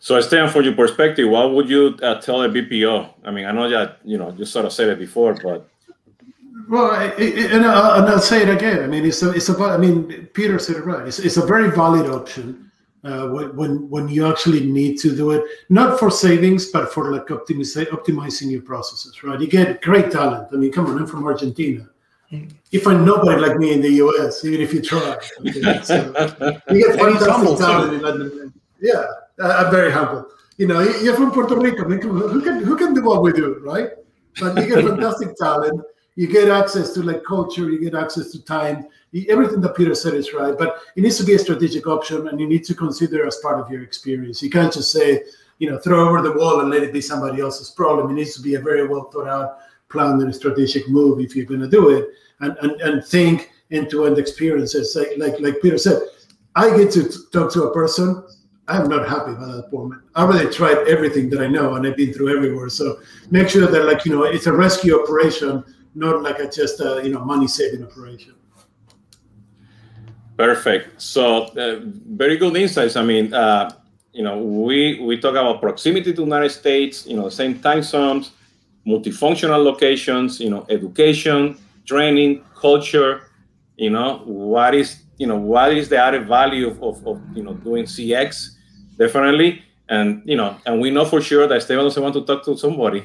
So, 0.00 0.20
Stan, 0.20 0.48
from 0.48 0.64
your 0.64 0.74
perspective, 0.74 1.28
what 1.28 1.52
would 1.52 1.68
you 1.68 1.96
uh, 2.02 2.20
tell 2.20 2.42
a 2.42 2.48
BPO? 2.48 3.14
I 3.24 3.30
mean, 3.30 3.44
I 3.44 3.52
know 3.52 3.68
that 3.70 3.98
you 4.04 4.18
know 4.18 4.34
you 4.36 4.44
sort 4.44 4.66
of 4.66 4.72
said 4.72 4.88
it 4.88 4.98
before, 4.98 5.34
but 5.34 5.68
well, 6.68 6.92
and, 6.92 7.64
I'll, 7.66 8.02
and 8.02 8.10
I'll 8.10 8.20
say 8.20 8.42
it 8.42 8.48
again. 8.48 8.82
I 8.82 8.86
mean, 8.86 9.04
it's 9.04 9.22
a, 9.22 9.30
it's 9.30 9.48
about. 9.48 9.70
I 9.70 9.76
mean, 9.76 10.26
Peter 10.34 10.58
said 10.58 10.76
it 10.76 10.84
right. 10.84 11.06
It's, 11.06 11.18
it's 11.18 11.36
a 11.36 11.46
very 11.46 11.70
valid 11.70 12.10
option 12.10 12.70
uh, 13.04 13.28
when 13.28 13.88
when 13.90 14.08
you 14.08 14.26
actually 14.26 14.66
need 14.66 14.98
to 15.00 15.14
do 15.14 15.32
it, 15.32 15.44
not 15.68 15.98
for 15.98 16.10
savings, 16.10 16.70
but 16.70 16.92
for 16.92 17.12
like 17.12 17.26
optimize, 17.26 17.76
optimizing 17.88 18.50
your 18.50 18.62
processes. 18.62 19.22
Right? 19.22 19.40
You 19.40 19.46
get 19.46 19.82
great 19.82 20.10
talent. 20.10 20.48
I 20.52 20.56
mean, 20.56 20.72
come 20.72 20.86
on, 20.86 20.98
I'm 20.98 21.06
from 21.06 21.24
Argentina. 21.24 21.88
You 22.70 22.80
find 22.80 23.04
nobody 23.04 23.40
like 23.40 23.58
me 23.58 23.72
in 23.72 23.82
the 23.82 23.90
U.S., 23.90 24.44
even 24.44 24.60
if 24.60 24.72
you 24.72 24.80
try. 24.80 25.18
Okay? 25.46 25.80
So 25.84 25.96
you 26.70 26.86
get 26.86 26.98
fantastic 26.98 27.58
talent 27.58 27.94
in 27.94 28.02
Latin 28.02 28.52
Yeah, 28.80 29.04
I'm 29.38 29.70
very 29.70 29.92
humble. 29.92 30.26
You 30.56 30.66
know, 30.66 30.80
you're 30.80 31.16
from 31.16 31.30
Puerto 31.32 31.56
Rico. 31.56 31.84
Who 31.84 32.40
can 32.42 32.62
who 32.62 32.76
can 32.76 32.94
do 32.94 33.02
what 33.02 33.22
we 33.22 33.32
do, 33.32 33.60
right? 33.64 33.90
But 34.40 34.56
you 34.56 34.74
get 34.74 34.84
fantastic 34.88 35.36
talent 35.36 35.82
you 36.14 36.26
get 36.26 36.48
access 36.48 36.92
to 36.92 37.02
like 37.02 37.24
culture, 37.24 37.70
you 37.70 37.80
get 37.80 37.94
access 37.94 38.30
to 38.32 38.44
time. 38.44 38.86
Everything 39.28 39.60
that 39.62 39.76
Peter 39.76 39.94
said 39.94 40.14
is 40.14 40.32
right, 40.32 40.56
but 40.56 40.80
it 40.96 41.02
needs 41.02 41.16
to 41.18 41.24
be 41.24 41.34
a 41.34 41.38
strategic 41.38 41.86
option, 41.86 42.28
and 42.28 42.38
you 42.38 42.46
need 42.46 42.64
to 42.64 42.74
consider 42.74 43.26
as 43.26 43.36
part 43.38 43.58
of 43.58 43.70
your 43.70 43.82
experience. 43.82 44.42
You 44.42 44.50
can't 44.50 44.72
just 44.72 44.92
say, 44.92 45.22
you 45.58 45.70
know, 45.70 45.78
throw 45.78 46.08
over 46.08 46.20
the 46.20 46.32
wall 46.32 46.60
and 46.60 46.70
let 46.70 46.82
it 46.82 46.92
be 46.92 47.00
somebody 47.00 47.40
else's 47.40 47.70
problem. 47.70 48.10
It 48.10 48.14
needs 48.14 48.34
to 48.34 48.42
be 48.42 48.54
a 48.54 48.60
very 48.60 48.86
well 48.86 49.04
thought 49.04 49.28
out 49.28 49.58
plan 49.92 50.20
and 50.20 50.30
a 50.30 50.32
strategic 50.32 50.88
move 50.88 51.20
if 51.20 51.36
you're 51.36 51.46
going 51.46 51.60
to 51.60 51.68
do 51.68 51.90
it, 51.90 52.08
and 52.40 52.56
and, 52.62 52.80
and 52.80 53.04
think 53.04 53.50
end 53.70 53.90
to 53.90 54.06
end 54.06 54.18
experiences. 54.18 54.96
Like, 54.96 55.18
like 55.18 55.40
like 55.40 55.62
Peter 55.62 55.78
said, 55.78 56.00
I 56.56 56.76
get 56.76 56.90
to 56.92 57.08
talk 57.32 57.52
to 57.52 57.64
a 57.64 57.72
person 57.72 58.24
I'm 58.68 58.88
not 58.88 59.08
happy 59.08 59.32
about 59.32 59.48
that 59.48 59.64
appointment. 59.66 60.02
I 60.14 60.22
already 60.22 60.48
tried 60.48 60.86
everything 60.86 61.28
that 61.30 61.40
I 61.40 61.48
know 61.48 61.74
and 61.74 61.84
I've 61.84 61.96
been 61.96 62.12
through 62.14 62.34
everywhere. 62.34 62.68
So 62.68 63.00
make 63.30 63.48
sure 63.48 63.66
that 63.66 63.84
like, 63.84 64.04
you 64.04 64.12
know, 64.12 64.22
it's 64.22 64.46
a 64.46 64.52
rescue 64.52 65.02
operation 65.02 65.64
not 65.94 66.22
like 66.22 66.38
a 66.38 66.48
just 66.48 66.80
a 66.80 67.00
you 67.04 67.12
know 67.12 67.24
money 67.24 67.46
saving 67.46 67.84
operation. 67.84 68.34
Perfect. 70.36 71.00
So 71.00 71.46
uh, 71.56 71.80
very 71.82 72.36
good 72.36 72.56
insights. 72.56 72.96
I 72.96 73.02
mean, 73.02 73.32
uh, 73.34 73.70
you 74.12 74.22
know, 74.22 74.38
we 74.38 75.00
we 75.00 75.18
talk 75.18 75.32
about 75.32 75.60
proximity 75.60 76.12
to 76.12 76.22
United 76.22 76.50
States. 76.50 77.06
You 77.06 77.16
know, 77.16 77.28
same 77.28 77.60
time 77.60 77.82
zones, 77.82 78.32
multifunctional 78.86 79.64
locations. 79.64 80.40
You 80.40 80.50
know, 80.50 80.66
education, 80.68 81.58
training, 81.86 82.44
culture. 82.54 83.28
You 83.76 83.90
know, 83.90 84.22
what 84.24 84.74
is 84.74 85.02
you 85.18 85.26
know 85.26 85.36
what 85.36 85.72
is 85.76 85.88
the 85.88 85.98
added 85.98 86.26
value 86.26 86.68
of, 86.68 86.82
of, 86.82 87.06
of 87.06 87.20
you 87.34 87.42
know 87.42 87.54
doing 87.54 87.84
CX? 87.84 88.56
Definitely, 88.98 89.62
and 89.88 90.22
you 90.24 90.36
know, 90.36 90.56
and 90.66 90.80
we 90.80 90.90
know 90.90 91.04
for 91.04 91.20
sure 91.20 91.46
that 91.46 91.56
Esteban 91.56 91.84
doesn't 91.84 92.02
want 92.02 92.14
to 92.14 92.24
talk 92.24 92.44
to 92.44 92.56
somebody. 92.56 93.04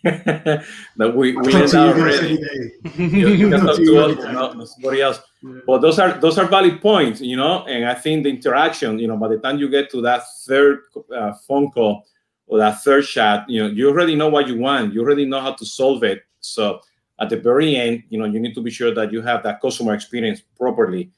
that 0.04 1.12
we, 1.14 1.36
we 1.36 1.54
end 1.54 1.74
up 1.74 1.96
already. 1.96 2.38
you, 2.96 3.28
you 3.28 3.50
can 3.50 3.60
talk 3.66 3.76
to 3.76 3.98
us, 3.98 4.72
somebody 4.74 5.02
else. 5.02 5.20
Yeah. 5.42 5.58
But 5.66 5.80
those 5.80 5.98
are 5.98 6.12
those 6.20 6.38
are 6.38 6.46
valid 6.46 6.80
points, 6.80 7.20
you 7.20 7.36
know. 7.36 7.64
And 7.66 7.84
I 7.84 7.94
think 7.94 8.22
the 8.22 8.30
interaction, 8.30 8.98
you 8.98 9.08
know, 9.08 9.16
by 9.16 9.28
the 9.28 9.38
time 9.38 9.58
you 9.58 9.68
get 9.68 9.90
to 9.90 10.00
that 10.02 10.22
third 10.46 10.82
uh, 11.14 11.32
phone 11.46 11.70
call 11.70 12.06
or 12.48 12.58
that 12.58 12.82
third 12.82 13.04
shot, 13.04 13.48
you 13.48 13.62
know, 13.62 13.68
you 13.68 13.88
already 13.88 14.16
know 14.16 14.28
what 14.28 14.48
you 14.48 14.58
want. 14.58 14.92
You 14.92 15.02
already 15.02 15.24
know 15.24 15.40
how 15.40 15.52
to 15.52 15.64
solve 15.64 16.02
it. 16.02 16.24
So 16.40 16.80
at 17.20 17.28
the 17.28 17.36
very 17.36 17.76
end, 17.76 18.04
you 18.08 18.18
know, 18.18 18.24
you 18.24 18.40
need 18.40 18.54
to 18.54 18.62
be 18.62 18.70
sure 18.70 18.92
that 18.94 19.12
you 19.12 19.20
have 19.22 19.42
that 19.42 19.60
customer 19.60 19.94
experience 19.94 20.42
properly. 20.56 21.10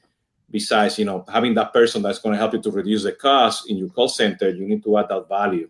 Besides, 0.49 0.99
you 0.99 1.05
know, 1.05 1.23
having 1.31 1.53
that 1.55 1.71
person 1.71 2.01
that's 2.01 2.19
going 2.19 2.33
to 2.33 2.37
help 2.37 2.53
you 2.53 2.61
to 2.61 2.71
reduce 2.71 3.03
the 3.03 3.13
cost 3.13 3.69
in 3.69 3.77
your 3.77 3.89
call 3.89 4.09
center, 4.09 4.49
you 4.49 4.67
need 4.67 4.83
to 4.83 4.97
add 4.97 5.07
that 5.09 5.29
value. 5.29 5.69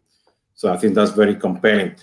So 0.55 0.74
I 0.74 0.78
think 0.78 0.95
that's 0.95 1.12
very 1.12 1.36
compelling. 1.36 1.95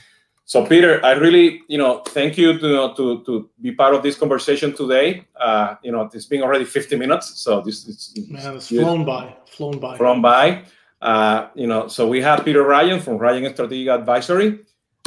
So, 0.45 0.65
Peter, 0.65 1.05
I 1.05 1.13
really, 1.13 1.61
you 1.69 1.77
know, 1.77 2.03
thank 2.07 2.39
you 2.39 2.59
to 2.59 2.95
to 2.97 3.23
to 3.25 3.51
be 3.61 3.73
part 3.73 3.95
of 3.95 4.03
this 4.03 4.17
conversation 4.17 4.73
today. 4.75 5.27
Uh, 5.39 5.75
you 5.83 5.93
know, 5.93 6.09
it's 6.15 6.25
been 6.25 6.41
already 6.41 6.65
50 6.65 6.97
minutes, 6.97 7.39
so 7.39 7.61
this 7.61 7.87
is 7.87 8.15
man, 8.31 8.57
it's 8.57 8.69
flown 8.69 9.05
by, 9.05 9.37
flown 9.45 9.79
by, 9.79 9.99
flown 9.99 10.23
by. 10.23 10.65
Uh, 11.01 11.49
you 11.55 11.67
know, 11.67 11.87
so 11.89 12.09
we 12.09 12.21
have 12.21 12.45
Peter 12.45 12.63
Ryan 12.63 13.01
from 13.01 13.19
Ryan 13.19 13.53
Strategic 13.55 13.89
Advisory. 13.89 14.61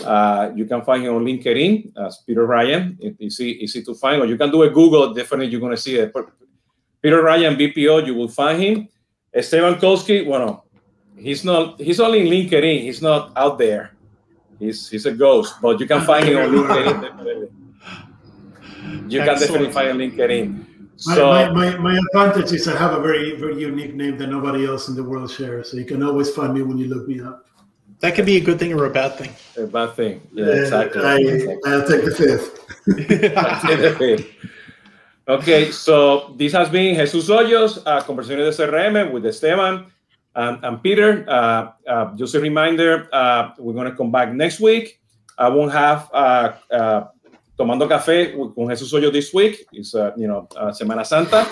Uh, 0.03 0.49
you 0.55 0.65
can 0.65 0.81
find 0.83 1.03
him 1.03 1.13
on 1.15 1.23
LinkedIn 1.25 1.91
as 1.97 2.19
Peter 2.25 2.45
Ryan. 2.45 2.97
It- 3.01 3.15
Easy, 3.19 3.61
easy 3.63 3.83
to 3.83 3.93
find, 3.93 4.21
or 4.21 4.25
you 4.25 4.37
can 4.37 4.49
do 4.49 4.63
a 4.63 4.69
Google. 4.69 5.13
Definitely, 5.13 5.47
you're 5.47 5.59
going 5.59 5.75
to 5.75 5.81
see 5.81 5.95
it. 5.97 6.13
Peter 7.01 7.21
Ryan 7.21 7.55
BPO. 7.55 8.05
You 8.07 8.15
will 8.15 8.29
find 8.29 8.61
him. 8.61 8.87
Esteban 9.33 9.75
Kolsky. 9.75 10.25
Well, 10.25 10.65
he's 11.17 11.43
not. 11.43 11.79
He's 11.79 11.99
only 11.99 12.21
in 12.21 12.27
LinkedIn. 12.27 12.81
He's 12.81 13.01
not 13.01 13.31
out 13.35 13.57
there. 13.57 13.91
He's 14.59 14.89
he's 14.89 15.05
a 15.05 15.11
ghost, 15.11 15.55
but 15.61 15.79
you 15.79 15.85
can 15.87 16.01
find 16.01 16.25
him 16.25 16.37
on 16.37 16.49
LinkedIn. 16.55 17.01
Definitely. 17.01 17.47
You 19.07 19.19
can 19.19 19.39
definitely 19.39 19.71
find 19.71 19.89
him 19.89 19.95
on 19.97 20.01
LinkedIn. 20.01 20.65
My, 21.05 21.15
So 21.15 21.27
my, 21.27 21.49
my, 21.49 21.77
my 21.77 21.97
advantage 21.97 22.51
is 22.51 22.67
I 22.67 22.77
have 22.77 22.93
a 22.93 22.99
very 23.01 23.35
very 23.35 23.59
unique 23.59 23.95
name 23.95 24.17
that 24.17 24.27
nobody 24.27 24.65
else 24.65 24.87
in 24.87 24.95
the 24.95 25.03
world 25.03 25.31
shares, 25.31 25.71
so 25.71 25.77
you 25.77 25.85
can 25.85 26.03
always 26.03 26.29
find 26.29 26.53
me 26.53 26.61
when 26.61 26.77
you 26.77 26.87
look 26.87 27.07
me 27.07 27.21
up. 27.21 27.47
That 28.01 28.15
could 28.15 28.25
be 28.25 28.37
a 28.37 28.41
good 28.41 28.59
thing 28.59 28.73
or 28.73 28.85
a 28.85 28.89
bad 28.89 29.15
thing. 29.15 29.31
a 29.57 29.67
bad 29.67 29.95
thing. 29.95 30.21
Yeah, 30.33 30.45
Uh, 30.45 30.49
exactly. 30.49 31.01
I, 31.03 31.17
Exactly. 31.17 31.71
I'll 31.71 31.87
take 31.87 32.05
the 32.05 32.11
fifth. 32.11 32.57
okay, 35.27 35.71
so 35.71 36.33
this 36.37 36.51
has 36.53 36.69
been 36.69 36.95
Jesus 36.95 37.29
Hoyos, 37.29 37.81
uh, 37.85 38.01
Conversaciones 38.01 38.57
de 38.57 38.65
CRM 38.65 39.11
with 39.11 39.25
Esteban 39.25 39.85
and, 40.35 40.63
and 40.63 40.81
Peter. 40.81 41.25
Uh, 41.27 41.71
uh, 41.87 42.15
just 42.15 42.33
a 42.33 42.39
reminder, 42.39 43.07
uh, 43.13 43.51
we're 43.59 43.73
going 43.73 43.89
to 43.89 43.95
come 43.95 44.11
back 44.11 44.33
next 44.33 44.59
week. 44.59 44.99
I 45.37 45.49
won't 45.49 45.71
have 45.71 46.09
uh, 46.13 46.53
uh, 46.71 47.07
Tomando 47.61 47.87
Café 47.87 48.33
with- 48.35 48.55
con 48.55 48.67
Jesus 48.67 48.91
Hoyos 48.91 49.11
this 49.13 49.31
week. 49.31 49.67
It's, 49.71 49.93
uh, 49.93 50.11
you 50.17 50.25
know, 50.27 50.47
uh, 50.57 50.71
Semana 50.71 51.05
Santa. 51.05 51.45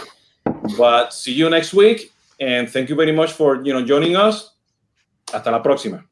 But 0.75 1.13
see 1.13 1.33
you 1.33 1.47
next 1.51 1.71
week. 1.71 2.11
And 2.39 2.67
thank 2.67 2.89
you 2.89 2.95
very 2.95 3.11
much 3.11 3.33
for, 3.33 3.61
you 3.63 3.73
know, 3.73 3.85
joining 3.85 4.15
us. 4.15 4.55
Hasta 5.31 5.51
la 5.51 5.61
próxima. 5.61 6.03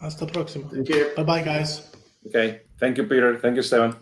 Hasta 0.00 0.24
la 0.24 0.32
próxima. 0.32 0.68
Thank 0.70 0.88
you. 0.88 1.06
Bye 1.16 1.22
bye, 1.24 1.42
guys. 1.42 1.82
Okay. 2.26 2.62
Thank 2.80 2.98
you, 2.98 3.04
Peter. 3.04 3.38
Thank 3.38 3.54
you, 3.54 3.60
Esteban. 3.62 3.94